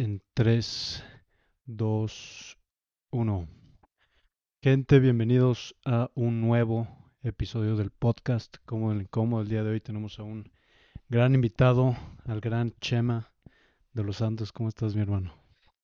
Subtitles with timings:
[0.00, 1.04] en 3,
[1.66, 2.58] 2,
[3.10, 3.48] 1.
[4.62, 6.88] Gente, bienvenidos a un nuevo
[7.22, 8.56] episodio del podcast.
[8.64, 10.50] Como el incómodo, el día de hoy tenemos a un
[11.10, 11.94] gran invitado,
[12.24, 13.30] al gran Chema
[13.92, 14.52] de los Santos.
[14.52, 15.34] ¿Cómo estás, mi hermano?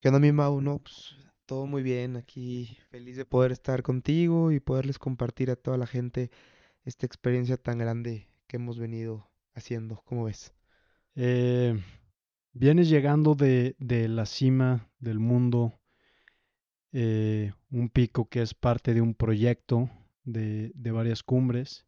[0.00, 0.62] ¿Qué onda, mi Mau?
[0.62, 1.14] No, pues
[1.45, 2.17] todo muy bien.
[2.17, 6.30] Aquí feliz de poder estar contigo y poderles compartir a toda la gente
[6.85, 10.01] esta experiencia tan grande que hemos venido haciendo.
[10.07, 10.55] ¿Cómo ves?
[11.17, 11.79] Eh,
[12.59, 15.78] vienes llegando de, de la cima del mundo,
[16.92, 19.91] eh, un pico que es parte de un proyecto
[20.24, 21.87] de, de varias cumbres.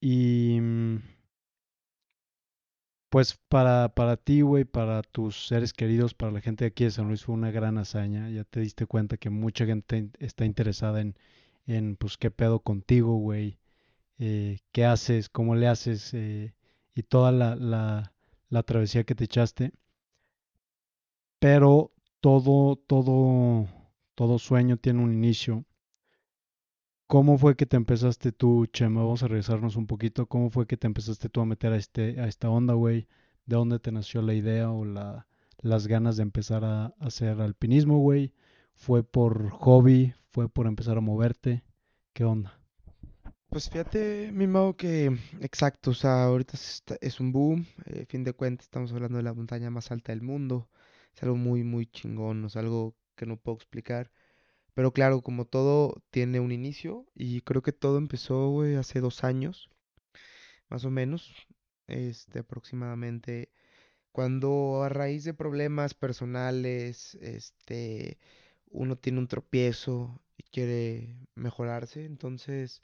[0.00, 0.98] Y mm,
[3.10, 6.90] pues para, para ti, güey, para tus seres queridos, para la gente de aquí de
[6.90, 8.30] San Luis fue una gran hazaña.
[8.30, 11.16] Ya te diste cuenta que mucha gente está interesada en,
[11.66, 13.58] en pues, qué pedo contigo, güey,
[14.18, 16.54] eh, qué haces, cómo le haces eh,
[16.94, 18.13] y toda la, la,
[18.54, 19.72] la travesía que te echaste.
[21.40, 23.66] Pero todo, todo,
[24.14, 25.64] todo sueño tiene un inicio.
[27.06, 29.02] ¿Cómo fue que te empezaste tú, Chema?
[29.02, 30.26] Vamos a regresarnos un poquito.
[30.26, 33.08] ¿Cómo fue que te empezaste tú a meter a este, a esta onda, güey?
[33.44, 35.26] ¿De dónde te nació la idea o la,
[35.58, 38.32] las ganas de empezar a, a hacer alpinismo, güey?
[38.74, 40.14] ¿Fue por hobby?
[40.30, 41.64] ¿Fue por empezar a moverte?
[42.14, 42.63] ¿Qué onda?
[43.54, 46.58] Pues fíjate, mi Mau, que exacto, o sea, ahorita
[47.00, 47.64] es un boom.
[47.86, 50.68] eh, fin de cuentas, estamos hablando de la montaña más alta del mundo.
[51.14, 54.10] Es algo muy, muy chingón, sea, algo que no puedo explicar.
[54.74, 59.24] Pero claro, como todo tiene un inicio, y creo que todo empezó, güey, hace dos
[59.24, 59.70] años,
[60.68, 61.32] más o menos,
[61.86, 63.50] este, aproximadamente.
[64.12, 68.18] Cuando a raíz de problemas personales, este,
[68.70, 72.82] uno tiene un tropiezo y quiere mejorarse, entonces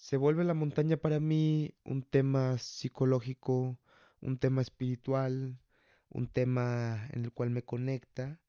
[0.00, 3.78] se vuelve la montaña para mí un tema psicológico,
[4.20, 5.60] un tema espiritual,
[6.08, 8.40] un tema en el cual me conecta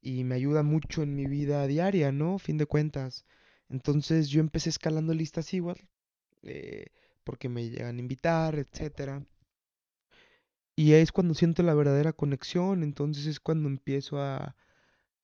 [0.00, 2.38] y me ayuda mucho en mi vida diaria, ¿no?
[2.38, 3.26] Fin de cuentas.
[3.68, 5.78] Entonces yo empecé escalando listas igual,
[6.42, 6.86] eh,
[7.22, 9.22] porque me llegan a invitar, etcétera.
[10.74, 14.56] Y es cuando siento la verdadera conexión, entonces es cuando empiezo a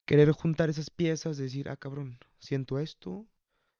[0.05, 3.27] querer juntar esas piezas, decir, ah, cabrón, siento esto,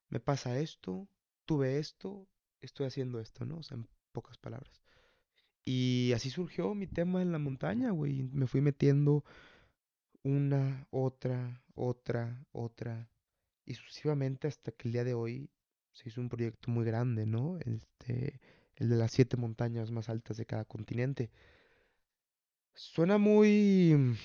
[0.09, 1.09] me pasa esto,
[1.47, 2.29] tuve esto,
[2.61, 3.59] estoy haciendo esto, ¿no?
[3.59, 4.83] O sea, en pocas palabras.
[5.65, 8.25] Y así surgió mi tema en la montaña, güey.
[8.25, 9.25] Me fui metiendo
[10.23, 13.09] una, otra, otra, otra,
[13.67, 15.51] y sucesivamente hasta que el día de hoy
[15.93, 17.59] se hizo un proyecto muy grande, ¿no?
[17.59, 18.41] Este,
[18.77, 21.31] el de las siete montañas más altas de cada continente.
[22.75, 24.17] Suena muy,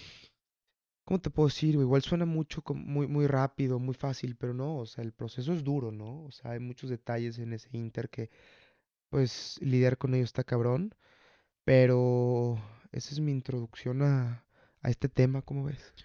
[1.09, 1.73] ¿cómo te puedo decir?
[1.73, 5.63] Igual suena mucho, muy, muy rápido, muy fácil, pero no, o sea, el proceso es
[5.63, 6.25] duro, ¿no?
[6.25, 8.29] O sea, hay muchos detalles en ese inter que,
[9.09, 10.93] pues, lidiar con ellos está cabrón,
[11.63, 12.61] pero
[12.91, 14.45] esa es mi introducción a,
[14.83, 15.95] a este tema, ¿cómo ves?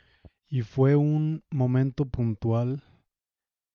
[0.49, 2.83] Y fue un momento puntual,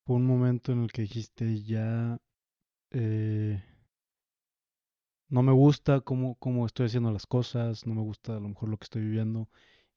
[0.07, 2.17] fue un momento en el que dijiste ya,
[2.89, 3.63] eh,
[5.27, 8.69] no me gusta cómo, cómo estoy haciendo las cosas, no me gusta a lo mejor
[8.69, 9.47] lo que estoy viviendo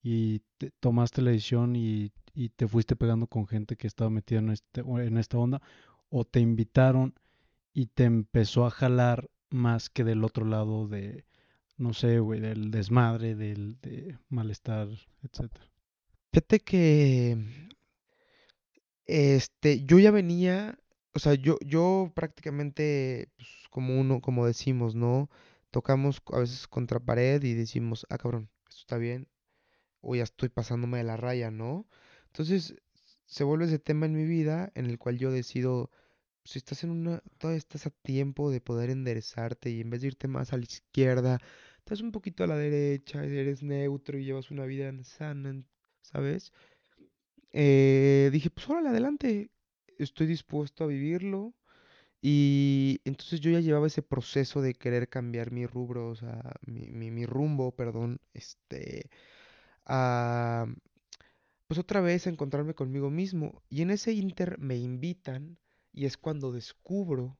[0.02, 4.40] y te- tomaste la decisión y, y te fuiste pegando con gente que estaba metida
[4.40, 5.62] en, este, en esta onda
[6.10, 7.14] o te invitaron
[7.74, 11.26] y te empezó a jalar más que del otro lado de,
[11.78, 14.88] no sé, güey, del desmadre, del de malestar,
[15.22, 15.68] etcétera.
[16.32, 17.38] Fíjate que,
[19.06, 20.78] este, yo ya venía,
[21.14, 25.30] o sea, yo, yo prácticamente, pues, como uno, como decimos, ¿no?
[25.70, 29.28] Tocamos a veces contra pared y decimos, ah, cabrón, esto está bien,
[30.02, 31.86] o ya estoy pasándome de la raya, ¿no?
[32.26, 32.76] Entonces
[33.26, 35.90] se vuelve ese tema en mi vida en el cual yo decido,
[36.44, 40.08] si estás en una, todavía estás a tiempo de poder enderezarte y en vez de
[40.08, 41.38] irte más a la izquierda,
[41.78, 45.62] estás un poquito a la derecha, eres neutro y llevas una vida sana,
[46.02, 46.52] ¿sabes?
[47.52, 49.50] Eh, dije, pues órale, adelante,
[49.98, 51.54] estoy dispuesto a vivirlo.
[52.22, 56.90] Y entonces yo ya llevaba ese proceso de querer cambiar mi rubro, o sea, mi,
[56.92, 59.10] mi, mi rumbo, perdón, este,
[59.86, 60.66] a,
[61.66, 63.62] pues otra vez a encontrarme conmigo mismo.
[63.68, 65.58] Y en ese inter me invitan
[65.92, 67.38] y es cuando descubro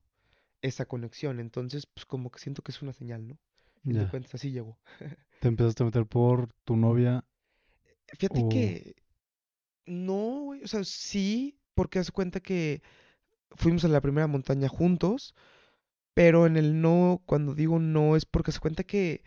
[0.62, 1.40] esa conexión.
[1.40, 3.38] Entonces, pues como que siento que es una señal, ¿no?
[3.84, 4.78] De Ya, cuentas, así llegó.
[5.40, 7.22] te empezaste a meter por tu novia
[8.08, 8.44] Fíjate o...
[8.44, 8.94] que
[9.86, 12.82] no, o sea, sí, porque haz cuenta que
[13.52, 15.34] fuimos a la primera montaña juntos,
[16.14, 19.24] pero en el no, cuando digo no, es porque se cuenta que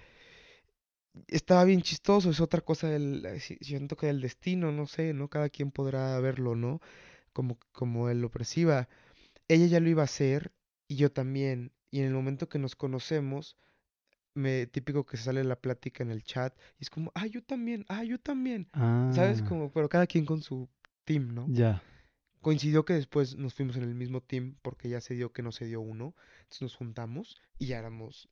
[1.27, 5.13] estaba bien chistoso, es otra cosa del, eh, si- siento que del destino, no sé,
[5.13, 5.29] ¿no?
[5.29, 6.81] Cada quien podrá verlo, ¿no?
[7.33, 8.89] Como, como él lo perciba.
[9.47, 10.53] Ella ya lo iba a hacer
[10.87, 11.71] y yo también.
[11.91, 13.57] Y en el momento que nos conocemos,
[14.33, 17.85] me, típico que sale la plática en el chat y es como, ah, yo también,
[17.89, 18.69] ah, yo también.
[19.09, 19.41] ¿Sabes?
[19.41, 20.69] Ah, Como, pero cada quien con su
[21.05, 21.45] team, ¿no?
[21.47, 21.81] ya,
[22.41, 25.51] Coincidió que después nos fuimos en el mismo team porque ya se dio que no
[25.51, 26.15] se dio uno.
[26.43, 28.29] Entonces nos juntamos y ya éramos,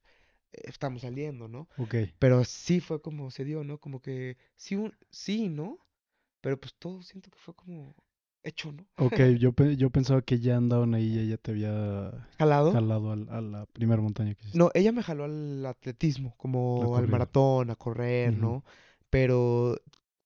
[0.54, 1.68] estamos saliendo, ¿no?
[1.78, 1.96] ok.
[2.20, 3.78] Pero sí fue como se dio, ¿no?
[3.80, 5.80] Como que sí, un, sí, ¿no?
[6.42, 7.94] Pero pues todo siento que fue como
[8.44, 8.86] hecho, ¿no?
[8.98, 12.72] Ok, yo, yo pensaba que ya andaban ahí y ella te había Jalado.
[12.72, 16.96] jalado al- a la primera montaña que hiciste, No, ella me jaló al atletismo, como
[16.98, 18.64] al maratón, a correr, ¿no?
[19.10, 19.78] Pero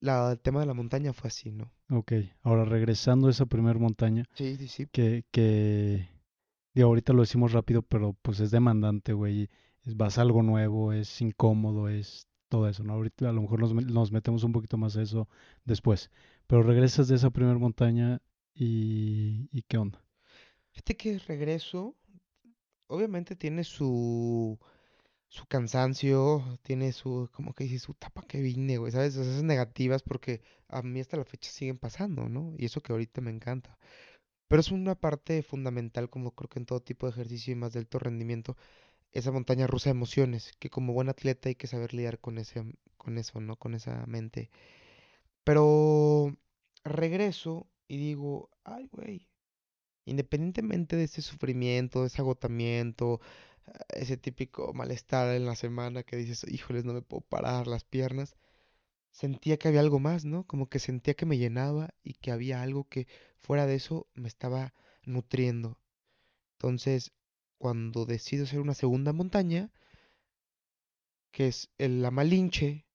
[0.01, 1.71] la, el tema de la montaña fue así, ¿no?
[1.89, 2.11] Ok,
[2.43, 4.87] ahora regresando a esa primera montaña, Sí, sí, sí.
[4.91, 6.09] que, que,
[6.73, 9.49] digo, ahorita lo decimos rápido, pero pues es demandante, güey.
[9.87, 12.93] Es, vas a algo nuevo, es incómodo, es todo eso, ¿no?
[12.93, 15.27] Ahorita a lo mejor nos, nos metemos un poquito más a eso
[15.65, 16.11] después.
[16.47, 18.21] Pero regresas de esa primera montaña
[18.53, 20.03] y, ¿y qué onda?
[20.71, 21.95] Fíjate que regreso,
[22.87, 24.59] obviamente tiene su,
[25.29, 29.15] su cansancio, tiene su, como que dice, su tapa que vine, güey, ¿sabes?
[29.15, 32.53] Esas negativas porque a mí hasta la fecha siguen pasando, ¿no?
[32.57, 33.77] Y eso que ahorita me encanta.
[34.47, 37.73] Pero es una parte fundamental, como creo que en todo tipo de ejercicio y más
[37.73, 38.57] de alto rendimiento,
[39.11, 42.63] esa montaña rusa de emociones, que como buen atleta hay que saber lidiar con ese,
[42.97, 43.57] con eso, ¿no?
[43.57, 44.51] Con esa mente.
[45.43, 46.35] Pero
[46.83, 49.29] regreso y digo, ay, güey,
[50.05, 53.21] independientemente de ese sufrimiento, de ese agotamiento,
[53.89, 58.35] ese típico malestar en la semana que dices, híjoles, no me puedo parar las piernas,
[59.11, 60.45] sentía que había algo más, ¿no?
[60.45, 63.07] Como que sentía que me llenaba y que había algo que
[63.39, 64.73] fuera de eso me estaba
[65.05, 65.79] nutriendo.
[66.53, 67.13] Entonces,
[67.57, 69.71] cuando decido hacer una segunda montaña,
[71.31, 72.85] que es el La Malinche,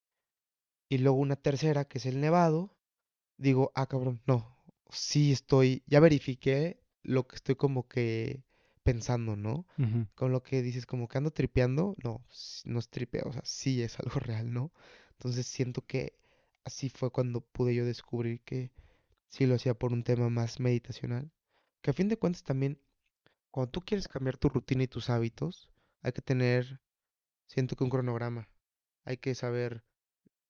[0.88, 2.76] y luego una tercera, que es el Nevado,
[3.38, 4.56] digo, ah, cabrón, no,
[4.90, 8.44] sí estoy, ya verifiqué lo que estoy como que
[8.82, 9.66] pensando, ¿no?
[10.14, 12.24] Con lo que dices, como que ando tripeando, no,
[12.64, 14.72] no es tripeo, o sea, sí es algo real, ¿no?
[15.12, 16.18] Entonces siento que
[16.64, 18.72] así fue cuando pude yo descubrir que
[19.28, 21.30] sí lo hacía por un tema más meditacional,
[21.80, 22.78] que a fin de cuentas también,
[23.52, 25.70] cuando tú quieres cambiar tu rutina y tus hábitos,
[26.00, 26.80] hay que tener,
[27.46, 28.48] siento que un cronograma,
[29.04, 29.84] hay que saber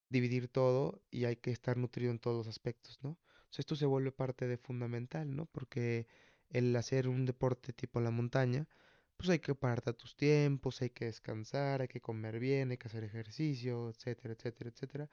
[0.08, 3.19] dividir todo y hay que estar nutrido en todos los aspectos, ¿no?
[3.40, 5.46] Entonces esto se vuelve parte de fundamental, ¿no?
[5.46, 6.06] Porque
[6.50, 8.69] el hacer un deporte tipo la montaña,
[9.16, 12.78] pues hay que pararte a tus tiempos, hay que descansar, hay que comer bien, hay
[12.78, 15.10] que hacer ejercicio, etcétera, etcétera, etcétera.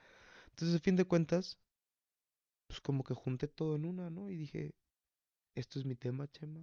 [0.49, 1.57] Entonces, a fin de cuentas,
[2.67, 4.29] pues como que junté todo en una, ¿no?
[4.29, 4.75] Y dije,
[5.55, 6.61] esto es mi tema, Chema,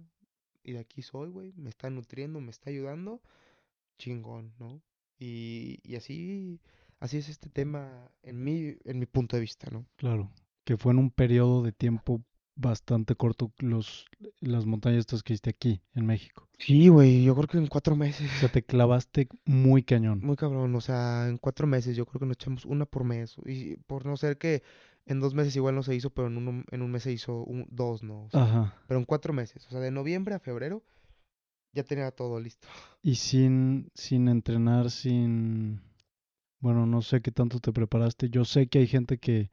[0.67, 3.21] y de aquí soy, güey, me está nutriendo, me está ayudando,
[3.97, 4.81] chingón, ¿no?
[5.17, 6.59] Y, y así,
[6.99, 9.85] así es este tema en mi, en mi punto de vista, ¿no?
[9.95, 10.29] claro,
[10.65, 12.21] que fue en un periodo de tiempo
[12.57, 14.05] bastante corto los,
[14.41, 16.49] las montañas estas que hiciste aquí, en México.
[16.57, 18.29] Sí, güey, yo creo que en cuatro meses.
[18.35, 20.19] O sea, te clavaste muy cañón.
[20.21, 23.37] Muy cabrón, o sea, en cuatro meses yo creo que nos echamos una por mes.
[23.45, 24.63] Y por no ser que
[25.07, 27.43] en dos meses igual no se hizo, pero en, uno, en un mes se hizo
[27.43, 28.23] un- dos, ¿no?
[28.25, 28.75] O sea, Ajá.
[28.87, 29.65] pero en cuatro meses.
[29.67, 30.83] O sea, de noviembre a febrero
[31.73, 32.67] ya tenía todo listo.
[33.01, 35.81] Y sin, sin entrenar, sin...
[36.59, 38.29] Bueno, no sé qué tanto te preparaste.
[38.29, 39.51] Yo sé que hay gente que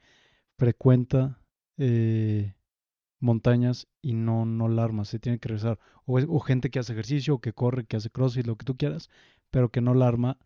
[0.56, 1.38] frecuenta
[1.76, 2.54] eh,
[3.20, 5.78] montañas y no, no la arma, se tiene que regresar.
[6.06, 8.64] O, es- o gente que hace ejercicio, o que corre, que hace crossfit, lo que
[8.64, 9.08] tú quieras,
[9.50, 10.38] pero que no la arma,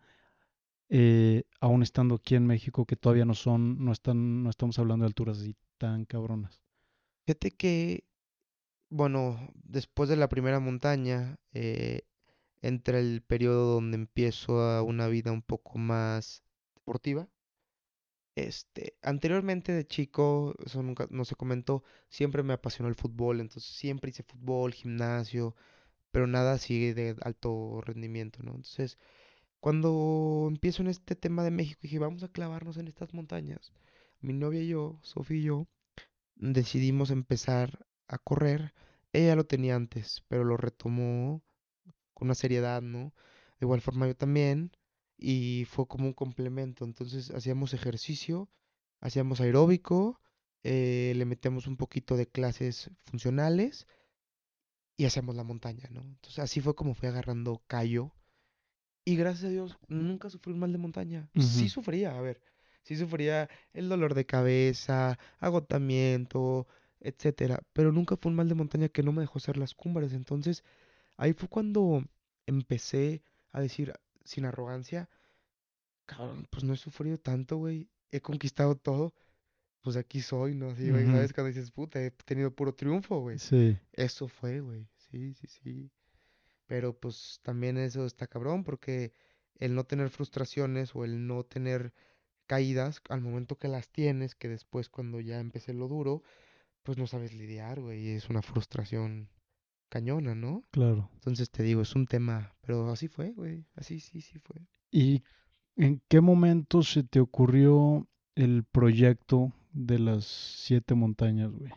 [0.89, 5.03] eh, aún estando aquí en México, que todavía no son, no están, no estamos hablando
[5.03, 6.61] de alturas así tan cabronas.
[7.25, 8.05] Fíjate que,
[8.89, 12.01] bueno, después de la primera montaña, eh,
[12.61, 16.43] entra el periodo donde empiezo a una vida un poco más
[16.75, 17.29] deportiva.
[18.35, 23.69] Este, anteriormente de chico, eso nunca no se comentó, siempre me apasionó el fútbol, entonces
[23.71, 25.55] siempre hice fútbol, gimnasio,
[26.11, 28.51] pero nada así de alto rendimiento, ¿no?
[28.51, 28.97] Entonces,
[29.59, 33.73] cuando empiezo en este tema de México, dije, vamos a clavarnos en estas montañas.
[34.21, 35.67] Mi novia y yo, Sofía y yo,
[36.35, 38.73] decidimos empezar a correr.
[39.13, 41.43] Ella lo tenía antes, pero lo retomó
[42.13, 43.13] con una seriedad, ¿no?
[43.59, 44.71] De igual forma yo también,
[45.17, 46.85] y fue como un complemento.
[46.85, 48.49] Entonces hacíamos ejercicio,
[49.01, 50.21] hacíamos aeróbico,
[50.63, 53.87] eh, le metíamos un poquito de clases funcionales
[54.97, 56.01] y hacíamos la montaña, ¿no?
[56.01, 58.13] Entonces así fue como fui agarrando callo.
[59.09, 61.29] Y gracias a Dios nunca sufrí un mal de montaña.
[61.35, 62.41] Sí sufría, a ver,
[62.83, 66.67] sí sufría el dolor de cabeza, agotamiento,
[66.99, 70.13] etcétera, pero nunca fue un mal de montaña que no me dejó hacer las cumbres.
[70.13, 70.63] Entonces
[71.19, 72.01] Ahí fue cuando
[72.47, 75.09] empecé a decir sin arrogancia,
[76.05, 77.89] cabrón, pues no he sufrido tanto, güey.
[78.09, 79.13] He conquistado todo,
[79.81, 80.69] pues aquí soy, ¿no?
[80.69, 81.33] Así, güey, ¿sabes?
[81.33, 83.37] Cuando dices, puta, he tenido puro triunfo, güey.
[83.37, 84.87] Sí, Eso fue, güey.
[84.95, 85.91] Sí, sí, sí.
[86.69, 89.11] Pero pues también eso está cabrón porque
[89.55, 91.95] el no tener frustraciones o el no tener
[92.45, 96.21] caídas al momento que las tienes, que después cuando ya empecé lo duro,
[96.83, 99.29] pues no sabes lidiar, güey, es una frustración
[99.89, 100.63] cañona, ¿no?
[100.69, 101.09] Claro.
[101.15, 104.67] Entonces te digo, es un tema, pero así fue, güey, así sí, sí fue.
[104.91, 105.23] ¿Y
[105.75, 111.71] en qué momento se te ocurrió el proyecto de las siete montañas, güey?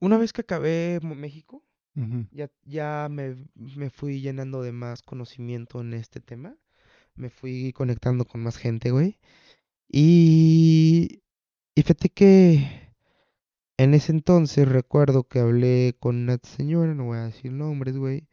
[0.00, 1.63] Una vez que acabé México,
[2.30, 6.56] Ya, ya me, me fui llenando de más conocimiento en este tema,
[7.16, 9.18] me fui conectando con más gente, güey,
[9.88, 11.22] y,
[11.74, 12.92] y fíjate que
[13.78, 18.28] en ese entonces recuerdo que hablé con una señora, no voy a decir nombres, güey,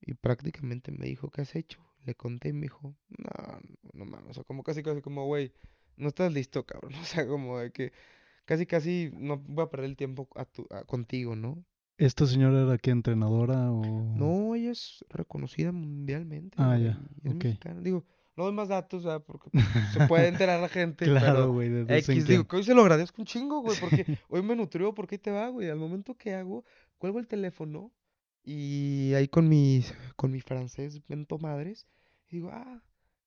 [0.00, 1.80] y prácticamente me dijo, ¿qué has hecho?
[2.04, 3.60] Le conté y me dijo, no,
[3.94, 5.52] no mames, o sea, como casi, casi como, güey,
[5.96, 7.92] no estás listo, cabrón, o sea, como de que
[8.46, 11.64] casi, casi no voy a perder el tiempo a tu- contigo, ¿no?
[11.98, 13.82] ¿Esta señora era qué, entrenadora o...?
[14.16, 17.80] No, ella es reconocida mundialmente, Ah, ya, es mexicana.
[17.80, 18.04] Digo,
[18.36, 19.22] no doy más datos, ¿verdad?
[19.26, 22.74] Porque pues, se puede enterar la gente, Claro, güey, en X, digo, que hoy se
[22.74, 25.68] lo agradezco un chingo, güey, porque hoy me nutrió, porque ahí te va, güey.
[25.68, 26.64] Al momento que hago,
[26.98, 27.92] cuelgo el teléfono
[28.42, 29.84] y ahí con mi,
[30.16, 31.86] con mi francés mento madres,
[32.28, 32.82] y digo, ah,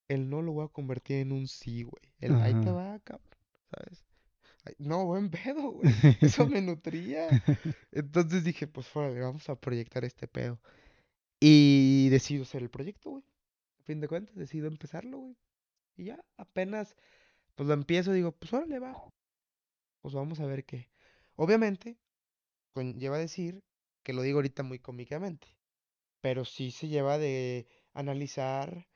[0.08, 2.14] el no lo voy a convertir en un sí, güey.
[2.20, 3.30] El ahí te va, cabrón,
[3.70, 4.04] ¿sabes?
[4.78, 5.84] No, buen pedo, güey.
[6.22, 7.28] Eso me nutría.
[7.92, 10.60] Entonces dije, pues órale, vamos a proyectar este pedo.
[11.40, 13.24] Y decido hacer el proyecto, güey.
[13.80, 15.38] A fin de cuentas, decido empezarlo, güey.
[15.98, 16.96] Y ya, apenas,
[17.56, 18.96] pues lo empiezo, digo, pues órale, va.
[20.02, 20.90] Pues vamos a ver qué.
[21.36, 21.98] Obviamente,
[22.74, 23.64] conlleva decir
[24.04, 25.48] que lo digo ahorita muy cómicamente,
[26.22, 28.88] pero sí se lleva de analizar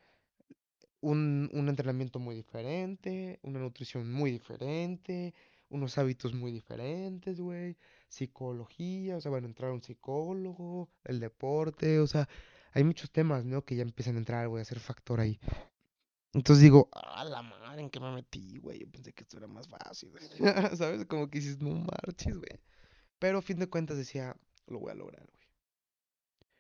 [1.01, 5.33] un, un entrenamiento muy diferente, una nutrición muy diferente,
[5.69, 11.99] unos hábitos muy diferentes, güey, psicología, o sea, bueno, entrar a un psicólogo, el deporte,
[11.99, 12.27] o sea,
[12.73, 13.63] hay muchos temas, ¿no?
[13.63, 15.39] Que ya empiezan a entrar, güey, a ser factor ahí.
[16.33, 18.79] Entonces digo, a la madre, ¿en qué me metí, güey?
[18.79, 20.23] Yo pensé que esto era más fácil, güey.
[20.77, 21.05] ¿Sabes?
[21.05, 22.61] Como que dices, no marches, güey.
[23.17, 24.35] Pero a fin de cuentas decía,
[24.67, 25.47] lo voy a lograr, güey.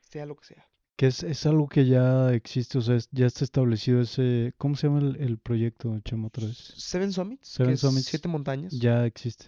[0.01, 0.67] Sea lo que sea.
[0.99, 4.53] Que es, es algo que ya existe, o sea, es- ya está establecido ese...
[4.57, 6.57] ¿Cómo se llama el, el proyecto, Chema, otra vez?
[6.57, 8.73] Seven Summits, Seven que Summits siete montañas.
[8.77, 9.45] Ya existe.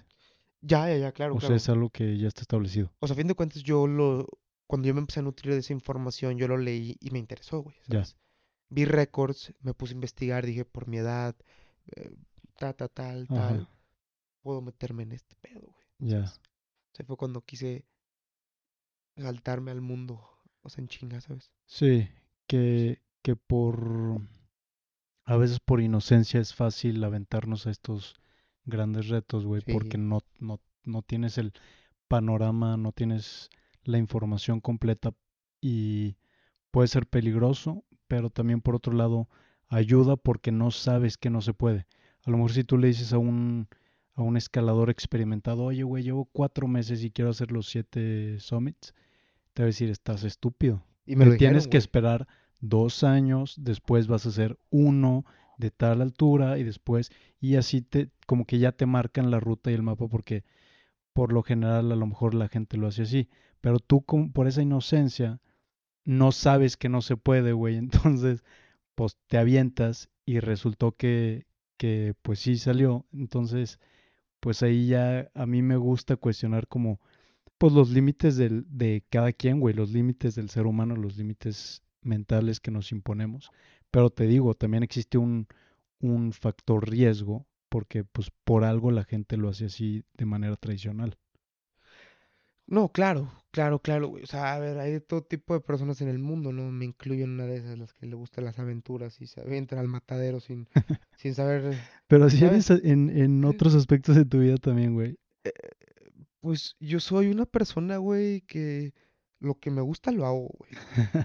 [0.62, 1.58] Ya, ya, ya, claro, O sea, claro.
[1.58, 2.93] es algo que ya está establecido.
[3.00, 4.27] O sea, a fin de cuentas, yo lo.
[4.65, 7.63] Cuando yo me empecé a nutrir de esa información, yo lo leí y me interesó,
[7.63, 8.05] güey, Ya.
[8.05, 8.15] ¿sabes?
[8.70, 11.36] Vi récords, me puse a investigar, dije, por mi edad,
[11.98, 12.12] eh,
[12.58, 13.67] ta, ta, tal, tal,
[14.41, 15.86] puedo meterme en este pedo, güey.
[16.00, 16.22] ya.
[16.22, 17.86] O sea, fue cuando quise
[19.17, 20.22] saltarme al mundo,
[20.61, 21.51] o sea, en chinga, ¿sabes?
[21.65, 22.07] Sí,
[22.47, 24.21] que, que por...
[25.25, 28.15] A veces por inocencia es fácil aventarnos a estos
[28.65, 31.53] grandes retos, güey, porque no, no, no tienes el
[32.07, 33.49] panorama, no tienes
[33.83, 35.13] la información completa
[35.61, 36.17] y
[36.71, 39.29] puede ser peligroso, pero también por otro lado
[39.67, 41.87] ayuda porque no sabes que no se puede.
[42.23, 43.67] A lo mejor si tú le dices a un,
[44.13, 48.93] a un escalador experimentado, oye, güey, llevo cuatro meses y quiero hacer los siete summits,
[49.53, 50.84] te va a decir, estás estúpido.
[51.05, 52.27] Y me lo tienes que esperar
[52.60, 55.25] dos años, después vas a hacer uno
[55.58, 59.72] de tal altura y después, y así te, como que ya te marcan la ruta
[59.72, 60.43] y el mapa porque
[61.13, 63.29] por lo general a lo mejor la gente lo hace así,
[63.62, 65.39] pero tú con, por esa inocencia
[66.03, 67.77] no sabes que no se puede, güey,
[68.17, 68.43] entonces
[68.96, 71.46] pues te avientas y resultó que,
[71.77, 73.79] que pues sí salió, entonces
[74.39, 77.00] pues ahí ya a mí me gusta cuestionar como
[77.61, 81.83] pues los límites del, de cada quien, güey, los límites del ser humano, los límites
[82.01, 83.51] mentales que nos imponemos.
[83.91, 85.47] Pero te digo, también existe un,
[85.99, 91.19] un factor riesgo, porque pues por algo la gente lo hace así de manera tradicional.
[92.65, 94.23] No, claro, claro, claro, güey.
[94.23, 96.71] O sea, a ver, hay de todo tipo de personas en el mundo, ¿no?
[96.71, 99.77] Me incluyo en una de esas, las que le gustan las aventuras y se avientan
[99.77, 100.67] al matadero sin,
[101.15, 101.77] sin saber.
[102.07, 105.19] Pero así eres en, en otros aspectos de tu vida también, güey.
[106.41, 108.93] Pues yo soy una persona, güey, que
[109.39, 110.71] lo que me gusta lo hago, güey.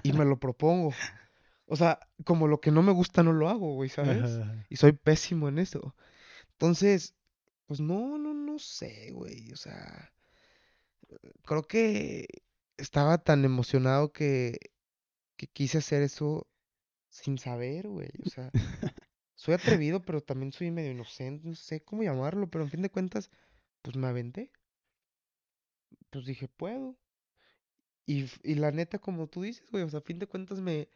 [0.03, 0.93] Y me lo propongo.
[1.65, 4.39] O sea, como lo que no me gusta no lo hago, güey, ¿sabes?
[4.69, 5.95] Y soy pésimo en eso.
[6.53, 7.15] Entonces,
[7.65, 9.51] pues no, no, no sé, güey.
[9.51, 10.11] O sea,
[11.43, 12.27] creo que
[12.77, 14.57] estaba tan emocionado que,
[15.35, 16.47] que quise hacer eso
[17.09, 18.09] sin saber, güey.
[18.25, 18.51] O sea,
[19.35, 22.89] soy atrevido, pero también soy medio inocente, no sé cómo llamarlo, pero en fin de
[22.89, 23.29] cuentas,
[23.81, 24.51] pues me aventé.
[26.09, 26.97] Pues dije, puedo.
[28.05, 30.87] Y, y la neta, como tú dices, güey, o sea, a fin de cuentas me,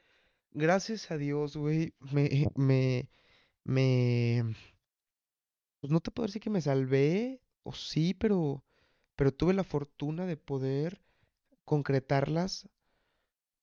[0.51, 3.09] gracias a Dios, güey, me, me,
[3.63, 4.55] me,
[5.79, 8.63] pues no te puedo decir que me salvé, o sí, pero,
[9.15, 11.01] pero tuve la fortuna de poder
[11.65, 12.69] concretarlas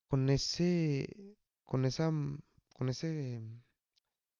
[0.08, 2.10] con ese, con esa,
[2.74, 3.40] con ese,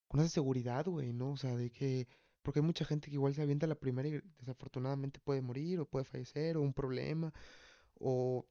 [0.07, 1.31] con esa seguridad, güey, ¿no?
[1.31, 2.07] O sea, de que,
[2.41, 5.85] porque hay mucha gente que igual se avienta la primera y desafortunadamente puede morir o
[5.85, 7.33] puede fallecer o un problema
[7.99, 8.47] o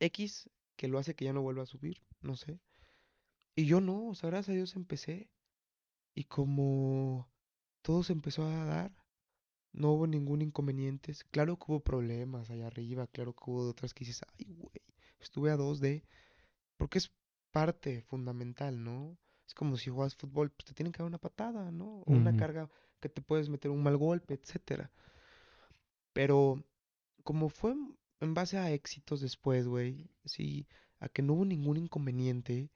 [0.00, 2.60] X que lo hace que ya no vuelva a subir, no sé.
[3.54, 5.28] Y yo no, o sea, gracias a Dios empecé
[6.14, 7.28] y como
[7.82, 8.92] todo se empezó a dar,
[9.72, 11.12] no hubo ningún inconveniente.
[11.30, 14.82] Claro que hubo problemas allá arriba, claro que hubo otras que dices, ay, güey,
[15.20, 16.04] estuve a dos de...
[16.76, 17.10] Porque es
[17.50, 19.18] parte fundamental, ¿no?
[19.46, 22.02] Es como si juegas fútbol, pues te tienen que dar una patada, ¿no?
[22.02, 22.68] O una carga
[23.00, 24.90] que te puedes meter un mal golpe, etcétera.
[26.12, 26.62] Pero
[27.24, 27.74] como fue
[28.20, 30.66] en base a éxitos después, güey, sí,
[31.00, 32.70] a que no hubo ningún inconveniente,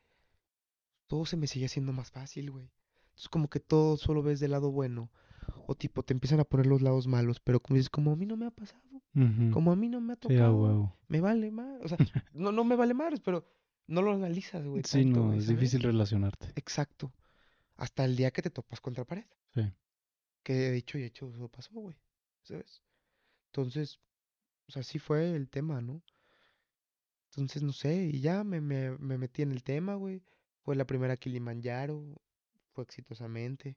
[1.07, 2.71] todo se me sigue haciendo más fácil, güey.
[3.17, 5.11] Es como que todo solo ves del lado bueno.
[5.67, 8.27] O tipo, te empiezan a poner los lados malos, pero como dices, como a mí
[8.27, 9.03] no me ha pasado,
[9.53, 11.81] como a mí no me ha Sí, tocado, me vale más.
[11.83, 11.99] O sea,
[12.33, 13.47] no, no me vale más, pero
[13.87, 16.49] no lo analizas, güey, Sí, tanto, no, es difícil relacionarte.
[16.57, 17.13] Exacto.
[17.77, 19.25] Hasta el día que te topas contra pared.
[19.55, 19.63] Sí.
[20.43, 21.97] Que de hecho y hecho eso pasó, güey.
[22.43, 22.83] ¿Sabes?
[23.47, 24.01] Entonces,
[24.69, 26.03] o sea, sí fue el tema, ¿no?
[27.31, 30.23] Entonces, no sé, y ya me, me, me metí en el tema, güey.
[30.65, 32.21] Fue la primera Kilimanjaro,
[32.73, 33.77] fue exitosamente.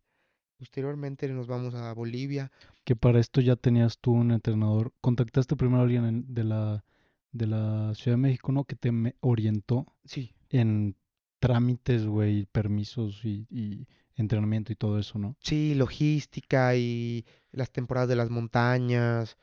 [0.58, 2.52] Posteriormente nos vamos a Bolivia.
[2.84, 4.94] Que para esto ya tenías tú un entrenador.
[5.02, 6.84] Contactaste primero a alguien en- de la,
[7.32, 8.64] de la Ciudad de México, ¿no?
[8.66, 8.92] Que te
[9.22, 10.96] orientó Sí, en
[11.40, 15.36] trámites, güey, permisos y, y entrenamiento y todo eso, ¿no?
[15.40, 19.38] sí, logística y las temporadas de las montañas,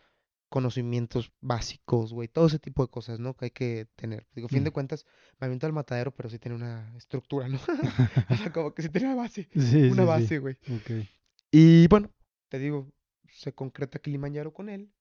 [0.49, 3.35] conocimientos básicos, güey, todo ese tipo de cosas, ¿no?
[3.37, 4.27] Que hay que tener.
[4.35, 4.75] Digo, fin de Mm.
[4.75, 5.07] cuentas,
[5.41, 7.59] me aviento al matadero, pero sí tiene una estructura, ¿no?
[8.31, 10.57] O sea, como que sí tiene una base, Sí, una sí, base, güey.
[10.69, 10.91] Ok.
[11.51, 12.11] Y bueno,
[12.49, 12.93] te digo,
[13.31, 14.93] se concreta Kilimanjaro con él.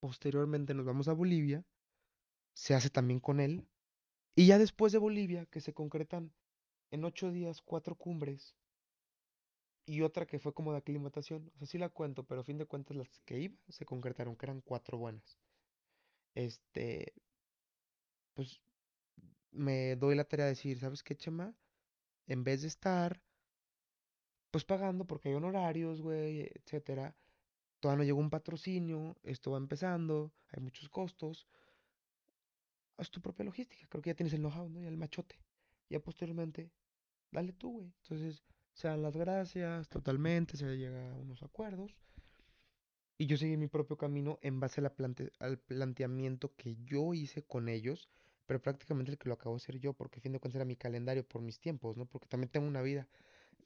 [0.00, 1.64] Posteriormente nos vamos a Bolivia,
[2.54, 3.66] se hace también con él.
[4.36, 6.32] Y ya después de Bolivia, que se concretan
[6.90, 8.56] en ocho días cuatro cumbres
[9.84, 11.50] y otra que fue como de aclimatación.
[11.54, 14.36] O sea, sí la cuento, pero a fin de cuentas las que iba se concretaron,
[14.36, 15.38] que eran cuatro buenas.
[16.34, 17.12] Este,
[18.34, 18.60] pues
[19.50, 21.54] me doy la tarea de decir, ¿sabes qué, Chema?
[22.26, 23.20] En vez de estar,
[24.50, 27.16] pues pagando porque hay honorarios, güey, etcétera.
[27.80, 31.48] Todavía no llegó un patrocinio, esto va empezando, hay muchos costos.
[32.96, 34.80] Haz tu propia logística, creo que ya tienes el know-how, ¿no?
[34.80, 35.38] Y el machote.
[35.88, 36.70] Ya posteriormente,
[37.30, 37.92] dale tú, güey.
[38.02, 41.96] Entonces, se dan las gracias totalmente, se llega a unos acuerdos.
[43.18, 47.14] Y yo seguí mi propio camino en base a la plante- al planteamiento que yo
[47.14, 48.08] hice con ellos,
[48.46, 50.64] pero prácticamente el que lo acabo de hacer yo, porque a fin de cuentas era
[50.64, 52.06] mi calendario por mis tiempos, ¿no?
[52.06, 53.06] Porque también tengo una vida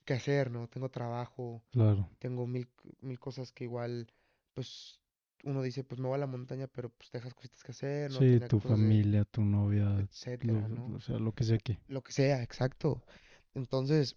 [0.04, 0.68] que hacer, ¿no?
[0.68, 2.08] Tengo trabajo, Claro.
[2.18, 2.68] tengo mil,
[3.00, 4.08] mil cosas que igual,
[4.54, 5.00] pues,
[5.44, 8.18] uno dice, pues me voy a la montaña, pero pues dejas cositas que hacer, ¿no?
[8.18, 10.96] Sí, Tener tu cosas de, familia, tu novia, etcétera, lo, ¿no?
[10.96, 11.78] o sea, lo que sea que.
[11.88, 13.02] Lo que sea, exacto.
[13.54, 14.16] Entonces,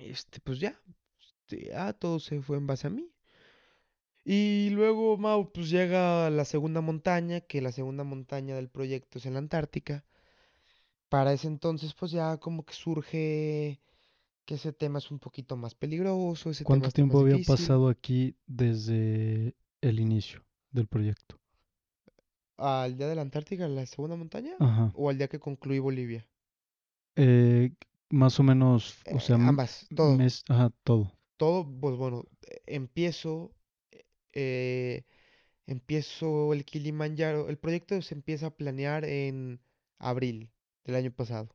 [0.00, 0.80] este, pues ya,
[1.20, 3.10] este, ya todo se fue en base a mí.
[4.24, 9.26] Y luego, Mau, pues llega la segunda montaña, que la segunda montaña del proyecto es
[9.26, 10.04] en la Antártica.
[11.08, 13.80] Para ese entonces, pues ya como que surge
[14.44, 17.46] que ese tema es un poquito más peligroso, ese tema ¿Cuánto más tiempo había difícil.
[17.46, 21.40] pasado aquí desde el inicio del proyecto?
[22.58, 24.54] ¿Al día de la Antártica, la segunda montaña?
[24.60, 24.90] Ajá.
[24.94, 26.26] ¿O al día que concluí Bolivia?
[27.16, 27.72] Eh,
[28.10, 30.16] más o menos, o Eh, sea, ambas, todo.
[30.16, 31.12] mes, ajá, todo.
[31.36, 33.54] Todo, pues bueno, eh, empiezo,
[34.34, 35.04] eh,
[35.66, 37.48] empiezo el Kilimanjaro.
[37.48, 39.60] El proyecto se empieza a planear en
[39.98, 40.50] abril
[40.84, 41.50] del año pasado,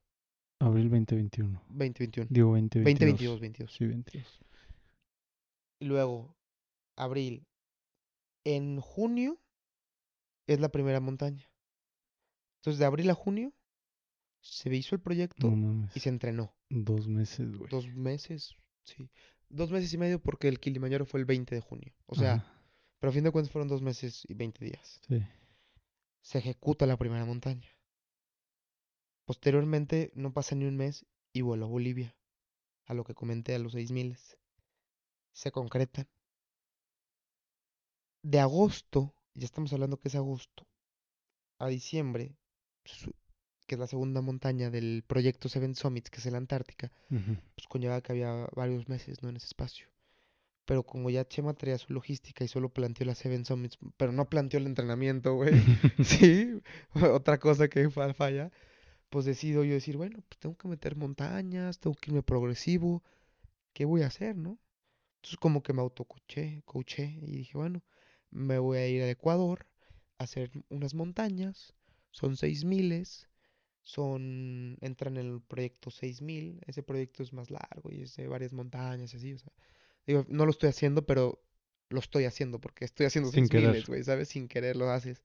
[0.60, 1.62] Abril 2021.
[1.70, 2.28] 2021.
[2.30, 3.39] Digo 2022.
[3.39, 3.72] 2022, 22.
[3.74, 4.41] Sí, 22.
[5.80, 6.36] Y luego,
[6.98, 7.46] abril.
[8.46, 9.39] En junio
[10.48, 11.48] es la primera montaña.
[12.60, 13.54] Entonces, de abril a junio
[14.47, 15.51] se hizo el proyecto
[15.95, 16.53] y se entrenó.
[16.69, 17.69] Dos meses, güey.
[17.69, 19.10] Dos meses, sí.
[19.49, 21.93] Dos meses y medio porque el Kilimanjaro fue el 20 de junio.
[22.05, 22.62] O sea, Ajá,
[22.99, 25.01] pero a fin de cuentas fueron dos meses y 20 días.
[25.08, 25.21] sí.
[26.21, 27.67] Se ejecuta la primera montaña.
[29.25, 32.15] Posteriormente no pasa ni un mes y vuelo a Bolivia.
[32.86, 34.17] A lo que comenté, a los 6000.
[35.34, 36.08] Se concretan.
[38.23, 40.67] De agosto, ya estamos hablando que es agosto,
[41.60, 42.36] a diciembre,
[42.84, 43.13] su-
[43.67, 46.91] que es la segunda montaña del proyecto Seven Summits, que es en la Antártica,
[47.56, 49.30] pues conlleva que había varios meses, ¿no?
[49.30, 49.88] En ese espacio.
[50.65, 54.30] Pero como ya Chema traía su logística y solo planteó las Seven Summits, pero no
[54.30, 55.54] planteó el entrenamiento, güey.
[56.04, 56.60] Sí,
[56.93, 58.51] otra cosa que fa- falla.
[59.10, 63.04] Pues decido yo decir, bueno, pues tengo que meter montañas, tengo que irme progresivo.
[63.73, 64.60] ¿Qué voy a hacer, no?
[65.17, 67.84] Entonces como que me autocoché, coaché y dije, bueno,
[68.32, 69.67] me voy a ir al Ecuador
[70.19, 71.73] a hacer unas montañas.
[72.12, 73.28] Son seis miles.
[73.86, 76.60] Son, entran en el proyecto 6000.
[76.65, 79.54] Ese proyecto es más largo y es de varias montañas y así, o sea.
[80.08, 81.41] Digo, no lo estoy haciendo, pero
[81.89, 83.86] lo estoy haciendo porque estoy haciendo Sin 6000, querer.
[83.86, 84.30] güey, ¿sabes?
[84.30, 85.24] Sin querer lo haces.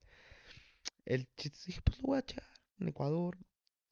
[1.07, 2.45] El chiste dije, pues lo voy a echar
[2.79, 3.39] en Ecuador,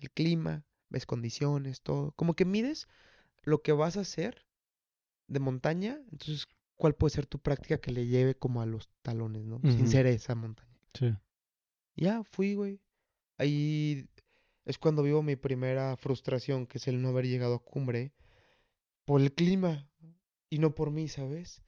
[0.01, 2.13] el clima, ves condiciones, todo.
[2.13, 2.89] Como que mides
[3.43, 4.47] lo que vas a hacer
[5.29, 9.45] de montaña, entonces, ¿cuál puede ser tu práctica que le lleve como a los talones,
[9.45, 9.61] ¿no?
[9.63, 10.79] Sin ser esa montaña.
[10.93, 11.15] Sí.
[11.97, 12.81] Ya, fui, güey.
[13.39, 14.09] Ahí
[14.69, 18.13] es cuando vivo mi primera frustración, que es el no haber llegado a cumbre
[19.07, 19.89] por el clima
[20.51, 21.63] y no por mí, ¿sabes?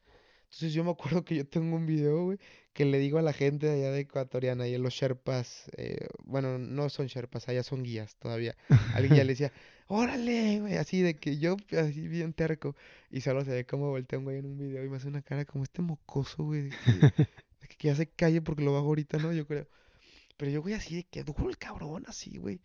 [0.44, 2.38] Entonces yo me acuerdo que yo tengo un video, güey,
[2.74, 6.08] que le digo a la gente de allá de Ecuatoriana y a los Sherpas, eh,
[6.24, 8.54] bueno, no son Sherpas, allá son guías todavía.
[8.92, 9.50] Al guía le decía,
[9.86, 12.76] órale, güey, así de que yo, así bien terco,
[13.10, 15.22] y solo se ve cómo voltea un güey en un video y me hace una
[15.22, 16.90] cara como este mocoso, güey, de que,
[17.62, 19.32] de que ya se calle porque lo bajo ahorita, ¿no?
[19.32, 19.66] Yo creo.
[20.36, 22.60] Pero yo, güey, así de que duro el cabrón, así, güey.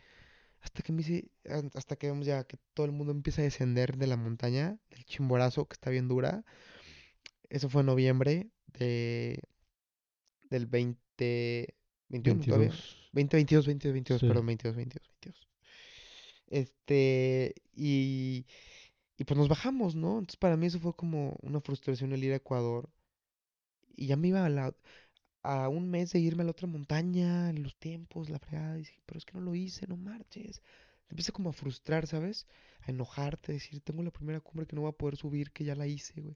[0.65, 1.29] Hasta que me dice,
[1.75, 5.05] hasta que vemos ya que todo el mundo empieza a descender de la montaña, del
[5.05, 6.43] Chimborazo, que está bien dura.
[7.49, 9.43] Eso fue en noviembre de,
[10.49, 11.75] del 20,
[12.09, 12.69] 21 todavía.
[12.69, 13.11] 22.
[13.13, 14.27] 2022, 22, 22, Sí.
[14.27, 15.47] perdón, 22, 22, 22.
[16.47, 18.47] Este, y,
[19.17, 20.13] y pues nos bajamos, ¿no?
[20.17, 22.89] Entonces para mí eso fue como una frustración el ir a Ecuador.
[23.95, 24.75] Y ya me iba a la,
[25.45, 28.79] a un mes de irme a la otra montaña, en los tiempos, la fregada, y
[28.79, 30.61] dije, pero es que no lo hice, no marches.
[31.07, 32.47] Te empieza como a frustrar, ¿sabes?
[32.81, 35.75] A enojarte, decir, tengo la primera cumbre que no voy a poder subir, que ya
[35.75, 36.35] la hice, güey.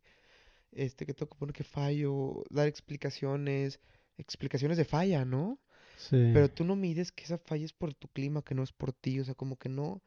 [0.71, 3.79] Este, que tengo que poner que fallo, dar explicaciones,
[4.17, 5.59] explicaciones de falla, ¿no?
[5.97, 6.31] Sí.
[6.33, 8.93] Pero tú no mides que esa falla es por tu clima, que no es por
[8.93, 10.03] ti, o sea, como que no,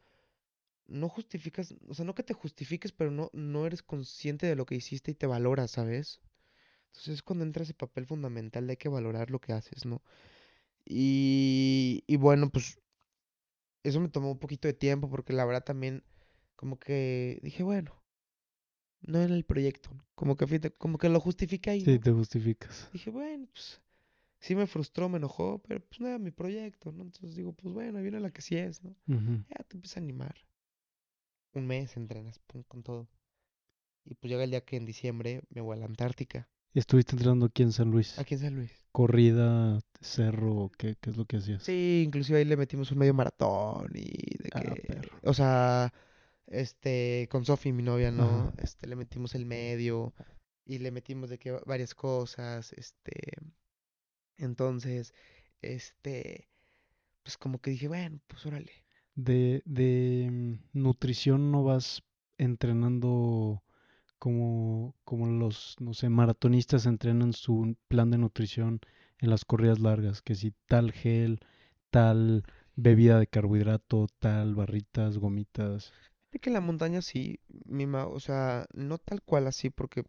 [0.87, 4.65] no justificas, o sea, no que te justifiques, pero no, no eres consciente de lo
[4.65, 6.21] que hiciste y te valoras, ¿sabes?
[6.93, 10.03] Entonces es cuando entra ese papel fundamental de hay que valorar lo que haces, ¿no?
[10.85, 12.79] Y, y bueno, pues
[13.83, 16.03] eso me tomó un poquito de tiempo porque la verdad también
[16.57, 17.93] como que dije, bueno,
[19.03, 22.01] no era el proyecto, como que, como que lo justifiqué ahí, Sí, ¿no?
[22.01, 22.89] te justificas.
[22.93, 23.81] Dije, bueno, pues
[24.39, 27.03] sí me frustró, me enojó, pero pues no era mi proyecto, ¿no?
[27.03, 28.95] Entonces digo, pues bueno, ahí viene la que sí es, ¿no?
[29.49, 30.35] Ya te empiezas a animar.
[31.55, 33.09] Un mes entrenas pum, con todo.
[34.05, 37.47] Y pues llega el día que en diciembre me voy a la Antártica, ¿Estuviste entrenando
[37.47, 38.19] aquí en San Luis?
[38.19, 38.73] aquí en San Luis.
[38.93, 41.63] ¿Corrida, cerro, qué, qué es lo que hacías?
[41.63, 45.19] Sí, inclusive ahí le metimos un medio maratón y de Ah, que, perro.
[45.23, 45.93] o sea,
[46.47, 48.25] este, con Sofi, mi novia, ¿no?
[48.25, 48.53] Ajá.
[48.59, 50.13] Este, le metimos el medio
[50.67, 53.33] y le metimos de que varias cosas, este,
[54.37, 55.15] entonces,
[55.61, 56.49] este,
[57.23, 58.73] pues como que dije, bueno, pues órale.
[59.15, 62.03] De, de mm, nutrición no vas
[62.39, 63.63] entrenando
[64.23, 68.79] como, como los, no sé, maratonistas entrenan su plan de nutrición
[69.19, 71.41] en las corridas largas, que si tal gel,
[71.91, 72.45] tal
[72.77, 75.93] bebida de carbohidrato, tal barritas, gomitas.
[76.41, 80.05] Que en la montaña sí, mi ma- o sea, no tal cual así, porque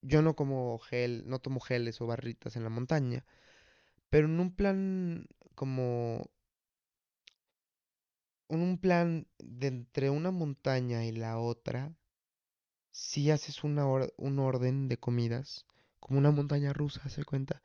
[0.00, 3.26] yo no como gel, no tomo geles o barritas en la montaña,
[4.10, 6.30] pero en un plan como,
[8.48, 11.94] en un plan de entre una montaña y la otra,
[12.96, 15.66] si haces una or- un orden de comidas,
[16.00, 17.62] como una montaña rusa, se cuenta,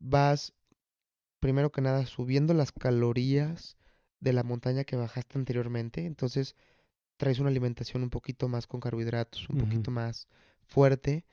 [0.00, 0.52] vas
[1.40, 3.76] primero que nada subiendo las calorías
[4.20, 6.56] de la montaña que bajaste anteriormente, entonces
[7.18, 10.28] traes una alimentación un poquito más con carbohidratos, un poquito más
[10.66, 11.24] fuerte,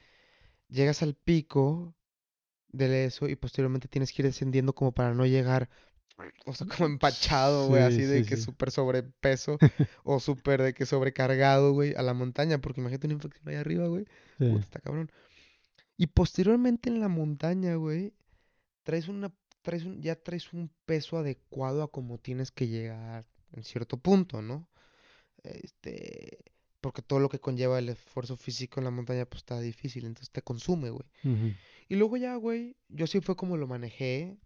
[0.69, 1.95] llegas al pico
[2.69, 5.69] de eso y posteriormente tienes que ir descendiendo como para no llegar,
[6.46, 8.44] o sea, como empachado, güey, Sí, así de sí, que sí.
[8.44, 9.58] súper sobrepeso
[10.04, 13.88] o súper de que sobrecargado, güey, a la montaña, porque imagínate una infección ahí arriba,
[13.88, 14.06] güey,
[14.40, 14.46] Sí.
[14.50, 15.12] puta, está cabrón.
[15.98, 18.14] Y posteriormente en la montaña, güey,
[18.84, 23.64] traes una, traes un, ya traes un peso adecuado a como tienes que llegar en
[23.64, 24.70] cierto punto, ¿no?
[25.44, 26.38] Este,
[26.82, 30.32] porque todo lo que conlleva el esfuerzo físico en la montaña, pues está difícil, entonces
[30.32, 31.06] te consume, güey.
[31.90, 34.38] Y luego ya, güey, yo así fue como lo manejé.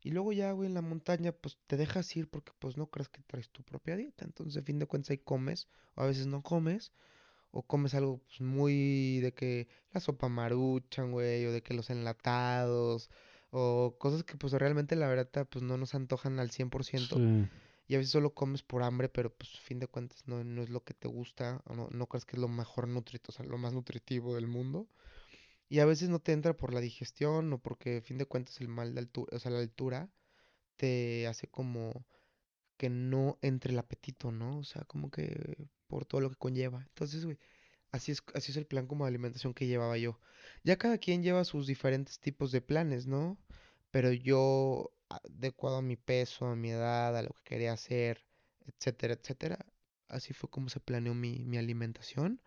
[0.00, 3.08] Y luego ya, güey, en la montaña, pues te dejas ir porque pues no crees
[3.08, 4.24] que traes tu propia dieta.
[4.24, 6.92] Entonces, a fin de cuentas, ahí comes, o a veces no comes,
[7.50, 11.90] o comes algo pues, muy de que la sopa maruchan, güey, o de que los
[11.90, 13.10] enlatados,
[13.50, 17.16] o cosas que pues realmente la verdad pues no nos antojan al 100%.
[17.16, 17.48] Sí.
[17.88, 20.62] Y a veces solo comes por hambre, pero pues a fin de cuentas no, no
[20.62, 23.32] es lo que te gusta, o no, no crees que es lo mejor nutritivo, o
[23.32, 24.86] sea, lo más nutritivo del mundo.
[25.68, 28.60] Y a veces no te entra por la digestión o porque a fin de cuentas
[28.60, 30.10] el mal de altura, o sea, la altura
[30.76, 32.06] te hace como
[32.78, 34.58] que no entre el apetito, ¿no?
[34.58, 36.82] O sea, como que por todo lo que conlleva.
[36.88, 37.38] Entonces, güey,
[37.92, 40.20] así es, así es el plan como de alimentación que llevaba yo.
[40.64, 43.38] Ya cada quien lleva sus diferentes tipos de planes, ¿no?
[43.90, 48.24] Pero yo, adecuado a mi peso, a mi edad, a lo que quería hacer,
[48.66, 49.58] etcétera, etcétera.
[50.08, 52.40] Así fue como se planeó mi, mi alimentación.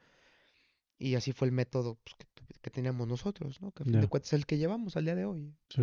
[1.02, 2.16] Y así fue el método pues,
[2.62, 3.72] que, teníamos nosotros, ¿no?
[3.72, 5.52] Que a fin de cuentas es el que llevamos al día de hoy.
[5.70, 5.82] Sí.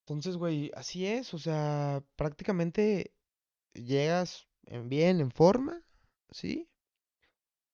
[0.00, 1.34] Entonces, güey, así es.
[1.34, 3.12] O sea, prácticamente
[3.74, 5.82] llegas en bien, en forma,
[6.30, 6.70] ¿sí?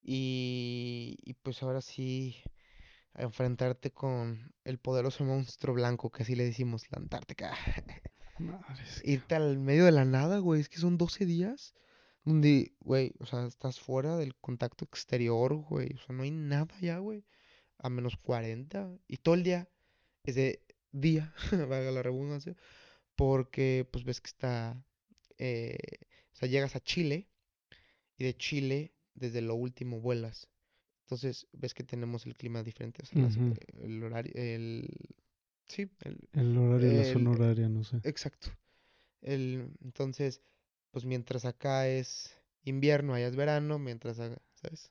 [0.02, 2.36] Y, y pues ahora sí,
[3.14, 7.56] a enfrentarte con el poderoso monstruo blanco, que así le decimos, la Antártica.
[8.38, 9.02] Madres.
[9.04, 11.74] Irte al medio de la nada, güey, es que son 12 días
[12.24, 16.74] donde, güey, o sea, estás fuera del contacto exterior, güey, o sea, no hay nada
[16.80, 17.24] ya, güey,
[17.78, 19.68] a menos 40 y todo el día
[20.24, 21.34] es de día,
[21.68, 22.56] valga la redundancia,
[23.16, 24.84] porque pues ves que está,
[25.38, 25.76] eh,
[26.32, 27.28] o sea, llegas a Chile
[28.18, 30.48] y de Chile desde lo último vuelas.
[31.06, 33.36] Entonces, ves que tenemos el clima diferente, o sea, las-
[33.82, 34.88] el horario, el...
[35.66, 38.00] Sí, el, El horario, la zona horaria, no sé.
[38.04, 38.48] exacto.
[39.20, 40.40] El, entonces,
[40.90, 44.90] pues mientras acá es invierno, allá es verano, mientras, ¿sabes?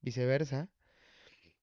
[0.00, 0.68] Viceversa.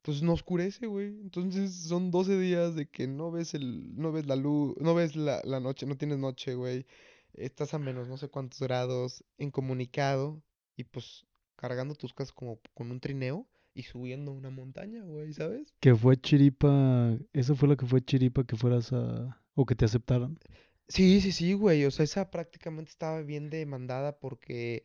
[0.02, 1.08] Pues no oscurece, güey.
[1.08, 5.16] Entonces son 12 días de que no ves el, no ves la luz, no ves
[5.16, 6.86] la, la noche, no tienes noche, güey.
[7.34, 10.42] Estás a menos no sé cuántos grados, incomunicado,
[10.76, 15.74] y pues cargando tus cosas como con un trineo y subiendo una montaña, güey, ¿sabes?
[15.80, 19.42] Que fue chiripa, esa fue la que fue chiripa que fueras a...
[19.54, 20.40] o que te aceptaran.
[20.88, 21.86] Sí, sí, sí, güey.
[21.86, 24.84] O sea, esa prácticamente estaba bien demandada porque,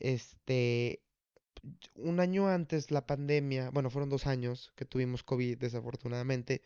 [0.00, 1.02] este,
[1.96, 6.62] un año antes la pandemia, bueno, fueron dos años que tuvimos COVID, desafortunadamente,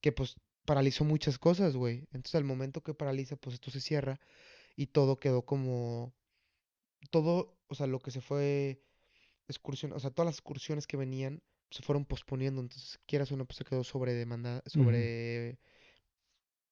[0.00, 2.08] que pues paralizó muchas cosas, güey.
[2.12, 4.20] Entonces, al momento que paraliza, pues esto se cierra
[4.76, 6.14] y todo quedó como,
[7.10, 8.82] todo, o sea, lo que se fue
[9.48, 12.60] excursión, o sea, todas las excursiones que venían se fueron posponiendo.
[12.62, 15.58] Entonces, quieras o no, pues se quedó sobre demanda, sobre,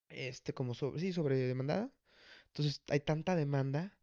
[0.09, 1.90] este, como sobre, sí, sobre demandada.
[2.49, 3.97] Entonces, hay tanta demanda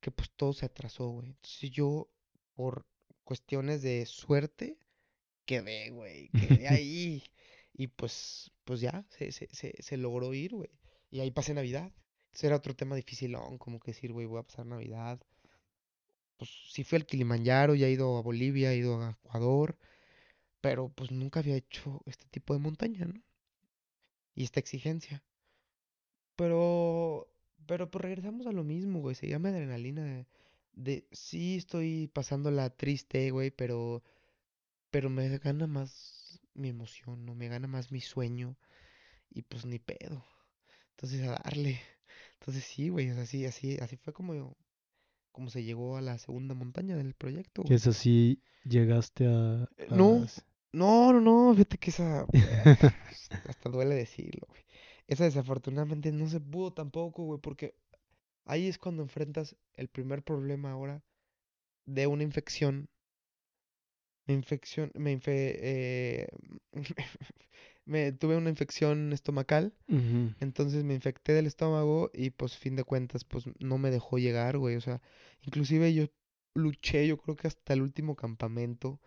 [0.00, 1.28] que pues todo se atrasó, güey.
[1.28, 2.10] Entonces yo,
[2.54, 2.86] por
[3.24, 4.78] cuestiones de suerte,
[5.46, 7.22] quedé, güey, quedé ahí.
[7.72, 10.70] Y pues, pues ya, se, se, se, se logró ir, güey.
[11.10, 11.92] Y ahí pasé Navidad.
[12.26, 15.20] Entonces era otro tema dificilón, como que decir, güey, voy a pasar Navidad.
[16.36, 19.78] Pues sí fui al Kilimanjaro, ya he ido a Bolivia, he ido a Ecuador,
[20.60, 23.22] pero pues nunca había hecho este tipo de montaña, ¿no?
[24.34, 25.22] Y esta exigencia.
[26.36, 27.28] Pero,
[27.66, 29.14] pero pues regresamos a lo mismo, güey.
[29.14, 30.26] Se llama adrenalina de,
[30.72, 34.02] de sí estoy pasándola triste, güey, pero,
[34.90, 38.56] pero me gana más mi emoción, no me gana más mi sueño
[39.30, 40.24] y pues ni pedo.
[40.90, 41.80] Entonces a darle.
[42.34, 44.56] Entonces sí, güey, o sea, así, así, así fue como,
[45.32, 47.74] como se llegó a la segunda montaña del proyecto, güey.
[47.74, 49.68] es así, llegaste a...
[49.78, 50.26] Eh, a No,
[50.72, 52.26] no, no, no, fíjate que esa,
[53.48, 54.63] hasta duele decirlo, güey.
[55.06, 57.74] Esa desafortunadamente no se pudo tampoco, güey, porque
[58.46, 61.02] Ahí es cuando enfrentas el primer problema ahora
[61.86, 62.88] de una infección.
[64.26, 66.28] Me infección, me infe, eh,
[67.84, 69.74] me tuve una infección estomacal,
[70.40, 74.56] entonces me infecté del estómago y pues fin de cuentas pues no me dejó llegar,
[74.56, 75.02] güey, o sea,
[75.42, 76.06] inclusive yo
[76.54, 78.98] luché, yo creo que hasta el último campamento,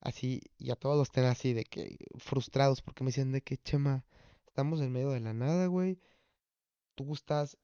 [0.00, 3.56] así, y a todos los tenía así de que frustrados porque me decían de que,
[3.58, 4.04] Chema,
[4.54, 5.98] estamos en medio de la nada, güey,
[6.94, 7.58] tú estás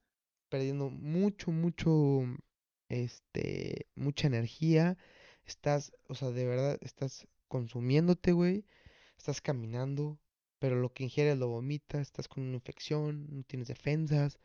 [0.48, 2.22] perdiendo mucho, mucho,
[2.88, 4.98] este, mucha energía.
[5.46, 8.64] Estás, o sea, de verdad, estás consumiéndote, güey.
[9.16, 10.18] Estás caminando,
[10.59, 12.00] pero lo que ingieres lo vomitas.
[12.00, 14.40] Estás con una infección, no tienes defensas,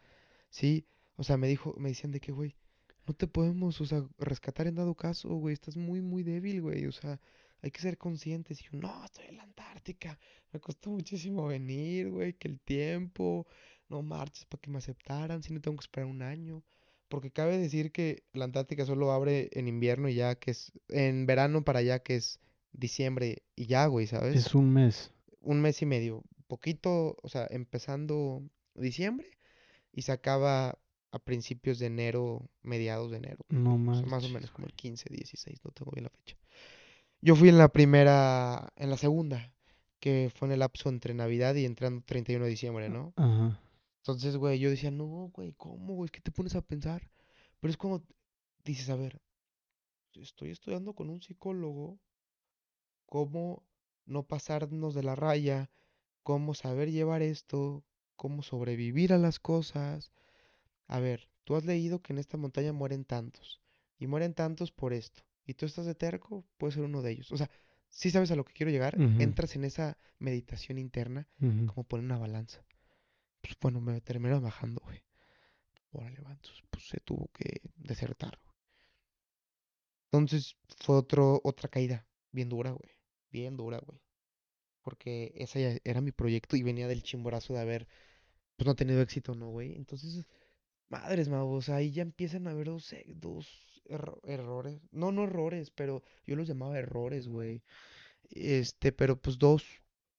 [0.51, 0.85] ¿sí?
[1.15, 2.55] O sea, me dijo, me decían de que, güey,
[3.07, 5.53] no te podemos, o sea, rescatar en dado caso, güey.
[5.53, 6.85] Estás muy, muy débil, güey.
[6.85, 7.19] O sea,
[7.65, 8.61] hay que ser conscientes.
[8.61, 10.19] Y yo, no, estoy en la Antártica.
[10.53, 13.47] Me costó muchísimo venir, güey, que el tiempo
[13.89, 16.63] no marches para que me aceptaran, si no tengo que esperar un año.
[17.07, 21.25] Porque cabe decir que la Antártica solo abre en invierno y ya que es, en
[21.25, 22.39] verano para allá que es
[22.71, 24.35] diciembre y ya, güey, ¿sabes?
[24.35, 25.11] Es un mes.
[25.41, 28.43] Un mes y medio, poquito, o sea, empezando
[28.75, 29.27] diciembre
[29.91, 30.77] y se acaba
[31.11, 33.43] a principios de enero, mediados de enero.
[33.49, 36.35] No O sea, más o menos como el 15, 16, no tengo bien la fecha.
[37.25, 39.51] Yo fui en la primera, en la segunda,
[39.99, 43.13] que fue en el lapso entre Navidad y entrando 31 de diciembre, ¿no?
[43.15, 43.59] Ajá.
[43.97, 46.11] Entonces, güey, yo decía, no, güey, ¿cómo, güey?
[46.11, 47.09] ¿Qué te pones a pensar?
[47.59, 48.03] Pero es como
[48.63, 49.23] dices, a ver,
[50.13, 51.99] estoy estudiando con un psicólogo,
[53.07, 53.63] cómo
[54.05, 55.71] no pasarnos de la raya,
[56.21, 57.83] cómo saber llevar esto,
[58.15, 60.11] cómo sobrevivir a las cosas.
[60.85, 63.63] A ver, tú has leído que en esta montaña mueren tantos,
[63.97, 67.31] y mueren tantos por esto, y tú estás de terco, puede ser uno de ellos.
[67.31, 67.49] O sea,
[67.89, 72.17] si sabes a lo que quiero llegar, entras en esa meditación interna, como poner una
[72.17, 72.65] balanza.
[73.41, 75.03] Pues bueno, me terminaron bajando, güey.
[75.91, 76.19] Órale,
[76.69, 78.37] pues se tuvo que desertar.
[78.43, 78.55] güey.
[80.11, 82.91] Entonces fue otro, otra caída, bien dura, güey.
[83.31, 84.01] Bien dura, güey.
[84.81, 87.87] Porque esa ya era mi proyecto y venía del chimborazo de haber,
[88.55, 89.75] pues no tenido éxito, ¿no, güey?
[89.75, 90.27] Entonces,
[90.89, 94.81] madres, mavos, ahí ya empiezan a haber dos, eh, dos erro- errores.
[94.91, 97.63] No, no errores, pero yo los llamaba errores, güey.
[98.29, 99.63] Este, pero pues dos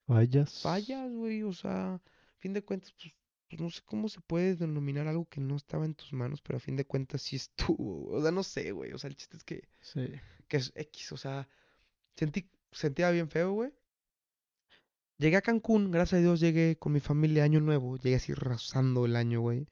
[0.07, 0.63] Fallas.
[0.63, 1.43] fallas, güey.
[1.43, 2.01] O sea, a
[2.39, 3.13] fin de cuentas, pues,
[3.49, 6.57] pues no sé cómo se puede denominar algo que no estaba en tus manos, pero
[6.57, 8.09] a fin de cuentas sí estuvo.
[8.11, 8.93] O sea, no sé, güey.
[8.93, 10.07] O sea, el chiste es que, Sí.
[10.49, 11.13] que es X.
[11.13, 11.49] O sea,
[12.17, 13.73] sentí, sentía bien feo, güey.
[15.19, 17.97] Llegué a Cancún, gracias a Dios llegué con mi familia año nuevo.
[17.97, 19.67] Llegué así rozando el año, güey.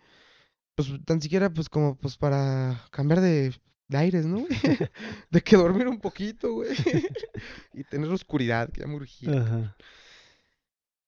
[0.74, 3.54] Pues tan siquiera, pues como, pues para cambiar de,
[3.88, 4.46] de aires, ¿no?
[5.30, 6.70] De que dormir un poquito, güey.
[7.74, 9.40] Y tener oscuridad, que ya me urgía.
[9.40, 9.76] Ajá.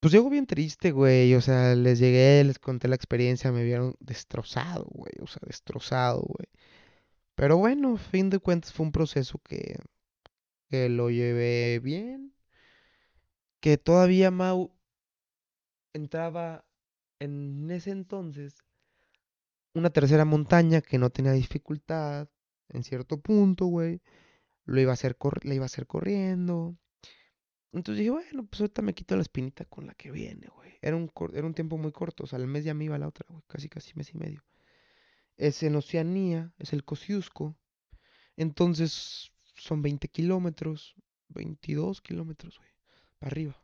[0.00, 1.34] Pues llego bien triste, güey.
[1.34, 5.12] O sea, les llegué, les conté la experiencia, me vieron destrozado, güey.
[5.20, 6.48] O sea, destrozado, güey.
[7.34, 9.78] Pero bueno, a fin de cuentas fue un proceso que,
[10.68, 12.34] que lo llevé bien.
[13.60, 14.72] Que todavía Mau
[15.92, 16.64] entraba
[17.18, 18.56] en ese entonces
[19.74, 22.28] una tercera montaña que no tenía dificultad
[22.68, 24.00] en cierto punto, güey.
[24.64, 26.76] Lo iba a hacer iba a hacer corriendo.
[27.72, 30.78] Entonces dije, bueno, pues ahorita me quito la espinita con la que viene, güey.
[30.80, 33.08] Era un, era un tiempo muy corto, o sea, al mes ya me iba la
[33.08, 33.42] otra, güey.
[33.46, 34.44] Casi, casi mes y medio.
[35.36, 37.56] Es en Oceanía, es el Kosciuszko.
[38.36, 40.94] Entonces son 20 kilómetros,
[41.28, 42.70] 22 kilómetros, güey,
[43.18, 43.62] para arriba.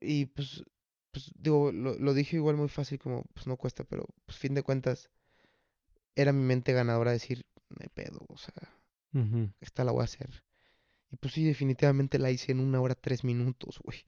[0.00, 0.64] Y pues,
[1.10, 4.54] pues digo, lo, lo dije igual muy fácil, como, pues no cuesta, pero pues fin
[4.54, 5.10] de cuentas,
[6.20, 8.54] era mi mente ganadora decir, me pedo, o sea,
[9.60, 10.42] esta la voy a hacer.
[11.10, 13.98] Y pues sí, definitivamente la hice en una hora tres minutos, güey.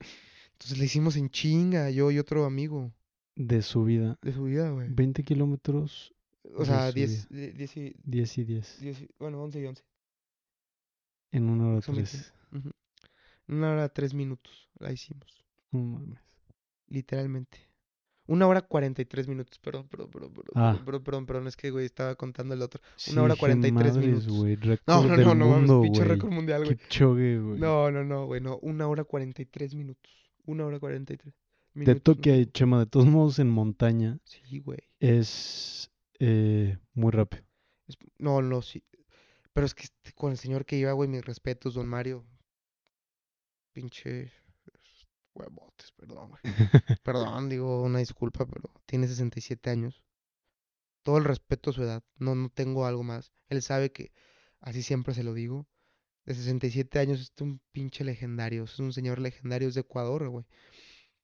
[0.53, 2.91] Entonces la hicimos en chinga, yo y otro amigo
[3.35, 4.19] De subida.
[4.21, 4.89] de su vida, güey.
[4.89, 6.13] 20 kilómetros,
[6.55, 7.07] O sea, subida.
[7.07, 8.79] 10, die- 10 y, 10 y 10.
[8.81, 9.83] 10 y- bueno, 11 y 11.
[11.31, 12.11] En una hora Son 20.
[12.11, 12.33] 3.
[12.51, 12.71] Ujú.
[13.47, 16.19] En una hora tres minutos la hicimos, No mames.
[16.87, 17.57] literalmente.
[18.27, 20.71] Una hora 43 minutos, perdón, perdón, perdón, perdón, Ah.
[20.73, 22.81] perdón, perdón, perdón, perdón, es que, güey, estaba contando el otro.
[22.95, 24.37] Sí, Una hora dije, 43 madres, minutos.
[24.37, 24.55] güey.
[24.87, 26.77] No, no, no, no, mames, pinche récord mundial, güey.
[27.39, 27.59] Güey.
[27.59, 28.57] No, no, no, güey, no.
[28.61, 30.11] Una hora 43 minutos.
[30.45, 31.33] Una hora 43
[31.73, 32.03] De minutos.
[32.03, 32.45] toque no.
[32.51, 34.79] Chema, de todos modos, en montaña Sí, güey.
[34.99, 37.43] es eh, muy rápido.
[37.87, 38.83] Es- No, no, sí.
[39.53, 42.23] Pero es que este- con el señor que iba, güey, mis respetos, don Mario.
[43.73, 44.31] Pinche
[45.41, 46.41] huevotes, perdón, güey.
[47.03, 50.03] Perdón, digo una disculpa, pero tiene 67 años.
[51.03, 52.03] Todo el respeto a su edad.
[52.17, 53.31] No, no tengo algo más.
[53.49, 54.11] Él sabe que
[54.59, 55.67] así siempre se lo digo.
[56.25, 58.65] De 67 años es un pinche legendario.
[58.65, 60.45] Es un señor legendario, es de Ecuador, güey.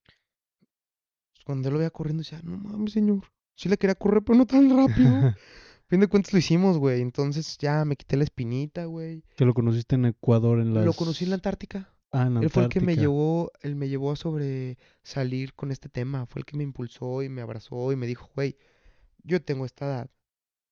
[0.05, 3.31] Pues Cuando yo lo veía corriendo, decía, no mames, señor.
[3.55, 5.09] Sí le quería correr, pero no tan rápido.
[5.87, 7.01] A fin de cuentas lo hicimos, güey.
[7.01, 9.23] Entonces ya me quité la espinita, güey.
[9.35, 10.83] que lo conociste en Ecuador en las...
[10.83, 11.96] Lo conocí en la Antártica.
[12.17, 15.87] Ah, en Él fue el que me llevó, él me llevó a sobresalir con este
[15.87, 16.25] tema.
[16.25, 18.57] Fue el que me impulsó y me abrazó y me dijo, güey,
[19.23, 20.09] yo tengo esta edad.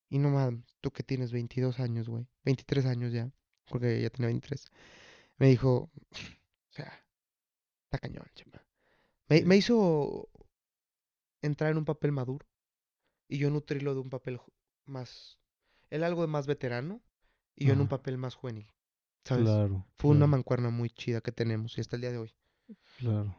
[0.10, 2.27] Y no mames, tú que tienes 22 años, güey.
[2.45, 3.31] 23 años ya.
[3.69, 4.65] Porque ya tenía 23.
[5.38, 7.05] Me dijo, o sea,
[7.84, 8.65] está cañón, chama.
[9.27, 10.29] Me, hizo
[11.43, 12.47] entrar en un papel maduro.
[13.27, 14.39] Y yo nutrirlo de un papel
[14.86, 15.39] más,
[15.91, 17.03] él algo de más veterano.
[17.55, 18.74] Y yo en un papel más juvenil.
[19.25, 19.43] ¿Sabes?
[19.45, 22.33] Claro, Fue una mancuerna muy chida que tenemos y hasta el día de hoy.
[22.99, 23.35] claro.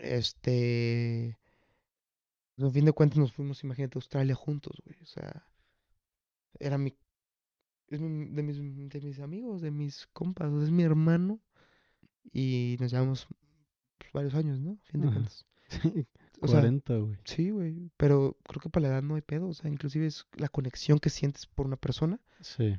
[0.00, 1.38] Este.
[2.56, 4.96] pues, A fin de cuentas nos fuimos, imagínate, a Australia juntos, güey.
[5.02, 5.46] O sea,
[6.58, 6.96] era mi.
[7.88, 8.56] Es mi- de mis,
[8.88, 11.40] de mis amigos, de mis compas, es mi hermano.
[12.32, 13.26] Y nos llevamos
[13.98, 14.72] pues, varios años, ¿no?
[14.82, 15.14] A fin de Ajá.
[15.16, 15.46] cuentas.
[15.70, 16.06] Sí,
[16.42, 17.16] O sea, 40, güey.
[17.24, 17.90] sí, güey.
[17.96, 19.46] Pero creo que para la edad no hay pedo.
[19.48, 22.18] O sea, inclusive es la conexión que sientes por una persona.
[22.40, 22.76] Sí.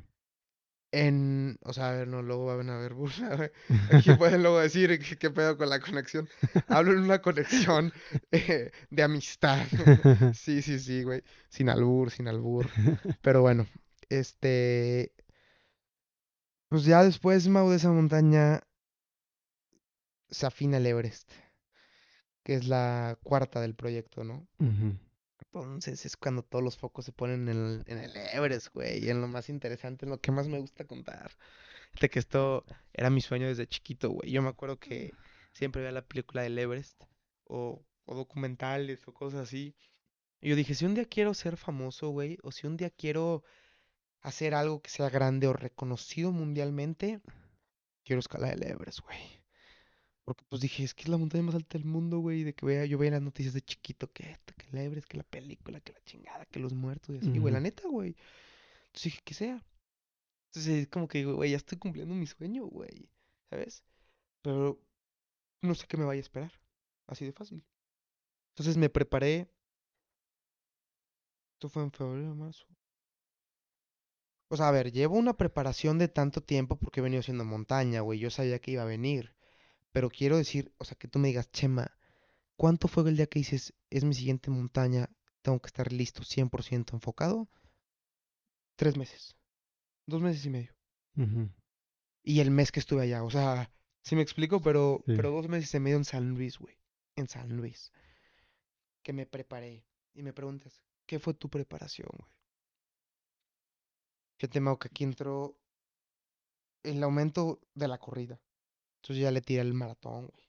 [0.94, 3.50] En, o sea, a ver, no, luego van a ver burla, güey.
[3.92, 6.28] Aquí pueden luego decir qué pedo con la conexión.
[6.68, 7.92] Hablo en una conexión
[8.30, 9.66] eh, de amistad.
[10.34, 11.22] Sí, sí, sí, güey.
[11.48, 12.68] Sin albur, sin albur.
[13.22, 13.66] Pero bueno,
[14.10, 15.12] este.
[16.68, 18.60] Pues ya después, Mau, de esa montaña
[20.30, 21.30] se afina el Everest,
[22.42, 24.46] que es la cuarta del proyecto, ¿no?
[25.54, 29.10] Entonces es cuando todos los focos se ponen en el, en el Everest, güey, y
[29.10, 31.30] en lo más interesante, en lo que más me gusta contar.
[32.00, 34.30] De que esto era mi sueño desde chiquito, güey.
[34.30, 35.12] Yo me acuerdo que
[35.52, 37.02] siempre veía la película del Everest,
[37.44, 39.76] o, o documentales, o cosas así.
[40.40, 43.44] Y yo dije, si un día quiero ser famoso, güey, o si un día quiero
[44.22, 47.20] hacer algo que sea grande o reconocido mundialmente,
[48.04, 49.41] quiero escalar el Everest, güey.
[50.34, 52.64] Porque pues dije, es que es la montaña más alta del mundo, güey, de que
[52.64, 55.92] vea, yo veía las noticias de chiquito, que esto, que Everest, que la película, que
[55.92, 58.16] la chingada, que los muertos y así, güey, la neta, güey.
[58.86, 59.64] Entonces dije, que sea.
[60.50, 63.10] Entonces es como que digo, güey, ya estoy cumpliendo mi sueño, güey,
[63.50, 63.84] ¿sabes?
[64.42, 64.80] Pero
[65.62, 66.52] no sé qué me vaya a esperar.
[67.06, 67.62] Así de fácil.
[68.52, 69.48] Entonces me preparé.
[71.54, 72.66] Esto fue en febrero, marzo.
[74.48, 78.00] O sea, a ver, llevo una preparación de tanto tiempo porque he venido haciendo montaña,
[78.00, 78.18] güey.
[78.18, 79.34] Yo sabía que iba a venir.
[79.92, 81.96] Pero quiero decir, o sea, que tú me digas, Chema,
[82.56, 85.08] ¿cuánto fue el día que dices, es mi siguiente montaña,
[85.42, 87.48] tengo que estar listo, 100% enfocado?
[88.76, 89.36] Tres meses.
[90.06, 90.74] Dos meses y medio.
[92.22, 93.70] Y el mes que estuve allá, o sea,
[94.02, 95.12] sí me explico, pero, Sí.
[95.16, 96.78] pero dos meses y medio en San Luis, güey.
[97.16, 97.92] En San Luis.
[99.02, 99.84] Que me preparé.
[100.14, 102.30] Y me preguntas, ¿qué fue tu preparación, güey?
[104.38, 105.58] Fíjate, Mau, que aquí entró
[106.82, 108.40] el aumento de la corrida.
[109.02, 110.42] Entonces ya le tiré el maratón, güey.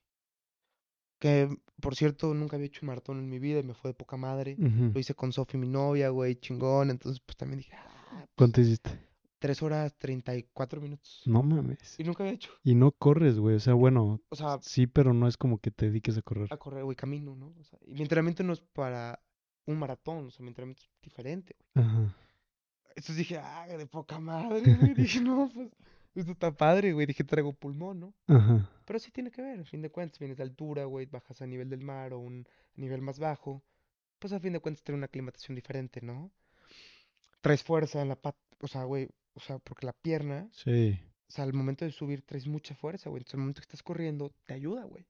[1.20, 1.50] Que,
[1.82, 4.16] por cierto, nunca había hecho un maratón en mi vida y me fue de poca
[4.16, 4.56] madre.
[4.58, 6.92] Lo hice con Sofi, mi novia, güey, chingón.
[6.92, 8.92] Entonces, pues también dije, ah, pues, ¿Cuánto hiciste?
[9.40, 11.22] tres horas treinta y cuatro minutos.
[11.26, 12.00] No mames.
[12.00, 12.52] Y nunca había hecho.
[12.64, 13.56] Y no corres, güey.
[13.56, 16.48] O sea, bueno, O sea, sí, pero no es como que te dediques a correr.
[16.54, 17.54] a correr, güey, camino, ¿no?
[17.60, 19.22] O sea, y mi entrenamiento no es para
[19.66, 21.86] un maratón, o sea, mi entrenamiento es diferente, güey.
[21.86, 22.16] Ajá.
[22.90, 24.94] Entonces dije, ah, de poca madre, güey.
[24.96, 25.70] Dije, no, pues,
[26.16, 27.06] esto está padre, güey.
[27.06, 28.14] Dije, traigo pulmón, ¿no?
[28.28, 28.70] Ajá.
[28.86, 31.48] Pero sí tiene que ver, a fin de cuentas, vienes de altura, güey, bajas a
[31.48, 33.64] nivel del mar o un nivel más bajo.
[34.20, 36.32] Pues a fin de cuentas trae una aclimatación diferente, ¿no?
[37.42, 41.00] Traes fuerza en la pata, o sea, güey, o sea, porque la pierna, Sí.
[41.28, 43.20] o sea, al momento de subir traes mucha fuerza, güey.
[43.20, 45.06] Entonces al momento que estás corriendo, te ayuda, güey.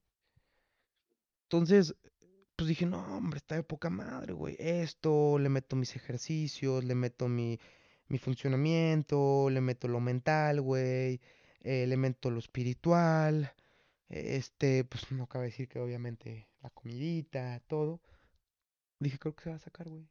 [1.43, 1.95] Entonces,
[2.55, 4.55] pues dije, no, hombre, está de poca madre, güey.
[4.59, 7.59] Esto, le meto mis ejercicios, le meto mi,
[8.13, 11.19] mi funcionamiento, le meto lo mental, güey,
[11.61, 13.51] eh, le meto lo espiritual.
[14.07, 17.99] Este, pues no cabe decir que obviamente la comidita, todo.
[18.99, 20.07] Dije, creo que se va a sacar, güey.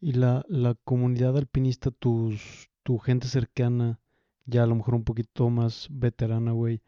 [0.00, 3.98] Y la, la comunidad alpinista, tus, tu gente cercana,
[4.44, 6.82] ya a lo mejor un poquito más veterana, güey,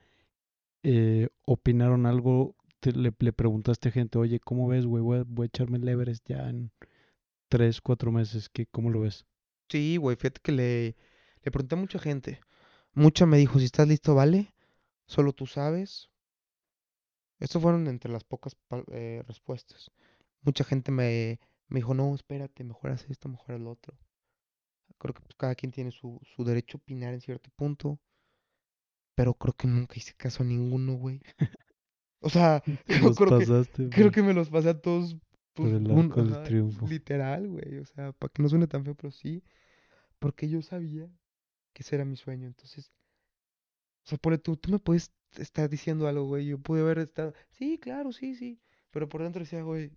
[0.82, 5.02] eh, opinaron algo, te- le, le preguntaste a gente, oye, ¿cómo ves, güey?
[5.02, 6.70] Voy a, voy a echarme el Everest ya en
[7.48, 9.24] tres, cuatro meses, ¿qué, ¿cómo lo ves?
[9.70, 10.96] Sí, güey, fíjate que le,
[11.42, 12.40] le pregunté a mucha gente.
[12.94, 14.54] Mucha me dijo, si estás listo, vale.
[15.06, 16.10] Solo tú sabes.
[17.40, 19.90] Estas fueron entre las pocas pa- eh, respuestas.
[20.42, 23.96] Mucha gente me, me dijo, no, espérate, mejoras esto, mejoras lo otro.
[24.98, 27.98] Creo que pues, cada quien tiene su, su derecho a opinar en cierto punto.
[29.14, 31.20] Pero creo que nunca hice caso a ninguno, güey.
[32.20, 35.16] O sea, creo, los creo que, pasaste creo que me los pasé a todos
[35.58, 36.86] por pues, el un- arco del ajá, triunfo.
[36.86, 37.78] literal, güey.
[37.78, 39.42] O sea, para que no suene tan feo, pero sí.
[40.18, 41.08] Porque yo sabía
[41.72, 42.46] que ese era mi sueño.
[42.46, 42.90] Entonces,
[44.04, 46.46] o sea, por tú, tú me puedes estar diciendo algo, güey.
[46.46, 48.60] Yo pude haber estado, sí, claro, sí, sí.
[48.90, 49.92] Pero por dentro decía, güey,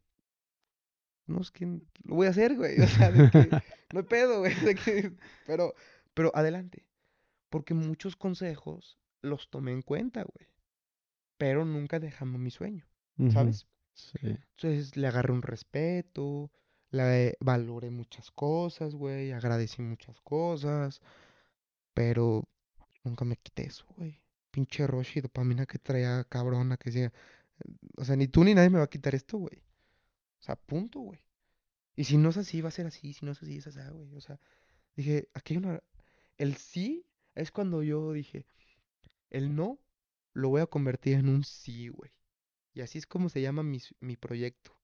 [1.28, 2.80] no es que lo voy a hacer, güey.
[2.82, 3.50] O sea, de que
[3.94, 4.54] no hay pedo, güey.
[4.66, 5.14] de que-
[5.48, 5.74] pero,
[6.14, 6.86] pero adelante.
[7.50, 10.48] Porque muchos consejos los tomé en cuenta, güey.
[11.38, 12.86] Pero nunca dejando mi sueño,
[13.32, 13.66] ¿sabes?
[14.22, 16.52] Entonces le agarré un respeto,
[16.92, 21.02] le valoré muchas cosas, güey, agradecí muchas cosas,
[21.94, 22.48] pero
[23.04, 24.22] nunca me quité eso, güey.
[24.52, 27.14] Pinche rush y dopamina que traía cabrona, que decía,
[27.98, 29.64] o sea, ni tú ni nadie me va a quitar esto, güey.
[30.40, 31.20] O sea, punto, güey.
[31.96, 33.80] Y si no es así, va a ser así, si no es así, es así,
[33.92, 34.16] güey.
[34.16, 34.40] O sea,
[34.96, 35.84] dije, aquí hay una...
[36.38, 38.46] El sí es cuando yo dije,
[39.30, 39.80] el no
[40.34, 42.12] lo voy a convertir en un sí, güey.
[42.74, 44.78] Y así es como se llama mi, mi proyecto.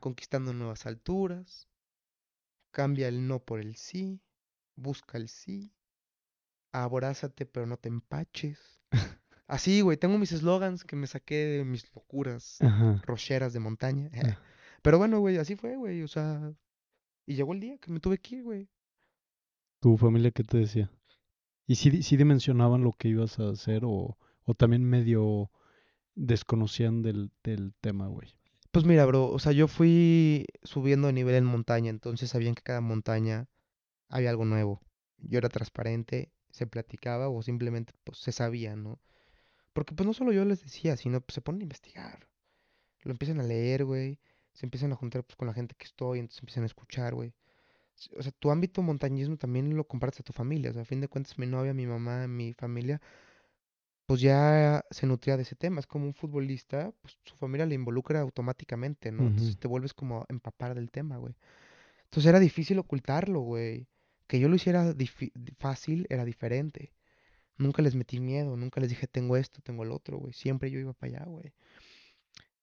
[0.00, 1.68] Conquistando nuevas alturas,
[2.70, 4.20] cambia el no por el sí,
[4.76, 5.72] busca el sí,
[6.72, 8.82] abrázate pero no te empaches.
[9.46, 12.58] Así, güey, tengo mis eslogans que me saqué de mis locuras
[13.02, 14.10] rocheras de montaña.
[14.14, 14.38] Ah.
[14.82, 16.52] Pero bueno, güey, así fue, güey, o sea,
[17.26, 18.68] y llegó el día que me tuve que ir, güey.
[19.80, 20.90] ¿Tu familia qué te decía?
[21.66, 25.50] ¿Y si, si dimensionaban lo que ibas a hacer o, o también medio
[26.18, 28.34] desconocían del, del tema, güey?
[28.70, 32.62] Pues mira, bro, o sea, yo fui subiendo de nivel en montaña, entonces sabían que
[32.62, 33.48] cada montaña
[34.08, 34.82] había algo nuevo.
[35.18, 39.00] Yo era transparente, se platicaba o simplemente pues se sabía, ¿no?
[39.72, 42.28] Porque pues no solo yo les decía, sino pues se ponen a investigar.
[43.04, 44.18] Lo empiezan a leer, güey.
[44.52, 47.32] Se empiezan a juntar pues, con la gente que estoy, entonces empiezan a escuchar, güey.
[48.16, 50.70] O sea, tu ámbito montañismo también lo compartes a tu familia.
[50.70, 53.00] O sea, a fin de cuentas, mi novia, mi mamá, mi familia,
[54.08, 55.80] pues ya se nutría de ese tema.
[55.80, 59.26] Es como un futbolista, pues su familia le involucra automáticamente, ¿no?
[59.26, 61.34] Entonces te vuelves como a empapar del tema, güey.
[62.04, 63.86] Entonces era difícil ocultarlo, güey.
[64.26, 64.94] Que yo lo hiciera
[65.58, 66.94] fácil era diferente.
[67.58, 70.32] Nunca les metí miedo, nunca les dije tengo esto, tengo el otro, güey.
[70.32, 71.52] Siempre yo iba para allá, güey.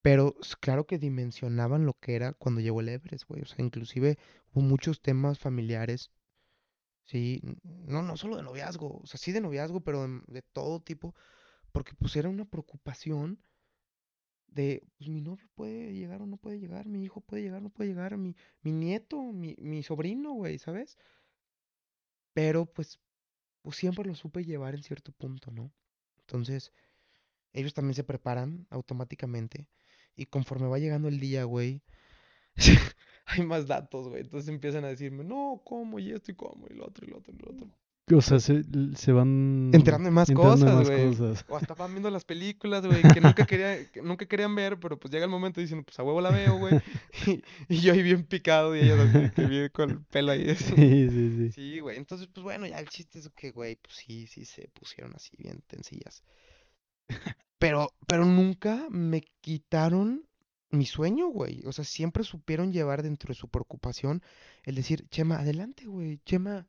[0.02, 3.44] Pero claro que dimensionaban lo que era cuando llegó el Everest, güey.
[3.44, 4.18] O sea, inclusive
[4.52, 6.10] hubo muchos temas familiares
[7.06, 10.82] Sí, no, no solo de noviazgo, o sea, sí de noviazgo, pero de, de todo
[10.82, 11.14] tipo,
[11.72, 13.40] porque pues era una preocupación
[14.48, 17.64] de, pues mi novio puede llegar o no puede llegar, mi hijo puede llegar o
[17.64, 20.98] no puede llegar, mi, mi nieto, mi, mi sobrino, güey, ¿sabes?
[22.34, 23.00] Pero pues,
[23.64, 25.72] pues siempre lo supe llevar en cierto punto, ¿no?
[26.20, 26.74] Entonces,
[27.54, 29.70] ellos también se preparan automáticamente
[30.16, 31.84] y conforme va llegando el día, güey,
[33.26, 34.22] hay más datos, güey.
[34.22, 36.00] Entonces empiezan a decirme, no, ¿cómo?
[36.00, 37.68] Y esto y cómo, y lo otro, y lo otro, y lo otro.
[38.14, 38.62] O sea, se,
[38.96, 41.16] se van Enterando en más de cosas, güey.
[41.48, 45.00] O hasta van viendo las películas, güey, que nunca quería, que nunca querían ver, pero
[45.00, 46.80] pues llega el momento y dicen, pues a huevo la veo, güey.
[47.26, 50.52] Y, y yo ahí bien picado y ellos así que bien con el pelo ahí.
[50.52, 50.66] así.
[50.66, 51.52] Sí, sí, sí.
[51.52, 51.98] Sí, güey.
[51.98, 55.32] Entonces, pues bueno, ya el chiste es que, güey, pues sí, sí se pusieron así
[55.40, 56.24] bien tensillas.
[57.58, 60.28] Pero, pero nunca me quitaron
[60.78, 61.64] mi sueño, güey.
[61.66, 64.22] O sea, siempre supieron llevar dentro de su preocupación
[64.64, 66.20] el decir, Chema, adelante, güey.
[66.26, 66.68] Chema,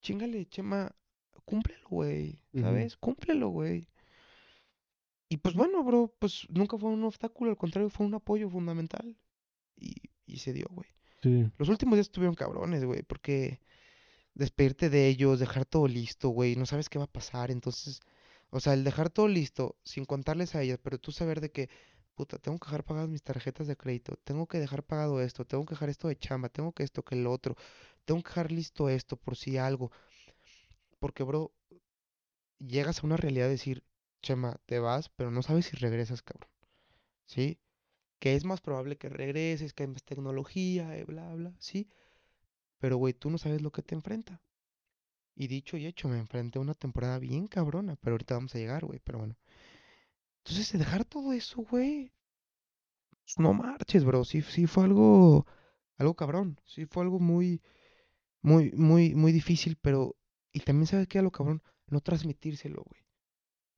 [0.00, 0.94] chingale, Chema,
[1.44, 2.40] cúmplelo, güey.
[2.54, 2.96] ¿Sabes?
[2.96, 3.88] Cúmplelo, güey.
[5.28, 9.16] Y pues bueno, bro, pues nunca fue un obstáculo, al contrario, fue un apoyo fundamental.
[9.76, 9.94] Y,
[10.26, 10.88] y se dio, güey.
[11.22, 11.50] Sí.
[11.58, 13.60] Los últimos días estuvieron cabrones, güey, porque
[14.34, 18.00] despedirte de ellos, dejar todo listo, güey, no sabes qué va a pasar, entonces,
[18.50, 21.68] o sea, el dejar todo listo sin contarles a ellas, pero tú saber de que,
[22.26, 25.74] tengo que dejar pagadas mis tarjetas de crédito, tengo que dejar pagado esto, tengo que
[25.74, 27.56] dejar esto de chamba, tengo que esto, que lo otro,
[28.04, 29.90] tengo que dejar listo esto por si algo,
[30.98, 31.52] porque, bro,
[32.58, 33.84] llegas a una realidad de decir,
[34.22, 36.50] Chema, te vas, pero no sabes si regresas, cabrón,
[37.26, 37.58] ¿sí?
[38.20, 41.88] Que es más probable que regreses, que hay más tecnología, eh, bla, bla, sí,
[42.80, 44.40] pero, güey, tú no sabes lo que te enfrenta.
[45.36, 48.58] Y dicho y hecho, me enfrenté a una temporada bien cabrona, pero ahorita vamos a
[48.58, 49.36] llegar, güey, pero bueno.
[50.44, 52.12] Entonces, de dejar todo eso, güey,
[53.24, 55.46] pues, no marches, bro, sí, sí fue algo,
[55.98, 57.62] algo cabrón, sí fue algo muy,
[58.42, 60.16] muy, muy, muy difícil, pero,
[60.52, 63.02] y también sabes qué, lo cabrón, no transmitírselo, güey.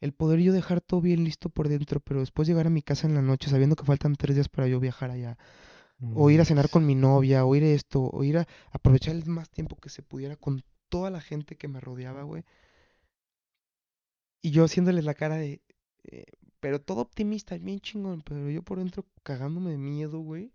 [0.01, 3.07] El poder yo dejar todo bien listo por dentro, pero después llegar a mi casa
[3.07, 5.39] en la noche sabiendo que faltan tres días para yo viajar allá,
[6.15, 9.15] o ir a cenar con mi novia, o ir a esto, o ir a aprovechar
[9.15, 12.45] el más tiempo que se pudiera con toda la gente que me rodeaba, güey.
[14.43, 15.63] Y yo haciéndoles la cara de,
[16.05, 16.25] eh,
[16.63, 20.53] pero todo optimista, bien chingón, pero yo por dentro cagándome de miedo, güey.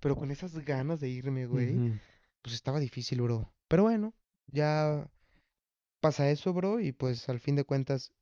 [0.00, 1.98] Pero con esas ganas de irme, güey,
[2.42, 3.50] pues estaba difícil, bro.
[3.66, 4.12] Pero bueno,
[4.48, 5.10] ya
[6.00, 8.12] pasa eso, bro, y pues al fin de cuentas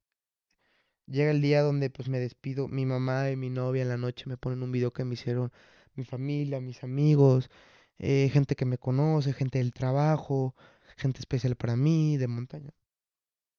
[1.07, 2.69] llega el día donde pues me despido.
[2.69, 5.51] Mi mamá y mi novia en la noche me ponen un video que me hicieron
[5.97, 7.51] mi familia, mis amigos,
[7.99, 10.55] eh, gente que me conoce, gente del trabajo,
[10.97, 12.71] gente especial para mí, de montaña.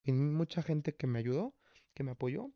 [0.02, 1.54] Y mucha gente que me ayudó,
[1.92, 2.50] que me apoyó.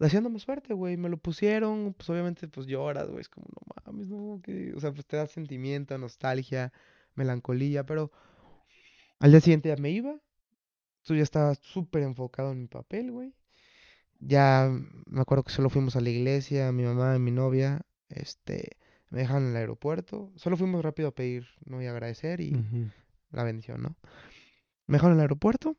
[0.00, 4.08] Deseándome suerte, güey, me lo pusieron, pues obviamente pues lloras, güey, es como, no mames,
[4.08, 6.72] no, que, o sea, pues te da sentimiento, nostalgia,
[7.14, 8.10] melancolía, pero
[9.18, 10.18] al día siguiente ya me iba,
[11.02, 13.34] tú ya estabas súper enfocado en mi papel, güey,
[14.20, 14.70] ya
[15.04, 18.78] me acuerdo que solo fuimos a la iglesia, mi mamá y mi novia, este,
[19.10, 22.56] me dejaron en el aeropuerto, solo fuimos rápido a pedir, no y agradecer y
[23.32, 23.96] la bendición, ¿no?
[24.86, 25.76] Me dejaron en el aeropuerto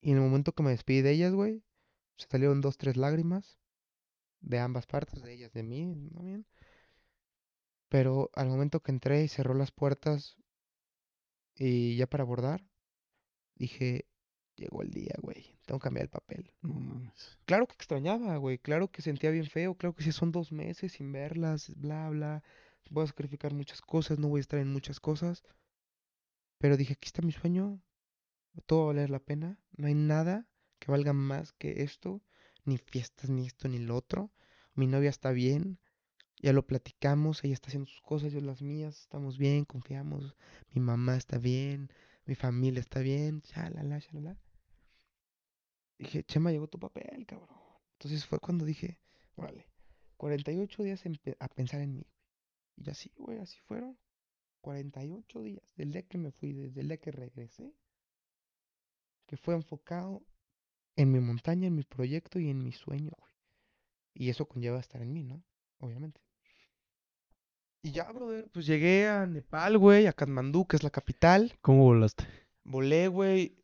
[0.00, 1.64] y en el momento que me despedí de ellas, güey,
[2.20, 3.58] se salieron dos, tres lágrimas
[4.40, 6.46] de ambas partes, de ellas, de mí, también.
[7.88, 10.36] Pero al momento que entré y cerró las puertas
[11.56, 12.64] y ya para abordar,
[13.56, 14.06] dije,
[14.56, 16.52] llegó el día, güey, tengo que cambiar el papel.
[16.62, 17.38] No mames.
[17.46, 20.92] Claro que extrañaba, güey, claro que sentía bien feo, claro que sí son dos meses
[20.92, 22.42] sin verlas, bla, bla,
[22.90, 25.42] voy a sacrificar muchas cosas, no voy a estar en muchas cosas,
[26.58, 27.80] pero dije, aquí está mi sueño,
[28.66, 30.49] todo va a valer la pena, no hay nada
[30.80, 32.20] que valga más que esto,
[32.64, 34.32] ni fiestas, ni esto, ni lo otro,
[34.74, 35.78] mi novia está bien,
[36.42, 40.34] ya lo platicamos, ella está haciendo sus cosas, yo las mías, estamos bien, confiamos,
[40.72, 41.92] mi mamá está bien,
[42.24, 44.36] mi familia está bien, shalala, shalala.
[45.98, 47.58] Dije, Chema, llegó tu papel, cabrón.
[47.92, 48.98] Entonces fue cuando dije,
[49.36, 49.68] órale,
[50.16, 51.04] 48 días
[51.38, 52.06] a pensar en mí.
[52.76, 53.98] Y así, güey, así fueron.
[54.62, 57.74] 48 días, desde el día que me fui, desde el día que regresé,
[59.26, 60.22] que fue enfocado
[61.00, 63.32] en mi montaña, en mi proyecto y en mi sueño, güey.
[64.12, 65.42] Y eso conlleva estar en mí, ¿no?
[65.78, 66.20] Obviamente.
[67.82, 71.56] Y ya, brother, pues llegué a Nepal, güey, a Katmandú, que es la capital.
[71.62, 72.26] ¿Cómo volaste?
[72.64, 73.56] Volé, güey,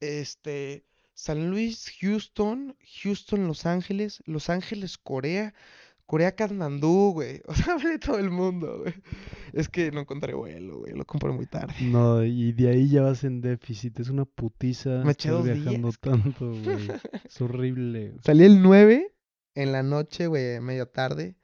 [0.00, 5.54] este, San Luis, Houston, Houston, Los Ángeles, Los Ángeles, Corea,
[6.06, 7.42] Corea, Katmandú, güey.
[7.48, 8.94] O sea, hablé todo el mundo, güey.
[9.52, 11.74] Es que no encontré vuelo, güey, lo compré muy tarde.
[11.82, 13.98] No, y de ahí ya vas en déficit.
[14.00, 16.88] Es una putiza Me eché dos viajando días, tanto, güey.
[17.24, 18.14] Es horrible.
[18.24, 19.12] Salí el 9
[19.54, 21.36] en la noche, güey, medio tarde.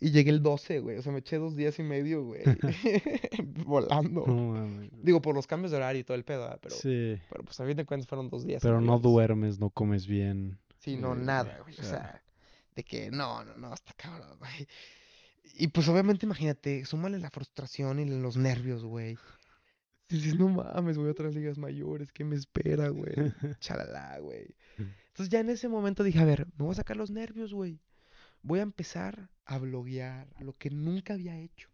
[0.00, 0.96] Y llegué el 12, güey.
[0.98, 2.42] O sea, me eché dos días y medio, güey.
[3.66, 4.24] Volando.
[4.26, 4.90] No güey.
[5.02, 6.58] Digo, por los cambios de horario y todo el pedo, ¿verdad?
[6.62, 8.62] pero, Sí, pero pues a fin de cuentas fueron dos días.
[8.62, 10.58] pero no duermes, no comes bien.
[10.78, 11.74] Sí, no, eh, nada, güey.
[11.78, 12.22] o sea,
[12.78, 14.68] de que no, no, no, hasta cabrón, güey.
[15.54, 19.18] Y pues obviamente, imagínate, súmale la frustración y los nervios, güey.
[20.08, 23.12] Dices, no mames, voy a otras ligas mayores, ¿qué me espera, güey?
[23.60, 24.54] Chalala, güey.
[25.08, 27.80] Entonces ya en ese momento dije, a ver, me voy a sacar los nervios, güey.
[28.42, 31.68] Voy a empezar a bloguear lo que nunca había hecho.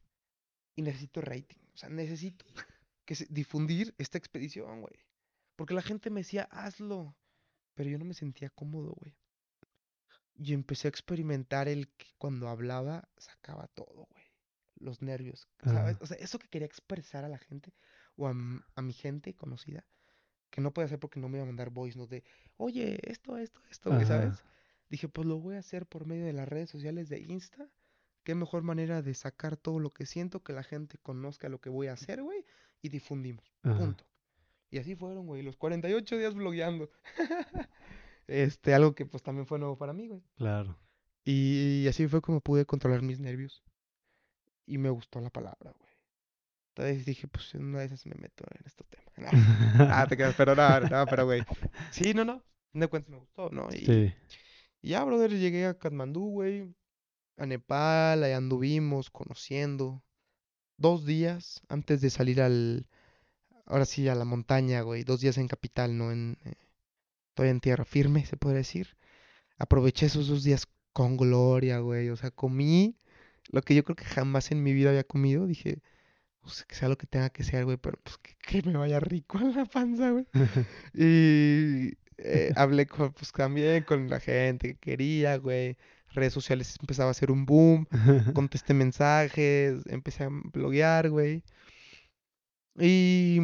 [0.74, 1.58] Y necesito rating.
[1.74, 2.46] O sea, necesito
[3.04, 4.94] que se- difundir esta expedición, güey.
[5.54, 7.14] Porque la gente me decía, hazlo.
[7.74, 9.14] Pero yo no me sentía cómodo, güey.
[10.36, 14.24] Y empecé a experimentar el que cuando hablaba sacaba todo, güey.
[14.76, 15.96] Los nervios, ¿sabes?
[16.00, 17.72] O sea, eso que quería expresar a la gente
[18.16, 18.34] o a,
[18.74, 19.86] a mi gente conocida,
[20.50, 22.24] que no podía hacer porque no me iba a mandar voice notes de,
[22.56, 24.42] oye, esto, esto, esto, güey, ¿sabes?
[24.90, 27.68] Dije, pues lo voy a hacer por medio de las redes sociales de Insta.
[28.24, 31.70] Qué mejor manera de sacar todo lo que siento, que la gente conozca lo que
[31.70, 32.44] voy a hacer, güey,
[32.82, 33.44] y difundimos.
[33.62, 33.78] Ajá.
[33.78, 34.04] Punto.
[34.70, 36.90] Y así fueron, güey, los 48 días blogueando.
[38.26, 40.22] Este, algo que pues también fue nuevo para mí, güey.
[40.36, 40.78] Claro.
[41.24, 43.62] Y así fue como pude controlar mis nervios.
[44.66, 45.92] Y me gustó la palabra, güey.
[46.70, 49.04] Entonces dije, pues en una de esas me meto en estos temas.
[50.02, 51.42] Ah, te quedas, pero no, no, pero güey.
[51.90, 52.42] Sí, no, no.
[52.72, 53.68] de cuentas me gustó, ¿no?
[53.72, 54.14] Y, Sí.
[54.82, 56.74] y ya, brother, llegué a Katmandú, güey.
[57.36, 60.02] A Nepal, ahí anduvimos conociendo.
[60.76, 62.86] Dos días antes de salir al.
[63.66, 65.04] Ahora sí, a la montaña, güey.
[65.04, 66.10] Dos días en capital, ¿no?
[66.10, 66.36] En,
[67.34, 68.96] todavía en tierra firme, se puede decir.
[69.58, 72.10] Aproveché esos dos días con gloria, güey.
[72.10, 72.96] O sea, comí
[73.50, 75.46] lo que yo creo que jamás en mi vida había comido.
[75.46, 75.82] Dije,
[76.40, 79.00] pues que sea lo que tenga que ser, güey, pero pues que, que me vaya
[79.00, 80.26] rico en la panza, güey.
[80.94, 85.76] Y eh, hablé con, pues también con la gente que quería, güey.
[86.10, 87.86] Redes sociales empezaba a hacer un boom.
[88.34, 91.42] Contesté mensajes, empecé a bloguear, güey.
[92.78, 93.40] Y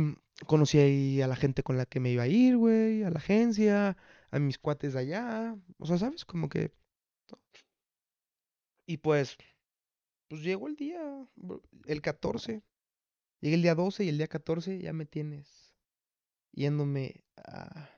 [0.46, 3.18] conocí ahí a la gente con la que me iba a ir, güey, a la
[3.18, 3.96] agencia,
[4.30, 5.56] a mis cuates de allá.
[5.78, 6.24] O sea, ¿sabes?
[6.24, 6.72] Como que...
[8.86, 9.36] Y pues,
[10.28, 11.00] pues llegó el día,
[11.86, 12.62] el 14.
[13.40, 15.76] Llegué el día 12 y el día 14 ya me tienes
[16.52, 17.88] yéndome a,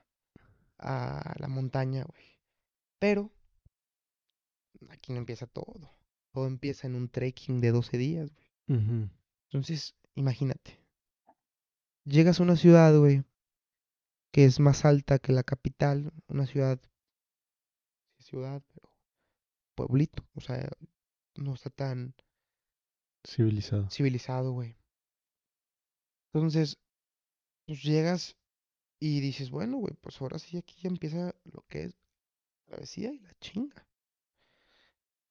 [0.77, 2.39] a la montaña, güey.
[2.99, 3.31] Pero
[4.89, 5.91] aquí no empieza todo.
[6.31, 8.47] Todo empieza en un trekking de 12 días, güey.
[9.49, 10.82] Entonces, imagínate.
[12.05, 13.23] Llegas a una ciudad, güey,
[14.31, 16.11] que es más alta que la capital.
[16.27, 16.79] Una ciudad,
[18.19, 18.91] ciudad, pero
[19.75, 20.25] pueblito.
[20.35, 20.69] O sea,
[21.35, 22.15] no está tan
[23.25, 23.89] Civilizado.
[23.89, 24.75] civilizado, güey.
[26.33, 26.77] Entonces,
[27.65, 28.37] pues llegas
[28.99, 31.95] y dices, bueno, güey, pues ahora sí aquí ya empieza lo que es
[32.65, 33.87] travesía y la chinga.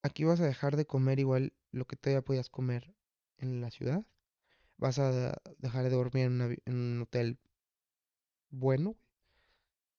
[0.03, 2.95] Aquí vas a dejar de comer igual lo que todavía podías comer
[3.39, 4.05] en la ciudad.
[4.83, 7.39] Vas a dejar de dormir en, una habi- en un hotel
[8.51, 8.97] bueno.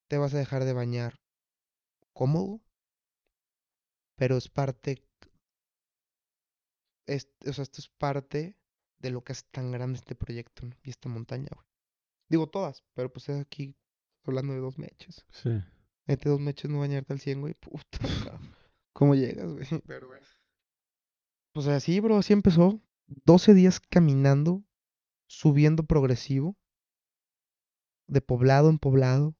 [0.10, 1.20] Te vas a dejar de bañar
[2.14, 2.60] cómodo.
[4.18, 5.02] Pero es parte,
[7.08, 8.56] es, o sea, esto es parte
[9.00, 10.76] de lo que hace tan grande este proyecto, ¿no?
[10.84, 11.66] Y esta montaña, güey.
[12.30, 13.76] Digo todas, pero pues es aquí
[14.24, 15.26] hablando de dos meches.
[15.32, 15.50] Sí.
[16.06, 17.54] Mete dos meches no bañarte al 100, güey.
[17.56, 17.98] Puta.
[18.94, 19.66] ¿Cómo llegas, güey?
[19.88, 20.22] Pero, güey.
[21.54, 22.80] Pues así, bro, así empezó.
[23.26, 24.64] 12 días caminando,
[25.34, 26.56] subiendo progresivo,
[28.08, 29.36] de poblado en poblado,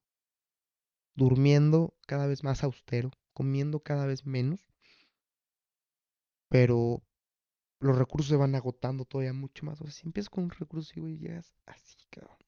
[1.14, 4.60] durmiendo cada vez más austero, comiendo cada vez menos.
[6.48, 7.02] Pero
[7.78, 9.80] los recursos se van agotando todavía mucho más.
[9.80, 12.38] O sea, si empiezas con un recurso güey, llegas así, cabrón.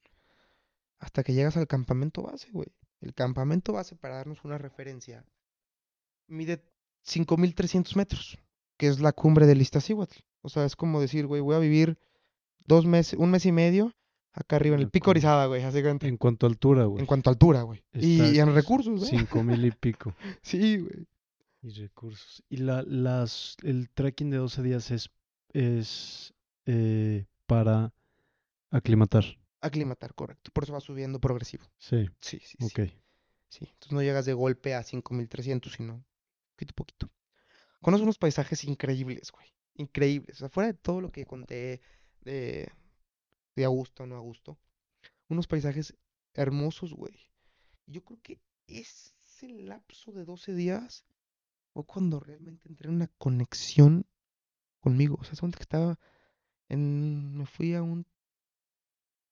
[0.99, 2.67] Hasta que llegas al campamento base, güey.
[2.99, 5.25] El campamento base, para darnos una referencia,
[6.27, 6.63] mide
[7.03, 8.39] 5300 metros,
[8.77, 10.19] que es la cumbre del Iztaccíhuatl.
[10.41, 11.97] O sea, es como decir, güey, voy a vivir
[12.67, 13.93] dos meses, un mes y medio
[14.37, 15.09] acá arriba en el pico.
[15.09, 16.07] Orizaba, güey, así cuenta.
[16.07, 17.01] En cuanto a altura, güey.
[17.01, 17.83] En cuanto a altura, güey.
[17.93, 19.05] Y, en recursos, ¿no?
[19.05, 20.13] Cinco mil y pico.
[20.41, 21.07] Sí, güey.
[21.63, 22.43] Y recursos.
[22.49, 25.09] Y la, las, el trekking de 12 días es,
[25.53, 26.33] es
[26.65, 27.93] eh, para
[28.69, 29.25] aclimatar.
[29.59, 30.51] Aclimatar, correcto.
[30.53, 31.65] Por eso va subiendo progresivo.
[31.79, 32.65] Sí, Sí, sí, sí.
[32.65, 32.91] ok.
[33.49, 36.05] Sí, entonces no llegas de golpe a 5300, sino
[36.55, 37.09] poquito a poquito.
[37.81, 39.47] Conoces unos paisajes increíbles, güey.
[39.75, 40.37] Increíbles.
[40.37, 41.81] O sea, fuera de todo lo que conté
[42.27, 42.71] de,
[43.55, 44.59] de a gusto o no a gusto.
[45.29, 45.95] Unos paisajes
[46.33, 47.15] hermosos, güey.
[47.85, 51.05] Y Yo creo que ese lapso de 12 días
[51.73, 54.05] fue cuando realmente entré en una conexión
[54.79, 55.17] conmigo.
[55.19, 55.99] O sea, es que estaba
[56.69, 57.37] en...
[57.37, 58.05] Me fui a un...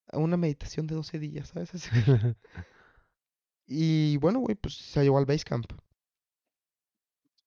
[0.07, 1.71] A una meditación de 12 días, ¿sabes?
[3.67, 5.65] Y bueno, güey, pues se llevó al Basecamp.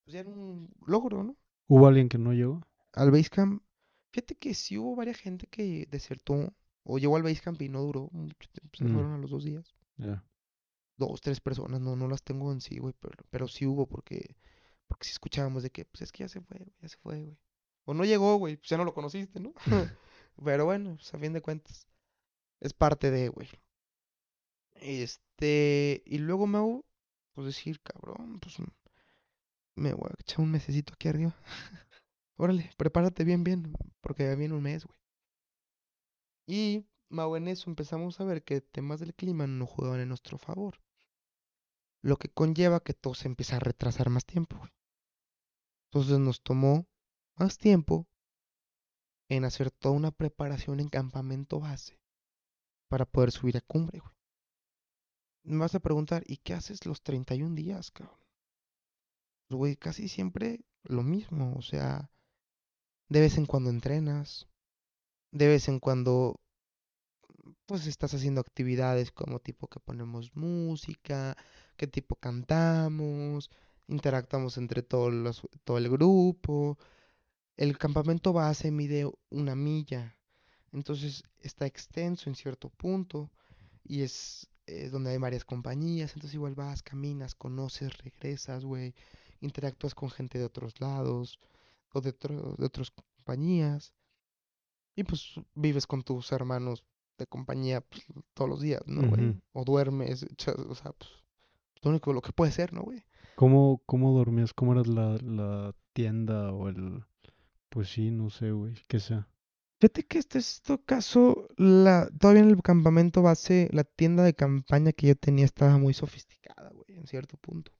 [0.02, 1.36] Pues ya era un logro, ¿no?
[1.68, 2.66] ¿Hubo alguien que no llegó?
[2.94, 3.62] al Basecamp,
[4.18, 6.52] fíjate que sí hubo varias gente que desertó
[6.82, 8.92] o llegó al Basecamp y no duró mucho tiempo, se Mm.
[8.92, 9.74] fueron a los dos días.
[10.96, 14.34] Dos, tres personas, no, no las tengo en sí, güey, pero, pero sí hubo porque,
[14.88, 17.22] porque sí escuchábamos de que, pues es que ya se fue, güey, ya se fue,
[17.22, 17.38] güey.
[17.84, 19.52] O no llegó, güey, pues ya no lo conociste, ¿no?
[20.44, 21.86] Pero bueno, pues a fin de cuentas,
[22.60, 23.48] es parte de, güey.
[24.74, 26.84] Este, y luego me hago,
[27.34, 28.56] pues decir, cabrón, pues
[29.76, 31.36] me voy a echar un mesecito aquí arriba.
[32.38, 34.96] Órale, prepárate bien, bien, porque ya viene un mes, güey.
[36.46, 40.38] Y, Mau, en eso empezamos a ver que temas del clima no juegan en nuestro
[40.38, 40.80] favor.
[42.00, 44.70] Lo que conlleva que todo se empieza a retrasar más tiempo, güey.
[45.90, 46.86] Entonces nos tomó
[47.34, 48.06] más tiempo
[49.28, 51.98] en hacer toda una preparación en campamento base
[52.88, 54.14] para poder subir a cumbre, güey.
[55.42, 58.20] Me vas a preguntar, ¿y qué haces los 31 días, cabrón?
[59.48, 62.10] Pues, güey, casi siempre lo mismo, o sea,
[63.08, 64.46] de vez en cuando entrenas,
[65.30, 66.40] de vez en cuando
[67.66, 71.36] pues estás haciendo actividades como tipo que ponemos música,
[71.76, 73.50] que tipo cantamos,
[73.88, 76.78] interactuamos entre todos los, todo el grupo.
[77.56, 80.16] El campamento base mide una milla,
[80.72, 83.30] entonces está extenso en cierto punto
[83.84, 84.48] y es
[84.90, 88.94] donde hay varias compañías, entonces igual vas, caminas, conoces, regresas, güey,
[89.40, 91.38] interactúas con gente de otros lados
[91.92, 93.94] o de, otro- de otras compañías
[94.96, 96.84] y pues vives con tus hermanos
[97.18, 99.20] de compañía pues, todos los días, ¿no, güey?
[99.52, 101.10] O duermes, o sea, pues
[101.82, 103.04] lo único lo que puede ser, ¿no, güey?
[103.36, 104.52] ¿Cómo, cómo dormías?
[104.52, 107.04] ¿Cómo era la, la tienda o el...
[107.68, 109.28] Pues sí, no sé, güey, qué sea.
[109.80, 114.34] Fíjate que este es este caso, la, todavía en el campamento base, la tienda de
[114.34, 117.70] campaña que yo tenía estaba muy sofisticada, güey, en cierto punto.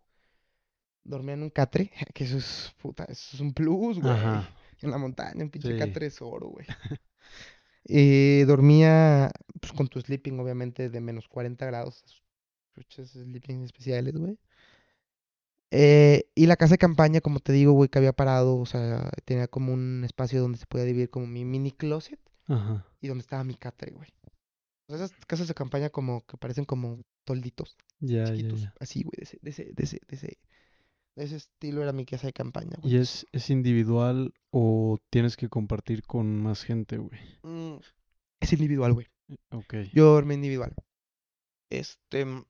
[1.04, 4.12] Dormía en un catre, que eso es, puta, eso es un plus, güey.
[4.12, 4.50] Ajá.
[4.80, 5.78] En la montaña, un pinche Sí.
[5.78, 6.66] catre es oro, güey.
[7.90, 9.30] Eh, dormía,
[9.60, 12.04] pues, con tu sleeping, obviamente, de menos 40 grados.
[12.74, 14.38] Pinches sleeping especiales, güey.
[15.70, 19.10] Eh, y la casa de campaña, como te digo, güey, que había parado, o sea,
[19.24, 22.86] tenía como un espacio donde se podía dividir como mi mini closet Ajá.
[23.00, 24.08] y donde estaba mi catre, güey.
[24.86, 28.74] O sea, esas casas de campaña como que parecen como tolditos, Ya, chiquitos, ya.
[28.80, 30.38] así, güey, de ese, de ese, de ese, de ese, de
[31.18, 32.94] ese estilo era mi casa de campaña, güey.
[32.94, 37.20] ¿Y es, es individual o tienes que compartir con más gente, güey?
[37.42, 37.78] Mm,
[38.40, 39.06] es individual, güey.
[39.50, 39.74] Ok.
[39.92, 40.74] Yo dormí individual.
[41.70, 42.44] Este, mm,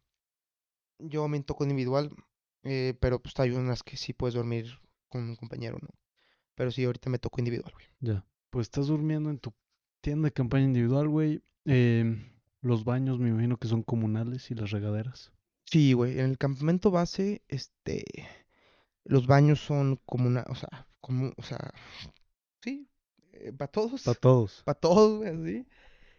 [0.99, 2.11] yo me toco individual,
[2.65, 5.89] eh, pero pues hay unas que sí puedes dormir con un compañero, ¿no?
[6.55, 7.87] Pero sí, ahorita me tocó individual, güey.
[8.01, 8.27] Ya.
[8.51, 9.53] Pues estás durmiendo en tu
[10.01, 11.43] tienda de campaña individual, güey.
[11.65, 15.33] Em, los baños me imagino que son comunales y las regaderas.
[15.65, 18.05] Sí, güey, en el campamento base, este,
[19.09, 21.73] los baños son como una, o sea, como, o sea,
[22.61, 22.89] sí,
[23.57, 24.63] para todos, Para todos.
[24.65, 25.67] para todos, güey, así.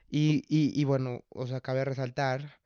[0.09, 2.59] Y, y, y bueno, o sea, cabe resaltar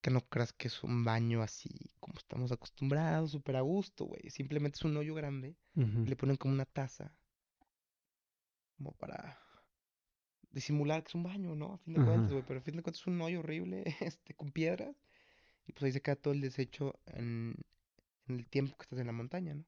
[0.00, 1.68] que no creas que es un baño así
[2.00, 4.30] como estamos acostumbrados, súper a gusto, güey.
[4.30, 7.12] Simplemente es un hoyo grande y le ponen como una taza,
[8.78, 9.38] como para
[10.50, 11.74] disimular que es un baño, ¿no?
[11.74, 14.32] A fin de cuentas, güey, pero a fin de cuentas es un hoyo horrible, este,
[14.32, 14.96] con piedras.
[15.66, 17.54] Y pues ahí se queda todo el desecho en,
[18.28, 19.64] en el tiempo que estás en la montaña, ¿no?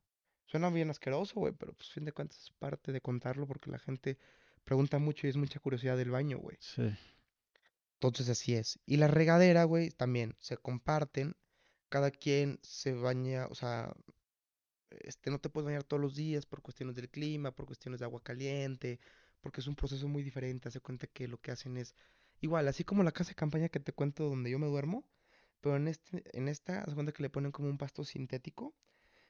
[0.47, 3.79] Suena bien asqueroso, güey, pero pues fin de cuentas es parte de contarlo porque la
[3.79, 4.19] gente
[4.65, 6.57] pregunta mucho y es mucha curiosidad del baño, güey.
[6.61, 6.91] Sí.
[7.95, 8.81] Entonces así es.
[8.87, 11.37] Y la regadera, güey, también se comparten.
[11.89, 13.95] Cada quien se baña, o sea,
[14.91, 18.07] este, no te puedes bañar todos los días por cuestiones del clima, por cuestiones de
[18.07, 19.01] agua caliente,
[19.41, 20.69] porque es un proceso muy diferente.
[20.69, 21.95] Hace cuenta que lo que hacen es
[22.41, 25.05] igual, así como la casa de campaña que te cuento donde yo me duermo,
[25.61, 28.75] pero en este, en esta, haz cuenta que le ponen como un pasto sintético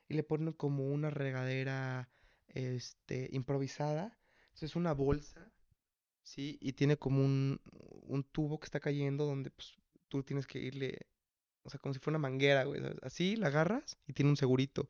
[0.09, 2.11] y le ponen como una regadera,
[2.49, 4.19] este, improvisada.
[4.49, 5.53] Entonces es una bolsa
[6.23, 7.61] Sí, y tiene como un,
[8.07, 9.75] un tubo que está cayendo donde pues
[10.09, 10.99] tú tienes que irle,
[11.63, 12.99] o sea, como si fuera una manguera, güey, ¿sabes?
[13.03, 14.89] Así la agarras y tiene un segurito.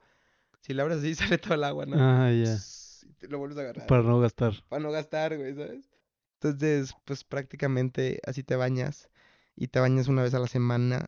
[0.60, 1.96] Si la abres así sale todo el agua, ¿no?
[1.98, 2.56] Ah, ya.
[2.56, 4.54] Pss, y te lo vuelves a agarrar, Para no gastar.
[4.68, 5.88] para no gastar, güey, ¿sabes?
[6.34, 9.08] Entonces, pues prácticamente así te bañas
[9.56, 11.06] y te bañas una vez a la semana,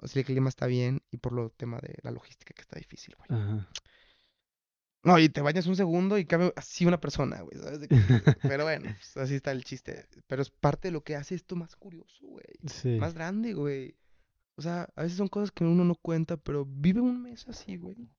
[0.00, 2.78] o si el clima está bien y por lo tema de la logística que está
[2.78, 3.40] difícil, güey.
[3.40, 3.68] Ajá.
[5.02, 7.88] No, y te bañas un segundo y cabe así una persona, güey, ¿sabes?
[8.42, 10.06] Pero bueno, pues, así está el chiste.
[10.26, 12.44] Pero es parte de lo que hace esto más curioso, güey.
[12.66, 12.98] Sí.
[12.98, 13.96] Más grande, güey.
[14.56, 17.76] O sea, a veces son cosas que uno no cuenta, pero vive un mes así,
[17.76, 18.10] güey.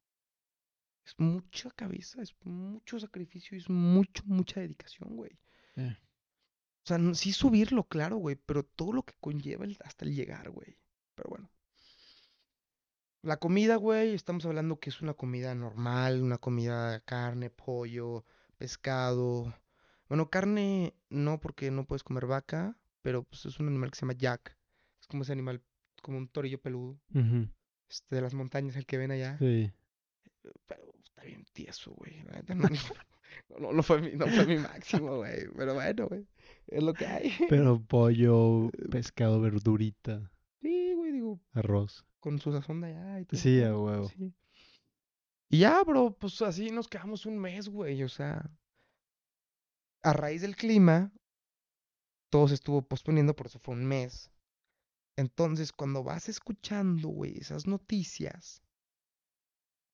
[1.05, 5.37] Es mucha cabeza, es mucho sacrificio, es mucho, mucha dedicación, güey.
[5.75, 5.95] Eh,
[6.83, 10.49] O sea, sí subirlo, claro, güey, pero todo lo que conlleva el- hasta el llegar,
[10.49, 10.79] güey.
[11.13, 11.50] Pero bueno.
[13.23, 18.25] La comida, güey, estamos hablando que es una comida normal, una comida de carne, pollo,
[18.57, 19.53] pescado.
[20.09, 24.01] Bueno, carne no porque no puedes comer vaca, pero pues es un animal que se
[24.01, 24.57] llama yak.
[24.99, 25.61] Es como ese animal,
[26.01, 26.99] como un torillo peludo,
[27.87, 29.37] este, de las montañas, el que ven allá.
[29.37, 29.71] Sí.
[30.67, 32.25] Pero está bien tieso, güey.
[33.47, 35.47] No, no, no fue mi, no fue mi máximo, güey.
[35.55, 36.27] Pero bueno, güey.
[36.67, 37.31] Es lo que hay.
[37.47, 40.29] Pero pollo, pescado, verdurita,
[41.11, 42.05] güey, digo, arroz.
[42.19, 43.39] con su sazón de allá y todo.
[43.39, 44.09] Sí, a huevo.
[44.09, 44.33] Sí.
[45.49, 48.03] Y ya, bro, pues así nos quedamos un mes, güey.
[48.03, 48.49] O sea,
[50.03, 51.11] a raíz del clima,
[52.29, 54.31] todo se estuvo posponiendo, por eso fue un mes.
[55.17, 58.63] Entonces, cuando vas escuchando, güey, esas noticias,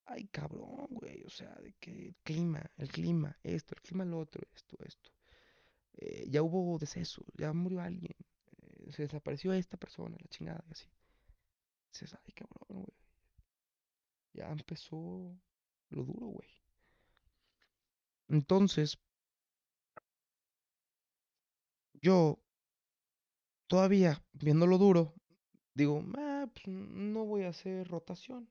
[0.06, 4.20] ay, cabrón, güey, o sea, de que el clima, el clima, esto, el clima, lo
[4.20, 5.12] otro, esto, esto.
[5.94, 8.16] Eh, ya hubo deceso, ya murió alguien,
[8.62, 10.88] eh, se desapareció esta persona, la chingada, y así.
[12.00, 12.98] Dices, ay, cabrón, güey.
[14.34, 15.36] Ya empezó
[15.90, 16.48] lo duro, güey.
[18.28, 19.00] Entonces,
[21.94, 22.40] yo
[23.66, 25.16] todavía viendo lo duro,
[25.74, 28.48] digo, ah, pues no voy a hacer rotación.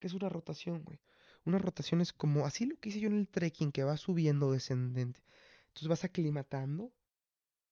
[0.00, 0.98] ¿Qué es una rotación, güey?
[1.44, 4.50] Una rotación es como así lo que hice yo en el trekking, que va subiendo
[4.50, 5.22] descendente.
[5.68, 6.92] Entonces vas aclimatando.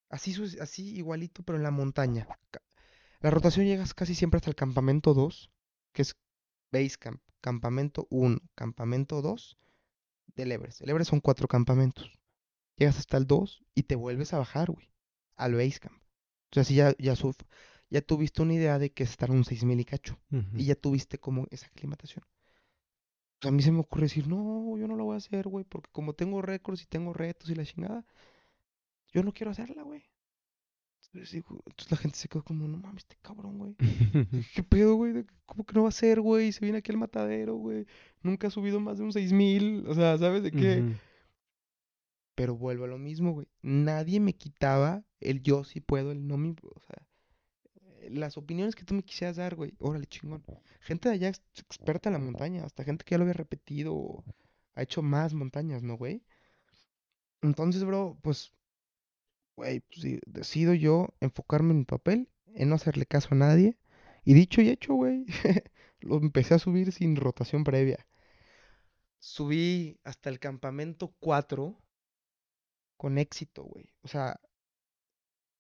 [0.09, 2.29] Así, así igualito, pero en la montaña.
[3.21, 5.51] La rotación llegas casi siempre hasta el campamento 2,
[5.93, 6.17] que es
[6.73, 7.21] Base Camp.
[7.41, 9.59] Campamento 1, campamento 2
[10.35, 10.81] del Everest.
[10.83, 12.11] El Everest son cuatro campamentos.
[12.77, 14.91] Llegas hasta el 2 y te vuelves a bajar, güey.
[15.37, 15.97] Al Base Camp.
[15.97, 17.45] O sea, así ya, ya, suf-
[17.91, 20.19] ya tuviste una idea de que estar un 6000 y cacho.
[20.55, 22.25] Y ya tuviste como esa aclimatación.
[23.43, 25.91] A mí se me ocurre decir, no, yo no lo voy a hacer, güey, porque
[25.93, 28.07] como tengo récords y tengo retos y la chingada,
[29.13, 30.03] yo no quiero hacerla, güey.
[31.15, 33.77] Entonces, digo- entonces la gente se quedó como, no mames, este cabrón, güey.
[34.55, 35.13] ¿Qué pedo, güey?
[35.13, 36.51] ¿De- ¿Cómo que no va a ser, güey?
[36.51, 37.87] Se viene aquí al matadero, güey.
[38.23, 39.85] Nunca ha subido más de un 6000.
[39.87, 40.81] O sea, ¿sabes de qué?
[40.83, 40.95] Ujú.
[42.35, 43.47] Pero vuelvo a lo mismo, güey.
[43.63, 46.51] Nadie me quitaba el yo sí puedo, el no me...
[46.51, 47.07] O sea,
[48.01, 49.75] eh, las opiniones que tú me quisieras dar, güey.
[49.79, 50.43] Órale, chingón.
[50.81, 52.65] Gente de allá ex- experta en la montaña.
[52.65, 54.25] Hasta gente que ya lo había repetido o
[54.75, 56.25] ha hecho más montañas, ¿no, güey?
[57.43, 58.53] Entonces, bro, pues,
[59.57, 63.79] güey, pues decido yo enfocarme en mi papel, en no hacerle caso a nadie.
[64.25, 65.27] Y dicho y hecho, güey,
[66.01, 68.07] lo empecé a subir sin rotación previa.
[69.19, 71.79] Subí hasta el campamento 4
[72.97, 73.93] con éxito, güey.
[74.03, 74.41] O sea,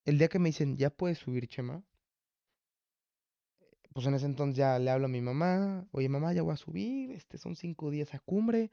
[0.05, 1.83] el día que me dicen, ya puedes subir, Chema,
[3.95, 6.57] pues en ese entonces ya le hablo a mi mamá, oye mamá, ya voy a
[6.57, 8.73] subir, este son cinco días a cumbre,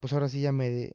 [0.00, 0.92] pues ahora sí ya me,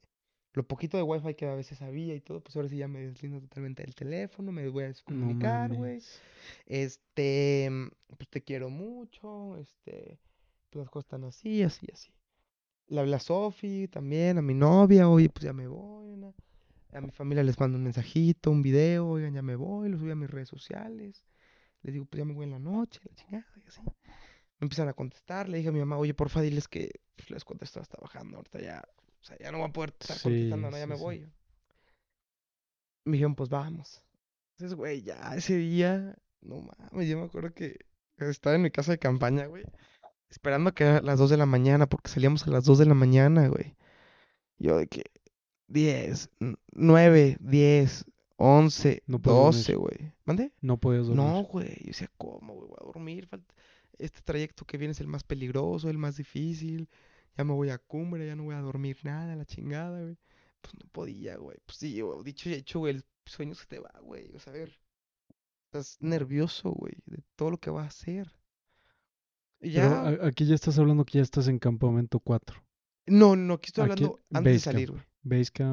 [0.54, 3.00] lo poquito de wifi que a veces había y todo, pues ahora sí ya me
[3.00, 6.02] deslindo totalmente del teléfono, me voy a descomunicar, güey,
[6.66, 7.70] este,
[8.18, 10.20] pues te quiero mucho, este,
[10.70, 12.12] pues las cosas están así, así, así.
[12.88, 16.02] Le hablé a Sofi también, a mi novia, oye, pues ya me voy.
[16.94, 20.12] A mi familia les mando un mensajito, un video, oigan, ya me voy, lo subí
[20.12, 21.24] a mis redes sociales.
[21.84, 23.82] Les digo, pues ya me voy en la noche, la chingada, y así.
[23.82, 27.46] Me empiezan a contestar, le dije a mi mamá, oye, porfa, diles que pues, les
[27.46, 28.84] contesto, está trabajando, ahorita ya,
[29.22, 31.32] o sea, ya no voy a poder estar Sí, contestando, no, ya sí, me voy.
[33.06, 34.04] Me dijeron, pues vamos.
[34.56, 37.80] Entonces, güey, ya ese día, no mames, yo me acuerdo que
[38.18, 39.64] estaba en mi casa de campaña, güey,
[40.30, 42.86] esperando a que era las 2 de la mañana, porque salíamos a las 2 de
[42.86, 43.76] la mañana, güey.
[44.60, 45.04] Yo de que
[45.68, 46.30] 10,
[46.74, 48.06] 9, 10,
[48.38, 49.56] 11, No puedes dormir.
[49.58, 50.14] 12, güey.
[50.26, 50.52] ¿Mande?
[50.62, 51.26] No podías dormir.
[51.26, 51.76] No, güey.
[51.80, 52.68] Yo decía, ¿cómo, güey?
[52.70, 53.28] Voy a dormir.
[53.28, 53.54] falta-
[53.98, 56.88] Este trayecto que viene es el más peligroso, el más difícil.
[57.38, 60.18] Ya me voy a cumbre, ya no voy a dormir nada, la chingada, güey.
[60.62, 61.58] Pues no podía, güey.
[61.66, 64.34] Pues sí, güey, dicho y hecho, güey, el sueño se te va, güey.
[64.36, 64.80] O sea, a ver,
[65.66, 68.32] estás nervioso, güey, de todo lo que va a hacer.
[69.60, 72.62] Pero ya, aquí ya estás hablando que ya estás en campamento 4.
[73.08, 74.62] no, no, aquí estoy Aquí, hablando antes de Basecamp.
[74.62, 75.04] salir, güey.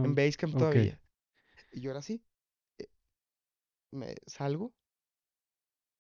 [0.03, 0.17] En Basecamp.
[0.17, 0.59] Basecamp ok.
[0.59, 1.01] todavía.
[1.73, 2.23] Y yo ahora sí,
[2.79, 2.89] eh,
[3.93, 4.75] me salgo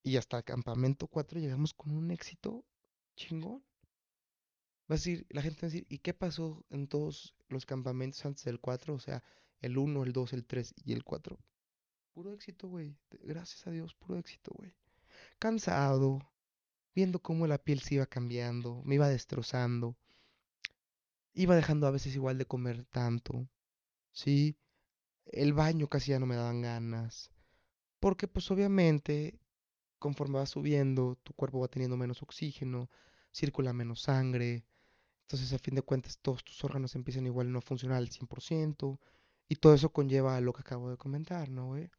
[0.03, 2.65] y hasta el campamento 4 llegamos con un éxito
[3.17, 3.63] chingón.
[4.91, 8.25] Va a decir, la gente va a decir, ¿y qué pasó en todos los campamentos
[8.25, 8.95] antes del 4?
[8.95, 9.23] O sea,
[9.61, 11.39] el 1, el 2, el 3 y el 4.
[12.15, 12.97] Puro éxito, güey.
[13.23, 14.73] Gracias a Dios, puro éxito, güey.
[15.39, 16.21] Cansado,
[16.95, 19.97] viendo cómo la piel se iba cambiando, me iba destrozando.
[21.35, 23.47] Iba dejando a veces igual de comer tanto,
[24.13, 24.57] ¿sí?
[25.27, 27.31] El baño casi ya no me daban ganas.
[28.01, 29.39] Porque pues obviamente,
[29.99, 32.91] conforme vas subiendo, tu cuerpo va teniendo menos oxígeno,
[33.33, 34.65] circula menos sangre.
[35.29, 38.99] Entonces, a fin de cuentas, todos tus órganos empiezan igual a no funcionar al 100%.
[39.47, 41.91] Y todo eso conlleva a lo que acabo de comentar, ¿no, güey?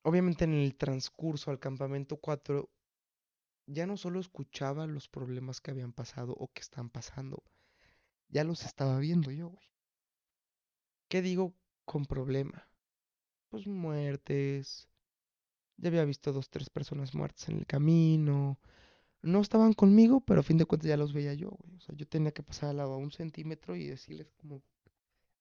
[0.00, 2.70] Obviamente en el transcurso al campamento 4,
[3.66, 7.42] ya no solo escuchaba los problemas que habían pasado o que están pasando,
[8.28, 9.68] ya los estaba viendo yo, güey.
[11.08, 11.54] ¿Qué digo
[11.84, 12.66] con problema?
[13.50, 14.88] Pues muertes.
[15.76, 18.58] Ya había visto dos, tres personas muertas en el camino.
[19.26, 21.74] No estaban conmigo, pero a fin de cuentas ya los veía yo, güey.
[21.76, 24.62] O sea, yo tenía que pasar al lado a un centímetro y decirles como,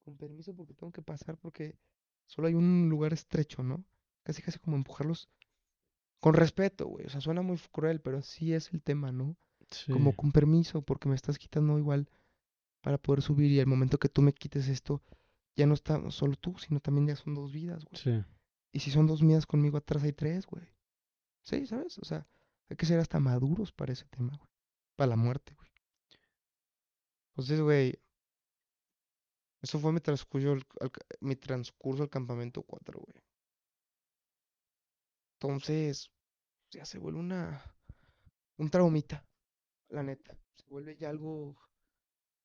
[0.03, 1.77] con permiso, porque tengo que pasar porque
[2.25, 3.83] solo hay un lugar estrecho, ¿no?
[4.23, 5.29] Casi, casi como empujarlos
[6.19, 7.05] con respeto, güey.
[7.05, 9.37] O sea, suena muy cruel, pero así es el tema, ¿no?
[9.91, 12.09] Como Sí, con permiso, porque me estás quitando igual
[12.81, 15.01] para poder subir y al momento que tú me quites esto,
[15.55, 18.01] ya no está solo tú, sino también ya son dos vidas, güey.
[18.01, 18.23] sí.
[18.71, 20.65] Y si son dos vidas conmigo atrás hay tres, güey.
[21.43, 21.97] Sí, ¿sabes?
[21.99, 22.27] O sea,
[22.69, 24.49] hay que ser hasta maduros para ese tema, güey.
[24.95, 25.69] Para la muerte, güey.
[27.31, 27.99] Entonces, güey,
[29.61, 30.65] eso fue mi transcurso, al,
[31.19, 33.23] mi transcurso al campamento 4, güey.
[35.33, 36.11] Entonces,
[36.71, 37.61] ya se vuelve una,
[38.57, 39.25] un traumita,
[39.89, 40.37] la neta.
[40.55, 41.57] Se vuelve ya algo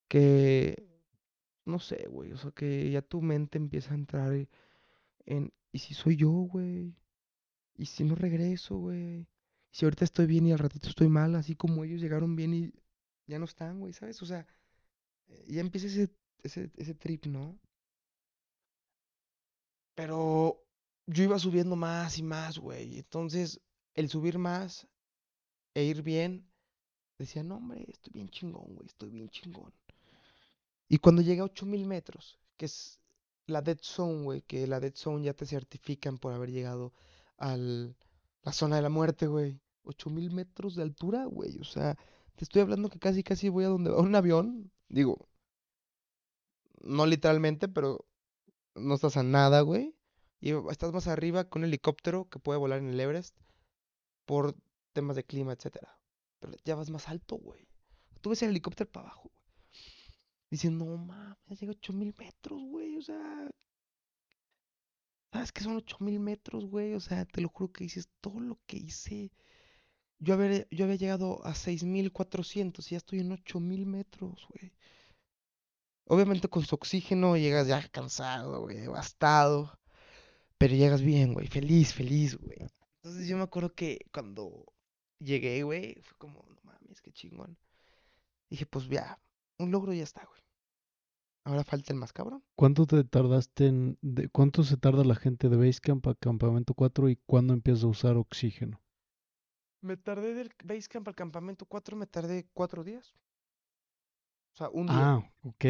[0.09, 0.89] que,
[1.65, 2.33] no sé, güey.
[2.33, 4.33] O sea, que ya tu mente empieza a entrar
[5.27, 6.97] en, ¿y si soy yo, güey?
[7.77, 9.27] ¿Y si no regreso, güey?
[9.71, 12.73] Si ahorita estoy bien y al ratito estoy mal, así como ellos llegaron bien y
[13.27, 14.21] ya no están, güey, ¿sabes?
[14.23, 14.47] O sea,
[15.29, 16.11] eh, ya empieza ese,
[16.43, 17.59] ese, ese trip, ¿no?
[19.95, 20.65] Pero
[21.07, 22.99] yo iba subiendo más y más, güey.
[22.99, 23.61] Entonces,
[23.95, 24.89] el subir más
[25.75, 26.51] e ir bien,
[27.19, 29.73] decía, no, hombre, estoy bien chingón, güey, estoy bien chingón.
[30.89, 32.99] Y cuando llegué a 8000 metros, que es
[33.47, 36.93] la Dead Zone, güey, que la Dead Zone ya te certifican por haber llegado
[37.37, 37.57] a
[38.43, 39.61] la zona de la muerte, güey.
[39.83, 41.59] 8000 metros de altura, güey.
[41.59, 41.97] O sea,
[42.37, 44.71] te estoy hablando que casi, casi voy a donde va un avión.
[44.89, 45.29] Digo,
[46.83, 48.07] no literalmente, pero
[48.75, 49.95] no estás a nada, güey.
[50.41, 53.37] Y estás más arriba con un helicóptero que puede volar en el Everest
[54.25, 54.57] por
[54.93, 55.99] temas de clima, etcétera.
[56.39, 57.69] Pero ya vas más alto, güey.
[58.21, 59.47] Tú ves el helicóptero para abajo, güey.
[60.51, 62.97] Dicen, no mames, llega a 8000 metros, güey.
[62.97, 63.51] O sea,
[65.33, 66.95] ¿sabes qué son 8000 metros, güey?
[66.95, 69.33] O sea, te lo juro que dices todo lo que hice.
[70.19, 74.73] Yo, haber, yo había llegado a 6400 y ya estoy en 8000 metros, güey.
[76.07, 79.79] Obviamente con su oxígeno llegas ya cansado, güey, devastado.
[80.59, 82.59] Pero llegas bien, güey, feliz, feliz, güey.
[82.97, 84.67] Entonces yo me acuerdo que cuando
[85.19, 87.57] llegué, güey, fue como, no mames, qué chingón.
[88.51, 89.19] Dije, pues ya,
[89.59, 90.43] un logro ya está, güey.
[91.51, 92.45] Ahora falta el más cabrón.
[92.55, 93.99] ¿Cuánto te tardaste en...
[94.03, 97.91] De, ¿Cuánto se tarda la gente de Basecamp a Campamento 4 y cuándo empieza a
[97.91, 98.81] usar oxígeno?
[99.81, 103.15] Me tardé del Basecamp al campamento 4, me tardé cuatro días.
[104.55, 105.15] O sea, un día.
[105.15, 105.65] Ah, ok.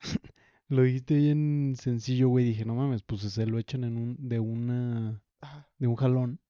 [0.68, 2.46] Lo dijiste bien sencillo, güey.
[2.46, 5.68] Dije, no mames, pues se lo echan en un, de una, Ajá.
[5.78, 6.40] de un jalón,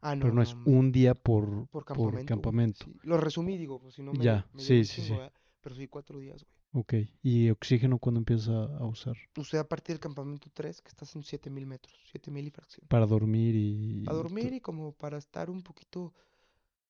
[0.00, 2.26] Ah, pero no, no no, es un día por, por campamento, güey.
[2.26, 2.84] campamento.
[2.86, 2.96] Sí.
[3.04, 5.12] Lo resumí, digo, pues si no me, Ya, me sí, sí, chingo, sí.
[5.14, 5.32] ¿verdad?
[5.60, 6.56] Pero sí, cuatro días, güey.
[6.78, 6.92] Ok.
[7.22, 9.16] ¿Y oxígeno cuándo empieza a usar?
[9.34, 12.86] Usé a partir del campamento 3, que estás en 7000 metros, 7000 y fracción.
[12.86, 14.04] Para dormir y...
[14.04, 16.12] Para dormir y como para estar un poquito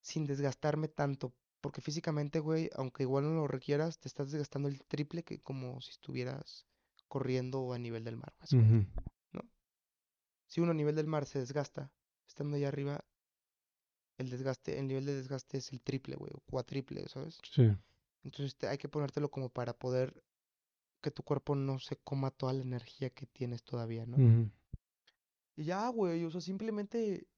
[0.00, 1.32] sin desgastarme tanto.
[1.60, 5.80] Porque físicamente, güey, aunque igual no lo requieras, te estás desgastando el triple que como
[5.80, 6.66] si estuvieras
[7.06, 8.90] corriendo a nivel del mar, básicamente.
[8.90, 9.42] Ujú, ¿no?
[10.48, 11.92] Si uno a nivel del mar se desgasta,
[12.26, 13.04] estando allá arriba,
[14.18, 17.38] el desgaste, el nivel de desgaste es el triple, güey, o cuatriple, ¿sabes?
[17.48, 17.70] Sí.
[18.26, 20.22] Entonces te- hay que ponértelo como para poder
[21.00, 24.16] que tu cuerpo no se coma toda la energía que tienes todavía, ¿no?
[25.54, 27.28] Y ya, güey, o sea, simplemente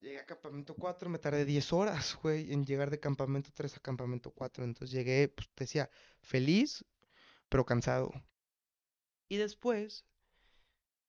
[0.00, 3.80] llegué a campamento 4, me tardé 10 horas, güey, en llegar de campamento 3 a
[3.80, 4.64] campamento 4.
[4.64, 5.90] Entonces llegué, pues te decía,
[6.22, 6.84] feliz,
[7.48, 8.12] pero cansado.
[9.28, 10.04] Y después,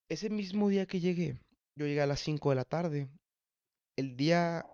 [0.09, 1.37] ese mismo día que llegué,
[1.75, 3.07] yo llegué a las 5 de la tarde.
[3.95, 4.65] El día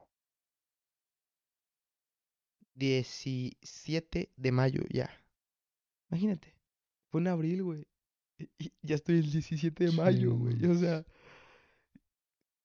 [2.76, 5.10] 17 de mayo, ya.
[6.10, 6.54] Imagínate,
[7.10, 7.88] fue en abril, güey.
[8.58, 10.66] Y, ya estoy el 17 de mayo, güey.
[10.66, 11.06] O sea,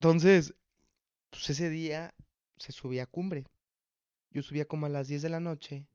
[0.00, 0.54] entonces,
[1.30, 2.14] pues ese día
[2.56, 3.46] se subía a cumbre.
[4.30, 5.86] Yo subía como a las 10 de la noche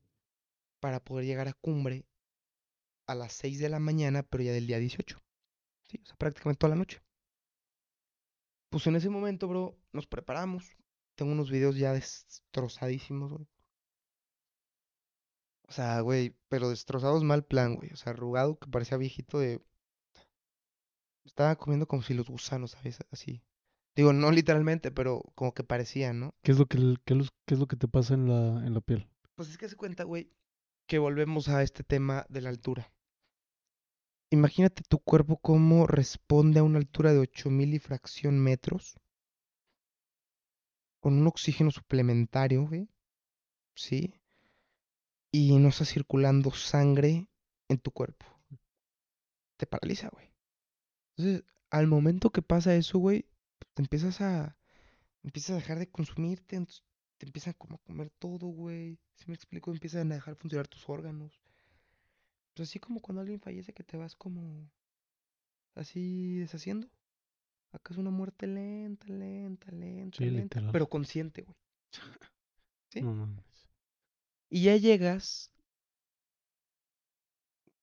[0.80, 2.04] para poder llegar a cumbre
[3.06, 5.22] a las 6 de la mañana, pero ya del día 18.
[5.86, 7.00] Sí, o sea, prácticamente toda la noche.
[8.70, 10.76] Pues en ese momento, bro, nos preparamos.
[11.14, 13.46] Tengo unos videos ya destrozadísimos, güey.
[15.66, 17.90] O sea, güey, pero destrozados mal plan, güey.
[17.92, 19.60] O sea, arrugado que parecía viejito de...
[21.24, 22.98] Estaba comiendo como si los gusanos, ¿sabes?
[23.10, 23.42] Así.
[23.96, 26.34] Digo, no literalmente, pero como que parecía, ¿no?
[26.42, 28.66] ¿Qué es lo que, l- qué, los- qué es lo que te pasa en la,
[28.66, 29.08] en la piel?
[29.36, 30.30] Pues es que se cuenta, güey,
[30.86, 32.92] que volvemos a este tema de la altura.
[34.30, 38.98] Imagínate tu cuerpo cómo responde a una altura de 8000 y fracción metros.
[41.00, 42.88] Con un oxígeno suplementario, güey.
[43.76, 44.14] ¿Sí?
[45.36, 47.26] Y no está circulando sangre
[47.68, 48.24] en tu cuerpo.
[49.56, 50.32] te paraliza, güey.
[51.16, 53.24] Entonces, al momento que pasa eso, güey,
[53.74, 54.56] te empiezas a,
[55.24, 56.64] empiezas a dejar de consumirte,
[57.18, 58.98] te empiezan como a comer todo, güey.
[59.16, 61.40] Si me explico, empiezan a dejar funcionar tus órganos.
[62.54, 64.70] Pues así como cuando alguien fallece que te vas como
[65.74, 66.88] así deshaciendo.
[67.72, 70.70] Acá es una muerte lenta, lenta, lenta, Sí, lenta, literal.
[70.72, 71.56] pero consciente, güey.
[72.92, 73.02] ¿Sí?
[73.02, 73.28] No.
[74.48, 75.50] Y ya llegas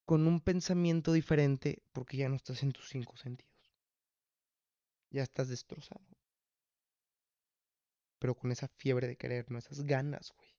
[0.06, 3.52] con un pensamiento diferente porque ya no estás en tus cinco sentidos.
[5.10, 6.06] Ya estás destrozado.
[8.20, 9.58] Pero con esa fiebre de querer, ¿no?
[9.58, 10.50] Esas ganas, güey.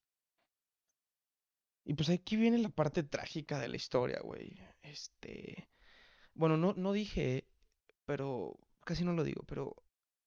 [1.85, 4.57] Y pues aquí viene la parte trágica de la historia, güey.
[4.81, 5.69] Este.
[6.33, 7.47] Bueno, no, no dije,
[8.05, 8.57] pero.
[8.85, 9.75] Casi no lo digo, pero.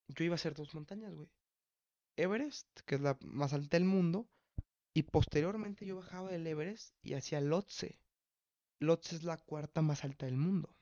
[0.08, 1.28] Yo iba a hacer dos montañas, güey.
[2.16, 4.28] Everest, que es la más alta del mundo.
[4.96, 8.00] Y posteriormente yo bajaba del Everest y hacía Lhotse.
[8.80, 10.74] Lhotse es la cuarta más alta del mundo.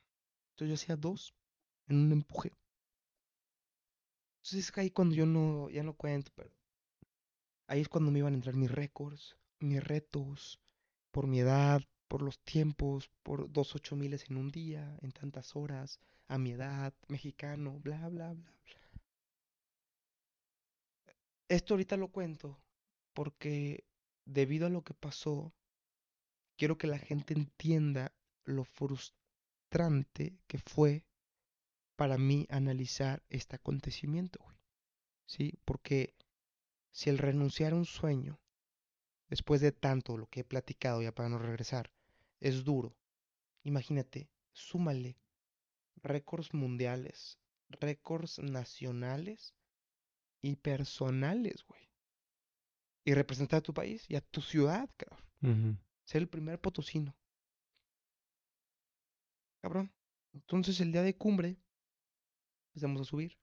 [0.51, 1.35] Entonces yo hacía dos
[1.89, 2.53] en un empuje.
[4.37, 6.49] Entonces es ahí cuando yo no, ya no cuento, pero
[7.67, 10.61] ahí es cuando me iban a entrar mis récords, mis retos,
[11.11, 15.57] por mi edad, por los tiempos, por dos ocho miles en un día, en tantas
[15.57, 15.99] horas,
[16.29, 18.91] a mi edad, mexicano, bla, bla, bla, bla.
[21.49, 22.57] Esto ahorita lo cuento
[23.13, 23.83] porque
[24.25, 25.53] debido a lo que pasó,
[26.57, 28.13] quiero que la gente entienda
[28.43, 31.05] lo frustrante que fue
[31.95, 34.57] para mí analizar este acontecimiento, güey.
[35.27, 35.59] ¿Sí?
[35.65, 36.15] Porque
[36.91, 38.39] si el renunciar a un sueño,
[39.27, 41.91] después de tanto lo que he platicado ya para no regresar,
[42.39, 42.95] es duro,
[43.63, 45.17] imagínate, súmale
[46.03, 49.55] récords mundiales, récords nacionales
[50.41, 51.89] y personales, güey.
[53.05, 55.79] Y representar a tu país y a tu ciudad, cabrón.
[56.05, 57.15] Ser el primer potosino.
[59.61, 59.93] Cabrón.
[60.33, 61.57] Entonces el día de cumbre
[62.69, 63.37] empezamos a subir.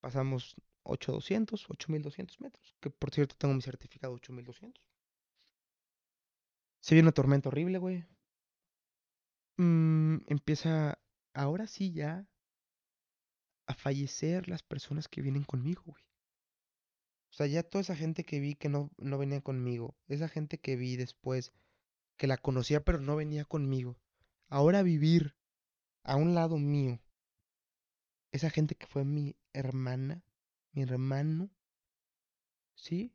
[0.00, 2.76] Pasamos 8200, 8200 metros.
[2.80, 4.84] Que por cierto tengo mi certificado 8200.
[6.80, 8.04] Se viene una tormenta horrible, güey.
[9.58, 10.98] Mm, empieza
[11.34, 12.26] ahora sí ya
[13.66, 16.07] a fallecer las personas que vienen conmigo, güey.
[17.38, 20.74] Sea, ya toda esa gente que vi que no, no venía conmigo, esa gente que
[20.74, 21.52] vi después,
[22.16, 23.96] que la conocía pero no venía conmigo,
[24.48, 25.36] ahora vivir
[26.02, 26.98] a un lado mío,
[28.32, 30.24] esa gente que fue mi hermana,
[30.72, 31.48] mi hermano,
[32.74, 33.14] ¿sí?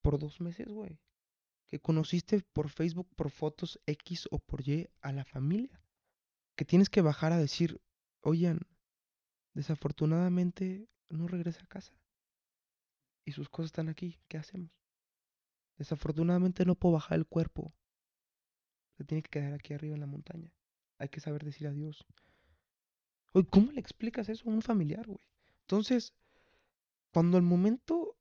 [0.00, 0.98] Por dos meses, güey.
[1.66, 5.82] Que conociste por Facebook, por fotos X o por Y a la familia.
[6.56, 7.82] Que tienes que bajar a decir,
[8.22, 8.60] oigan,
[9.52, 11.92] desafortunadamente no regresa a casa.
[13.24, 14.70] Y sus cosas están aquí, ¿qué hacemos?
[15.76, 17.72] Desafortunadamente no puedo bajar el cuerpo.
[18.96, 20.52] Se tiene que quedar aquí arriba en la montaña.
[20.98, 22.06] Hay que saber decir adiós.
[23.32, 25.26] Oye, ¿cómo le explicas eso a un familiar, güey?
[25.62, 26.14] Entonces,
[27.12, 28.16] cuando el momento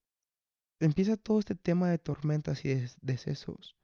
[0.80, 3.76] empieza todo este tema de tormentas y de decesos,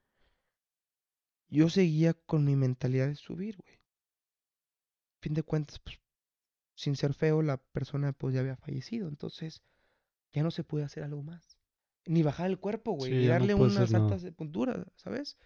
[1.48, 3.80] yo seguía con mi mentalidad de subir, güey.
[5.22, 6.00] Fin de cuentas, pues,
[6.76, 9.62] sin ser feo, la persona pues ya había fallecido, entonces
[10.32, 11.58] ya no se puede hacer algo más.
[12.06, 14.10] Ni bajar el cuerpo, güey, Sí, no darle puede una hacer nada.
[14.10, 15.38] santa sepultura, ¿sabes?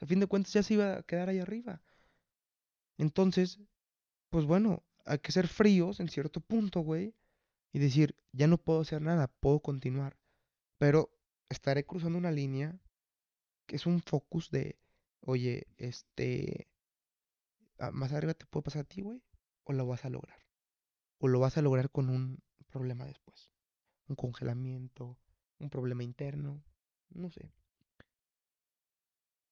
[0.00, 1.82] A fin de cuentas ya se iba a quedar ahí arriba.
[2.98, 3.60] Entonces,
[4.30, 7.14] pues bueno, hay que ser fríos en cierto punto, güey,
[7.72, 10.16] y decir, ya no puedo hacer nada, puedo continuar,
[10.78, 11.10] pero
[11.48, 12.78] estaré cruzando una línea
[13.66, 14.78] que es un focus de,
[15.20, 16.68] oye, este,
[17.78, 19.22] ah, más arriba te puede pasar a ti, güey,
[19.64, 20.38] o lo vas a lograr,
[21.18, 23.50] o lo vas a lograr con un problema después,
[24.08, 25.18] un congelamiento,
[25.58, 26.62] un problema interno,
[27.10, 27.52] no sé.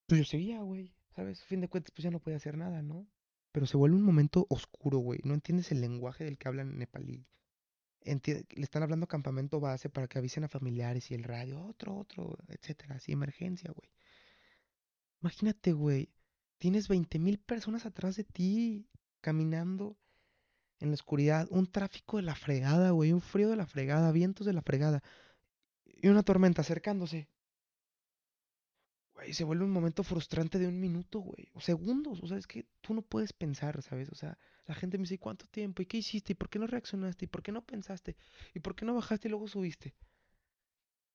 [0.06, 1.42] Pues yo seguía, güey, ¿sabes?
[1.42, 3.06] A fin de cuentas, pues ya no podía hacer nada, ¿no?
[3.52, 5.20] Pero se vuelve un momento oscuro, güey.
[5.24, 7.26] No entiendes el lenguaje del que hablan nepalí.
[8.04, 11.96] Enti- le están hablando campamento base para que avisen a familiares y el radio, otro,
[11.96, 13.90] otro, etcétera, así, emergencia, güey.
[15.22, 16.08] Imagínate, güey,
[16.58, 18.86] tienes 20 mil personas atrás de ti
[19.20, 19.96] caminando
[20.80, 24.46] en la oscuridad, un tráfico de la fregada, güey, un frío de la fregada, vientos
[24.46, 25.02] de la fregada
[25.84, 27.28] y una tormenta acercándose.
[29.14, 32.46] Güey, se vuelve un momento frustrante de un minuto, güey, o segundos, o sea, es
[32.46, 34.08] que tú no puedes pensar, ¿sabes?
[34.10, 34.36] O sea,
[34.66, 35.82] la gente me dice, ¿cuánto tiempo?
[35.82, 36.32] ¿Y qué hiciste?
[36.32, 37.26] ¿Y por qué no reaccionaste?
[37.26, 38.16] ¿Y por qué no pensaste?
[38.54, 39.94] ¿Y por qué no bajaste y luego subiste?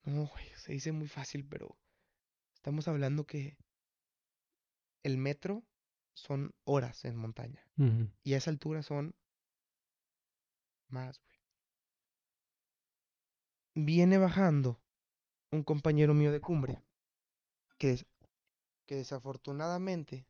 [0.04, 1.78] No, güey, se dice muy fácil, pero
[2.54, 3.58] estamos hablando que
[5.04, 5.66] el metro
[6.14, 8.10] son horas en montaña Ujú.
[8.24, 9.16] y a esa altura son
[10.92, 11.38] más, güey.
[13.76, 14.80] Viene bajando
[15.52, 16.84] un compañero mío de cumbre
[17.78, 18.06] que,
[18.86, 20.28] que desafortunadamente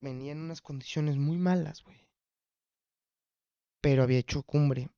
[0.00, 2.06] venía en unas condiciones muy malas, güey.
[3.80, 4.90] Pero había hecho cumbre.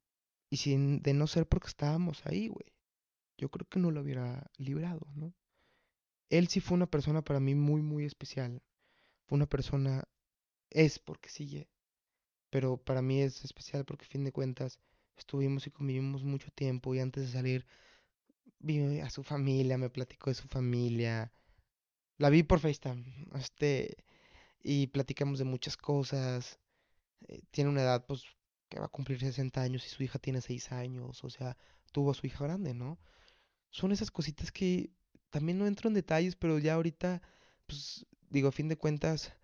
[0.51, 2.73] Y sin de no ser porque estábamos ahí, güey.
[3.39, 5.35] Yo creo que no lo hubiera librado, ¿no?
[6.31, 8.63] Él sí fue una persona para mí muy, muy especial.
[9.27, 10.05] Fue una persona,
[10.71, 11.69] es porque sigue,
[12.57, 14.79] pero para mí es especial porque a fin de cuentas
[15.19, 17.67] estuvimos y convivimos mucho tiempo y antes de salir
[18.61, 21.31] vi a su familia, me platicó de su familia.
[22.17, 23.05] La vi por FaceTime,
[23.35, 23.99] este,
[24.63, 26.59] y platicamos de muchas cosas.
[27.29, 28.23] Eh, tiene una edad, pues,
[28.71, 31.59] que va a cumplir 60 años y su hija tiene 6 años, o sea,
[31.93, 32.99] tuvo a su hija grande, ¿no?
[33.69, 34.89] Son esas cositas que
[35.29, 37.21] también no entro en detalles, pero ya ahorita,
[37.67, 39.35] pues, digo, a fin de cuentas,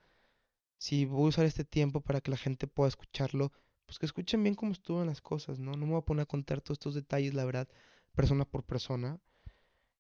[0.82, 3.52] si voy a usar este tiempo para que la gente pueda escucharlo,
[3.86, 5.76] pues que escuchen bien cómo estuvo las cosas, ¿no?
[5.76, 7.68] No me voy a poner a contar todos estos detalles, la verdad,
[8.16, 9.20] persona por persona.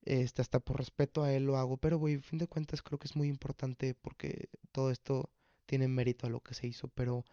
[0.04, 3.06] Este, hasta por respeto a él lo hago, pero güey, fin de cuentas creo que
[3.06, 5.30] es muy importante porque todo esto
[5.66, 7.24] tiene mérito a lo que se hizo, pero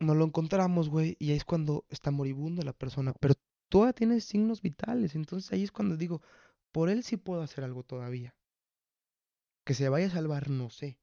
[0.00, 3.34] no lo encontramos, güey, y ahí es cuando está moribunda la persona, pero
[3.68, 6.22] todavía tiene signos vitales, entonces ahí es cuando digo,
[6.72, 8.34] por él sí puedo hacer algo todavía.
[9.66, 10.98] Que se vaya a salvar, no sé.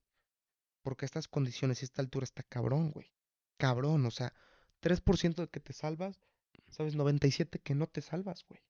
[0.81, 3.11] Porque estas condiciones y esta altura está cabrón, güey.
[3.57, 4.33] Cabrón, o sea,
[4.81, 6.19] 3% de que te salvas,
[6.69, 8.61] sabes, 97 que no te salvas, güey.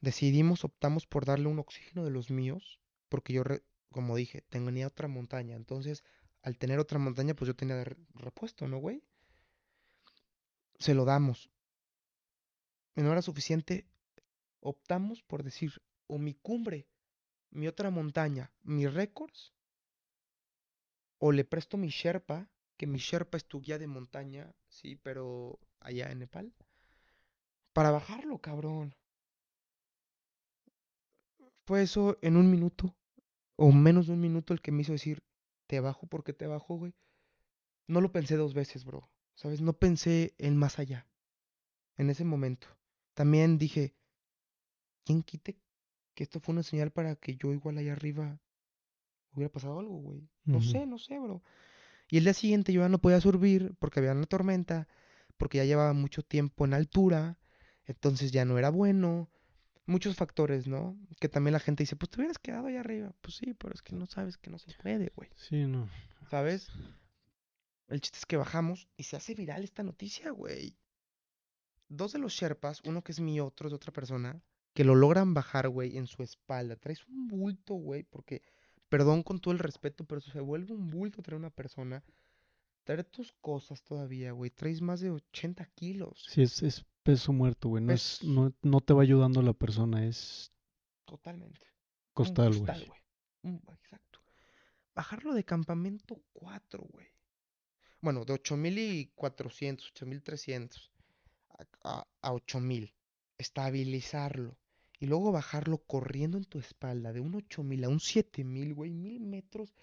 [0.00, 3.42] Decidimos, optamos por darle un oxígeno de los míos, porque yo,
[3.90, 5.56] como dije, tenía otra montaña.
[5.56, 6.04] Entonces,
[6.42, 7.82] al tener otra montaña, pues yo tenía
[8.14, 9.02] repuesto, ¿no, güey?
[10.78, 11.50] Se lo damos.
[12.94, 13.88] Y no era suficiente.
[14.60, 16.86] Optamos por decir, o mi cumbre,
[17.50, 19.54] mi otra montaña, mis récords,
[21.18, 25.58] o le presto mi Sherpa, que mi Sherpa es tu guía de montaña, sí, pero
[25.80, 26.54] allá en Nepal,
[27.72, 28.94] para bajarlo, cabrón.
[31.66, 32.96] Fue eso en un minuto,
[33.56, 35.22] o menos de un minuto, el que me hizo decir,
[35.66, 36.94] te bajo porque te bajo, güey.
[37.88, 39.10] No lo pensé dos veces, bro.
[39.34, 39.60] ¿Sabes?
[39.60, 41.06] No pensé en más allá.
[41.96, 42.68] En ese momento.
[43.14, 43.94] También dije,
[45.04, 45.58] ¿quién quite
[46.14, 48.40] que esto fue una señal para que yo igual allá arriba
[49.36, 50.28] hubiera pasado algo, güey?
[50.44, 51.42] No sé, no sé, bro.
[52.08, 54.88] Y el día siguiente yo ya no podía subir porque había una tormenta,
[55.36, 57.38] porque ya llevaba mucho tiempo en altura,
[57.84, 59.28] entonces ya no era bueno.
[59.88, 60.98] Muchos factores, ¿no?
[61.20, 63.14] Que también la gente dice, pues te hubieras quedado allá arriba.
[63.20, 65.30] Pues sí, pero es que no sabes que no se puede, güey.
[65.36, 65.88] Sí, no.
[66.28, 66.68] ¿Sabes?
[67.86, 70.76] El chiste es que bajamos y se hace viral esta noticia, güey.
[71.88, 74.42] Dos de los Sherpas, uno que es mío, otro de otra persona,
[74.74, 76.74] que lo logran bajar, güey, en su espalda.
[76.74, 78.42] Traes un bulto, güey, porque
[78.88, 82.04] perdón con todo el respeto, pero se vuelve un bulto traer una persona.
[82.84, 84.50] Traer tus cosas todavía, güey.
[84.50, 86.24] Traes más de 80 kilos.
[86.28, 87.82] Sí, es, es peso muerto, güey.
[87.82, 90.52] No, es, no, no te va ayudando la persona, es...
[91.04, 91.66] Totalmente.
[92.12, 92.60] Costal, güey.
[92.60, 93.60] Costal, güey.
[93.72, 94.20] Exacto.
[94.94, 97.06] Bajarlo de campamento 4, güey.
[98.00, 100.92] Bueno, de 8400, 8300
[101.50, 102.94] a, a, a 8000.
[103.38, 104.56] Estabilizarlo
[104.98, 109.26] y luego bajarlo corriendo en tu espalda de un 8000 a un 7000, güey, mil
[109.26, 109.74] metros.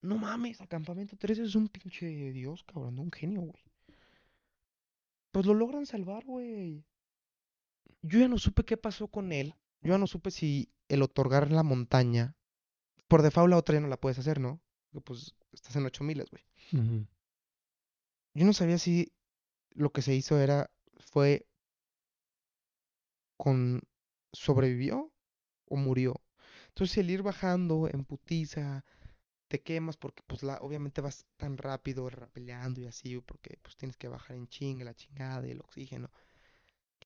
[0.00, 3.64] No mames, acampamento 3 es un pinche dios, cabrón, un genio, güey.
[5.30, 6.84] Pues lo logran salvar, güey.
[8.02, 9.54] Yo ya no supe qué pasó con él.
[9.80, 12.36] Yo ya no supe si el otorgar la montaña.
[13.06, 14.60] Por default la otra ya no la puedes hacer, ¿no?
[14.90, 17.06] Porque pues estás en 8000, güey.
[18.34, 19.12] Yo no sabía si
[19.70, 20.70] lo que se hizo era.
[20.98, 21.46] fue
[23.36, 23.82] con
[24.32, 25.12] sobrevivió
[25.66, 26.20] o murió.
[26.68, 28.84] Entonces el ir bajando en putiza,
[29.48, 33.96] te quemas porque pues la, obviamente vas tan rápido rapeleando y así, porque pues tienes
[33.96, 36.10] que bajar en chinga, la chingada y el oxígeno.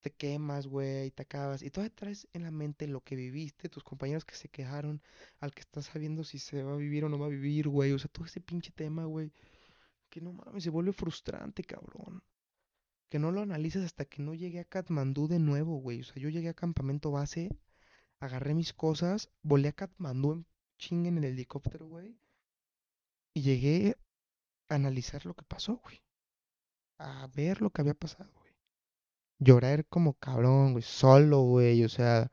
[0.02, 1.62] Te quemas, güey, te acabas.
[1.62, 5.02] Y todavía traes en la mente lo que viviste, tus compañeros que se quejaron,
[5.40, 7.92] al que estás sabiendo si se va a vivir o no va a vivir, güey.
[7.92, 9.32] O sea, todo ese pinche tema, güey.
[10.10, 12.22] Que no mames, se vuelve frustrante, cabrón
[13.08, 16.00] que no lo analices hasta que no llegué a Katmandú de nuevo, güey.
[16.00, 17.50] O sea, yo llegué a campamento base,
[18.20, 20.46] agarré mis cosas, volé a Katmandú en
[20.78, 22.18] ching en el helicóptero, güey.
[23.34, 23.96] Y llegué
[24.68, 26.02] a analizar lo que pasó, güey.
[26.98, 28.52] A ver lo que había pasado, güey.
[29.38, 30.82] Llorar como cabrón, güey.
[30.82, 31.84] Solo, güey.
[31.84, 32.30] O sea,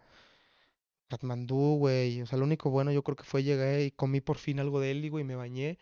[1.09, 2.21] Katmandú, güey.
[2.21, 4.79] O sea, lo único bueno yo creo que fue llegar y comí por fin algo
[4.79, 5.77] de él, güey, y me bañé.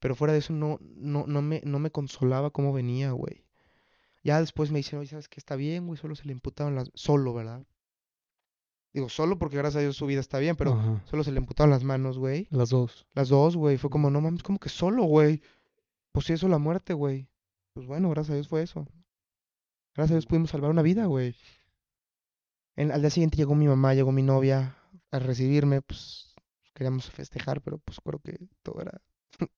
[0.00, 3.44] Pero fuera de eso no, no, no, me, no me consolaba cómo venía, güey.
[4.22, 5.98] Ya después me dicen, oye, ¿sabes qué está bien, güey?
[5.98, 6.90] Solo se le imputaron las...
[6.94, 7.64] Solo, ¿verdad?
[8.92, 11.70] Digo, solo porque gracias a Dios su vida está bien, pero solo se le imputaron
[11.70, 12.48] las manos, güey.
[12.50, 13.06] Las dos.
[13.14, 13.78] Las dos, güey.
[13.78, 15.42] Fue como, no mames, como que solo, güey.
[16.12, 17.28] Pues sí, eso la muerte, güey.
[17.72, 18.86] Pues bueno, gracias a Dios fue eso.
[19.94, 21.36] Gracias a Dios pudimos salvar una vida, güey.
[22.76, 24.76] al día siguiente llegó mi mamá, llegó mi novia
[25.12, 26.34] a recibirme, pues,
[26.74, 29.00] queríamos festejar, pero pues creo que todo era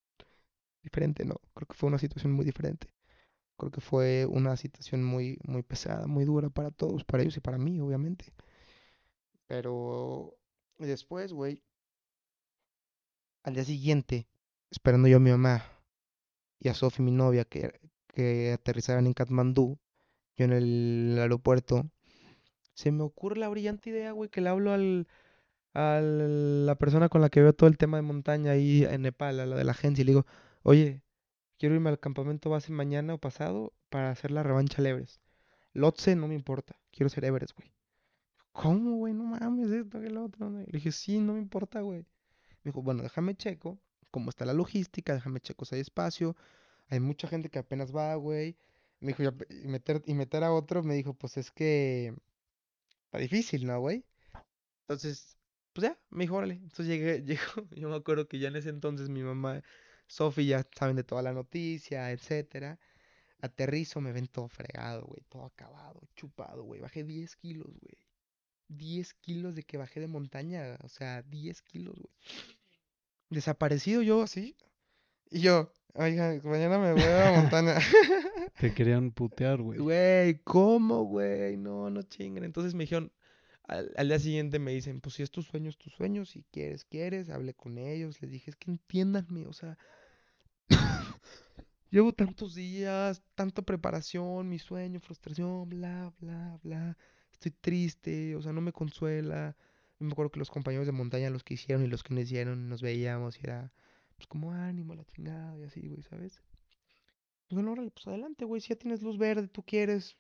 [0.83, 1.37] diferente, ¿no?
[1.55, 2.89] Creo que fue una situación muy diferente.
[3.63, 7.41] Creo que fue una situación muy, muy pesada, muy dura para todos, para ellos y
[7.41, 8.33] para mí, obviamente.
[9.47, 10.37] Pero
[10.79, 11.63] después, güey,
[13.45, 14.27] al día siguiente,
[14.69, 15.63] esperando yo a mi mamá
[16.59, 17.71] y a Sofi, mi novia, que,
[18.09, 19.79] que aterrizaran en Katmandú,
[20.35, 21.89] yo en el aeropuerto,
[22.75, 25.07] se me ocurre la brillante idea, güey, que le hablo al,
[25.73, 29.39] a la persona con la que veo todo el tema de montaña ahí en Nepal,
[29.39, 30.27] a la de la agencia, y le digo,
[30.65, 31.01] oye,
[31.63, 35.23] quiero irme al campamento base mañana o pasado para hacer la revancha al Everest.
[35.75, 37.73] Lotse no me importa, quiero ser Everest, güey.
[38.51, 39.15] ¿Cómo, güey?
[39.15, 40.51] No mames, esto que el otro.
[40.51, 42.01] Le dije, sí, no me importa, güey.
[42.65, 43.79] Me dijo, bueno, déjame checo
[44.11, 46.35] cómo está la logística, déjame checo si hay espacio.
[46.89, 48.57] Hay mucha gente que apenas va, güey.
[48.99, 52.13] Me dijo, y meter, y meter a otro, me dijo, pues es que
[53.05, 54.05] está difícil, ¿no, güey?
[54.81, 55.39] Entonces,
[55.73, 56.55] pues ya, me dijo, órale.
[56.55, 59.63] Entonces llegué, llegó, yo me acuerdo que ya en ese entonces mi mamá,
[60.07, 62.79] Sofi, ya saben de toda la noticia, etcétera.
[63.41, 66.81] Aterrizo, me ven todo fregado, güey, todo acabado, chupado, güey.
[66.81, 67.99] Bajé 10 kilos, güey.
[68.69, 72.15] 10 kilos de que bajé de montaña, o sea, 10 kilos, güey.
[73.31, 74.57] Desaparecido yo, así.
[75.31, 77.79] Y yo, oiga, mañana me voy a la montaña.
[78.61, 79.79] Te querían putear, güey.
[79.79, 81.57] Güey, ¿cómo, güey?
[81.57, 82.45] No, no chinguen.
[82.45, 83.11] Entonces me dijeron,
[83.69, 86.85] al, día siguiente me dicen, pues si es tu sueño, es tu sueño, si quieres,
[86.85, 89.79] quieres, hablé con ellos, les dije, es que entiéndanme, o sea,
[91.91, 96.97] llevo tantos días, tanta preparación, mi sueño, frustración, bla, bla, bla,
[97.33, 99.57] estoy triste, o sea, no me consuela.
[99.99, 102.69] Me acuerdo que los compañeros de montaña, los que hicieron y los que no hicieron,
[102.69, 103.73] nos veíamos y era,
[104.17, 106.43] pues como ánimo, la chingada y así, güey, ¿sabes?
[107.47, 110.17] Pues bueno, órale, pues adelante, güey, si ya tienes luz verde, tú quieres,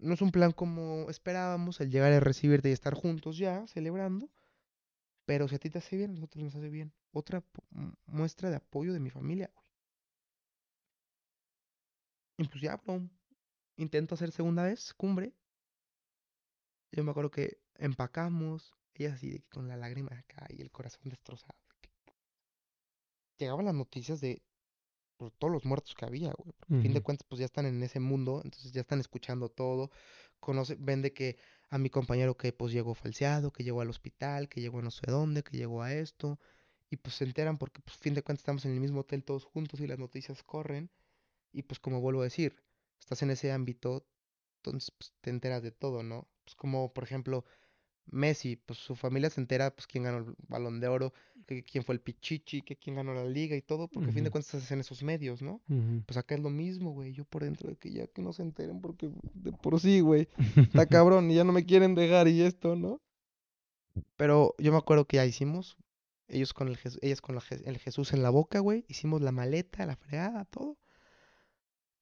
[0.00, 4.30] no es un plan como esperábamos, el llegar a recibirte y estar juntos ya, celebrando.
[5.26, 6.92] Pero si a ti te hace bien, a nosotros nos hace bien.
[7.12, 7.44] Otra
[8.06, 9.68] muestra de apoyo de mi familia, güey.
[12.48, 13.08] Pues ya, bro.
[13.76, 15.32] Intento hacer segunda vez, cumbre.
[16.92, 21.58] Yo me acuerdo que empacamos, ella así con la lágrima acá y el corazón destrozado.
[23.38, 24.42] Llegaban las noticias de
[25.20, 26.48] por todos los muertos que había, güey.
[26.48, 26.78] Uh -huh.
[26.78, 29.90] A fin de cuentas, pues ya están en ese mundo, entonces ya están escuchando todo.
[30.40, 31.36] Conoce, ven de que
[31.68, 34.90] a mi compañero que pues llegó falseado, que llegó al hospital, que llegó a no
[34.90, 36.38] sé dónde, que llegó a esto.
[36.88, 39.22] Y pues se enteran porque, pues, a fin de cuentas, estamos en el mismo hotel
[39.22, 40.90] todos juntos y las noticias corren.
[41.52, 42.56] Y pues, como vuelvo a decir,
[42.98, 44.06] estás en ese ámbito,
[44.56, 46.28] entonces pues, te enteras de todo, ¿no?
[46.44, 47.44] Pues como, por ejemplo,
[48.06, 51.12] Messi, pues su familia se entera, pues quién ganó el balón de oro,
[51.46, 54.12] que quién fue el pichichi, que quién ganó la liga y todo, porque uh -huh.
[54.12, 55.60] a fin de cuentas estás en esos medios, ¿no?
[55.68, 56.04] Uh -huh.
[56.06, 58.42] Pues acá es lo mismo, güey, yo por dentro de que ya que no se
[58.42, 62.42] enteren, porque de por sí, güey, está cabrón y ya no me quieren dejar y
[62.42, 63.00] esto, ¿no?
[64.16, 65.76] Pero yo me acuerdo que ya hicimos,
[66.28, 69.86] ellos con el, ellas con la, el Jesús en la boca, güey, hicimos la maleta,
[69.86, 70.76] la fregada, todo.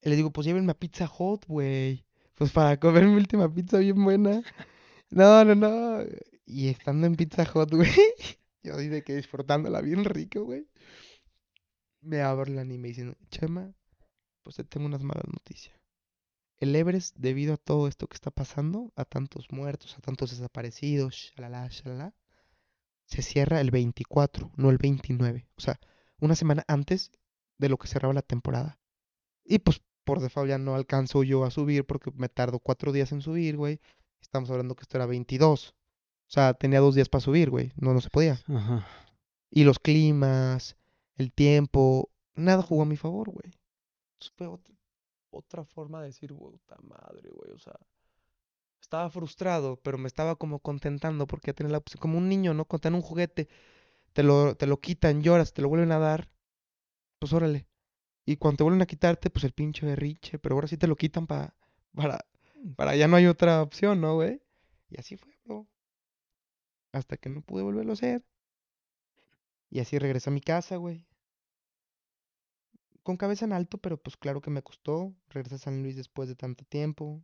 [0.02, 2.04] Y les digo, pues llévenme a Pizza Hut, güey,
[2.34, 4.42] pues para comer mi última pizza bien buena.
[5.10, 6.04] No, no, no.
[6.46, 7.90] Y estando en Pizza Hut, güey,
[8.62, 10.66] yo de que disfrutándola bien rico, güey.
[12.00, 13.72] Me hablan y me dicen, Chema,
[14.42, 15.76] pues te tengo unas malas noticias.
[16.58, 21.14] El Everest, debido a todo esto que está pasando, a tantos muertos, a tantos desaparecidos,
[21.14, 22.14] shalala, shalala,
[23.06, 25.48] se cierra el 24, no el 29.
[25.56, 25.80] O sea,
[26.20, 27.12] una semana antes
[27.58, 28.78] de lo que cerraba la temporada.
[29.44, 33.12] Y pues por default ya no alcanzo yo a subir porque me tardo cuatro días
[33.12, 33.80] en subir, güey.
[34.20, 35.74] Estamos hablando que esto era 22.
[36.28, 37.72] O sea, tenía dos días para subir, güey.
[37.76, 38.38] No, no se podía.
[38.48, 38.86] Ajá.
[39.50, 40.76] Y los climas,
[41.16, 43.52] el tiempo, nada jugó a mi favor, güey.
[44.36, 44.74] Fue otra,
[45.30, 47.52] otra forma de decir, puta madre, güey.
[47.52, 47.78] O sea,
[48.80, 52.00] estaba frustrado, pero me estaba como contentando porque ya tenía la opción.
[52.00, 52.64] Como un niño, ¿no?
[52.64, 53.48] Cuando te dan un juguete,
[54.12, 56.28] te lo, te lo quitan, lloras, te lo vuelven a dar.
[57.18, 57.66] Pues órale.
[58.26, 60.38] Y cuando te vuelven a quitarte, pues el pinche berriche.
[60.38, 61.54] Pero ahora sí te lo quitan pa,
[61.94, 62.24] para
[62.76, 64.42] para allá no hay otra opción, ¿no, güey?
[64.90, 65.68] Y así fue, bro.
[66.92, 68.24] Hasta que no pude volverlo a hacer.
[69.70, 71.06] Y así regresé a mi casa, güey.
[73.02, 75.14] Con cabeza en alto, pero pues claro que me costó.
[75.28, 77.22] Regresé a San Luis después de tanto tiempo.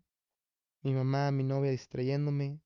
[0.82, 2.61] Mi mamá, mi novia distrayéndome.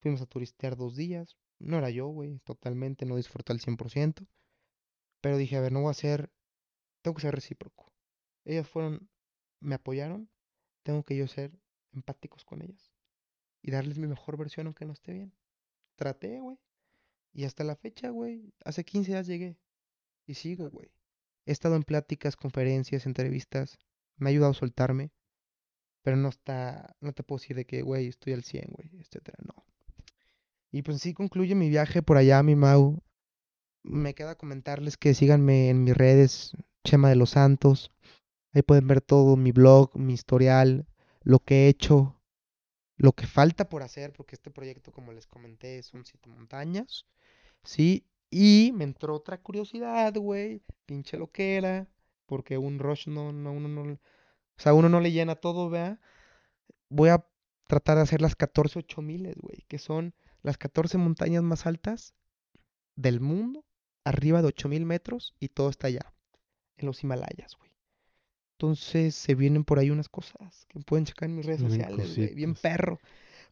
[0.00, 1.36] Fuimos a turistear dos días.
[1.58, 2.38] No era yo, güey.
[2.40, 4.26] Totalmente no disfruté al 100%.
[5.20, 6.30] Pero dije, a ver, no voy a ser...
[7.02, 7.92] Tengo que ser recíproco.
[8.44, 9.08] Ellas fueron...
[9.60, 10.30] Me apoyaron
[10.86, 11.50] tengo que yo ser
[11.92, 12.92] empáticos con ellas
[13.60, 15.32] y darles mi mejor versión aunque no esté bien.
[15.96, 16.58] Traté, güey.
[17.32, 19.58] Y hasta la fecha, güey, hace 15 días llegué.
[20.26, 20.92] Y sigo, güey.
[21.44, 23.78] He estado en pláticas, conferencias, entrevistas.
[24.16, 25.10] Me ha ayudado a soltarme.
[26.02, 29.38] Pero no está, no te puedo decir de que, güey, estoy al 100, güey, etcétera.
[29.44, 29.66] No.
[30.70, 33.02] Y pues sí concluye mi viaje por allá, mi Mau.
[33.82, 36.52] Me queda comentarles que síganme en mis redes,
[36.84, 37.90] Chema de los Santos.
[38.56, 40.86] Ahí pueden ver todo mi blog, mi historial,
[41.20, 42.18] lo que he hecho,
[42.96, 47.04] lo que falta por hacer, porque este proyecto, como les comenté, son siete montañas.
[47.64, 51.86] Sí, y me entró otra curiosidad, güey, pinche lo que era,
[52.24, 53.98] porque un rush no, no, uno no, o
[54.56, 56.00] sea, uno no le llena todo, vea.
[56.88, 57.26] Voy a
[57.66, 62.14] tratar de hacer las 14 miles, güey, que son las 14 montañas más altas
[62.94, 63.66] del mundo,
[64.02, 66.14] arriba de 8000 metros, y todo está allá,
[66.78, 67.75] en los Himalayas, güey.
[68.58, 72.34] Entonces se vienen por ahí unas cosas que pueden checar en mis redes sociales, güey,
[72.34, 72.98] bien perro.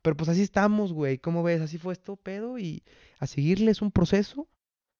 [0.01, 1.61] Pero pues así estamos, güey, ¿cómo ves?
[1.61, 2.83] Así fue esto, pedo, y
[3.19, 4.49] a seguirles un proceso.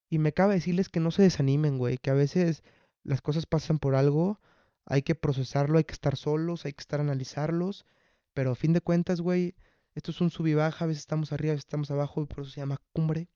[0.07, 2.61] Y me cabe decirles que no se desanimen, güey, que a veces
[3.03, 4.39] las cosas pasan por algo,
[4.85, 7.87] hay que procesarlo, hay que estar solos, hay que estar analizarlos,
[8.35, 9.55] pero a fin de cuentas, güey,
[9.95, 12.27] esto es un sub y baja, a veces estamos arriba, a veces estamos abajo, y
[12.27, 13.27] por eso se llama cumbre,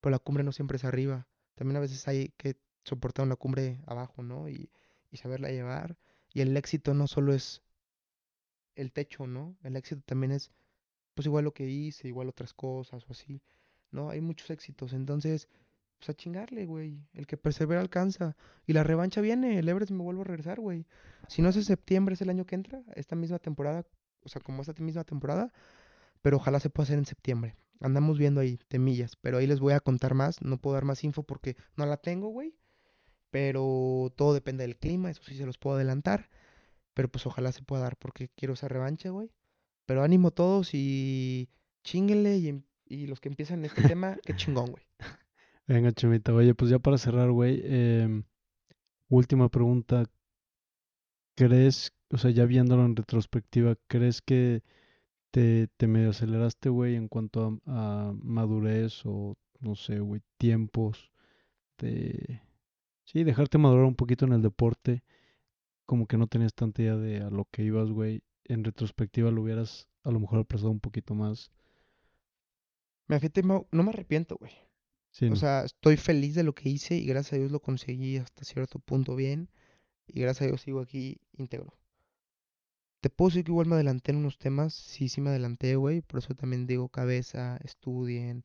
[0.00, 3.82] pero la cumbre no siempre es arriba, también a veces hay que soportar una cumbre
[3.86, 4.48] abajo, ¿no?
[4.48, 4.70] Y,
[5.10, 5.96] y saberla llevar,
[6.32, 7.62] y el éxito no solo es
[8.74, 9.56] el techo, ¿no?
[9.62, 10.50] El éxito también es,
[11.14, 13.42] pues igual lo que hice, igual otras cosas o así,
[13.90, 14.10] ¿no?
[14.10, 15.48] Hay muchos éxitos, entonces
[16.00, 16.98] pues a chingarle, güey.
[17.12, 18.34] El que persevera alcanza.
[18.66, 19.58] Y la revancha viene.
[19.58, 20.86] El Everest me vuelvo a regresar, güey.
[21.28, 22.82] Si no es septiembre, es el año que entra.
[22.94, 23.84] Esta misma temporada.
[24.24, 25.52] O sea, como esta misma temporada.
[26.22, 27.54] Pero ojalá se pueda hacer en septiembre.
[27.80, 29.16] Andamos viendo ahí, temillas.
[29.16, 30.40] Pero ahí les voy a contar más.
[30.40, 32.56] No puedo dar más info porque no la tengo, güey.
[33.30, 35.10] Pero todo depende del clima.
[35.10, 36.30] Eso sí se los puedo adelantar.
[36.94, 39.30] Pero pues ojalá se pueda dar porque quiero esa revancha, güey.
[39.86, 41.48] Pero ánimo todos y
[41.84, 42.36] chinguenle.
[42.38, 44.84] Y, em- y los que empiezan este tema, qué chingón, güey.
[45.66, 46.34] Venga, Chemita.
[46.34, 47.60] Oye, pues ya para cerrar, güey.
[47.64, 48.24] em,
[49.08, 50.04] última pregunta.
[51.36, 54.62] ¿Crees, o sea, ya viéndolo en retrospectiva, ¿crees que
[55.30, 61.10] te, te medio aceleraste, güey, en cuanto a, a madurez o, no sé, güey, tiempos
[61.78, 62.42] de...
[63.10, 65.02] Sí, dejarte madurar un poquito en el deporte,
[65.84, 68.22] como que no tenías tanta idea de a lo que ibas, güey.
[68.44, 71.50] En retrospectiva lo hubieras a lo mejor apresado un poquito más.
[73.08, 74.52] Me afecta, no me arrepiento, güey.
[75.10, 75.36] Sí, O no.
[75.36, 78.78] sea, estoy feliz de lo que hice y gracias a Dios lo conseguí hasta cierto
[78.78, 79.48] punto bien
[80.06, 81.74] y gracias a Dios sigo aquí íntegro.
[83.00, 86.00] Te puedo decir que igual me adelanté en unos temas, sí, sí me adelanté, güey,
[86.00, 88.44] por eso también digo cabeza, estudien,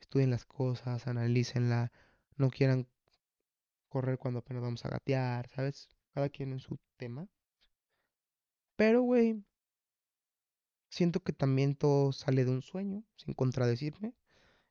[0.00, 1.92] estudien las cosas, analícenla,
[2.36, 2.88] no quieran
[3.90, 5.88] correr cuando apenas vamos a gatear, ¿sabes?
[6.14, 7.28] Cada quien en su tema.
[8.76, 9.44] Pero, güey,
[10.88, 14.14] siento que también todo sale de un sueño, sin contradecirme,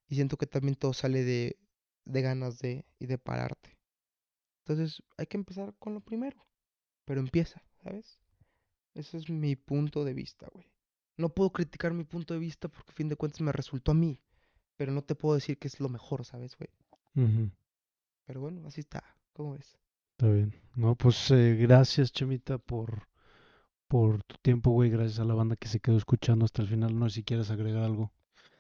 [0.08, 1.58] y siento que también todo sale de,
[2.06, 3.78] ganas de y de pararte.
[4.64, 6.46] Entonces hay que empezar con lo primero,
[7.06, 8.20] pero empieza, ¿sabes?
[8.96, 10.72] Ese es mi punto de vista, güey.
[11.18, 13.96] No puedo criticar mi punto de vista porque a fin de cuentas me resultó a
[13.96, 14.22] mí,
[14.76, 16.70] pero no te puedo decir que es lo mejor, ¿sabes, güey?
[18.30, 19.04] Pero bueno, así está,
[19.34, 19.76] ¿cómo ves?
[20.12, 20.54] Está bien.
[20.76, 23.08] No, pues eh, gracias, Chemita, por,
[23.88, 24.90] por tu tiempo, güey.
[24.90, 26.98] Gracias a la banda que se quedó escuchando hasta el final.
[26.98, 28.12] No sé si quieres agregar algo.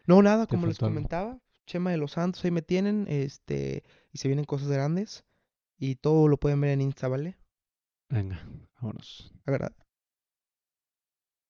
[0.08, 0.90] No, nada, ¿Te como les algo?
[0.90, 5.24] comentaba, Chema de los Santos, ahí me tienen, este, y se vienen cosas grandes,
[5.78, 7.38] y todo lo pueden ver en Insta, ¿vale?
[8.10, 8.40] Venga,
[8.80, 9.34] vámonos.
[9.46, 9.74] Agra-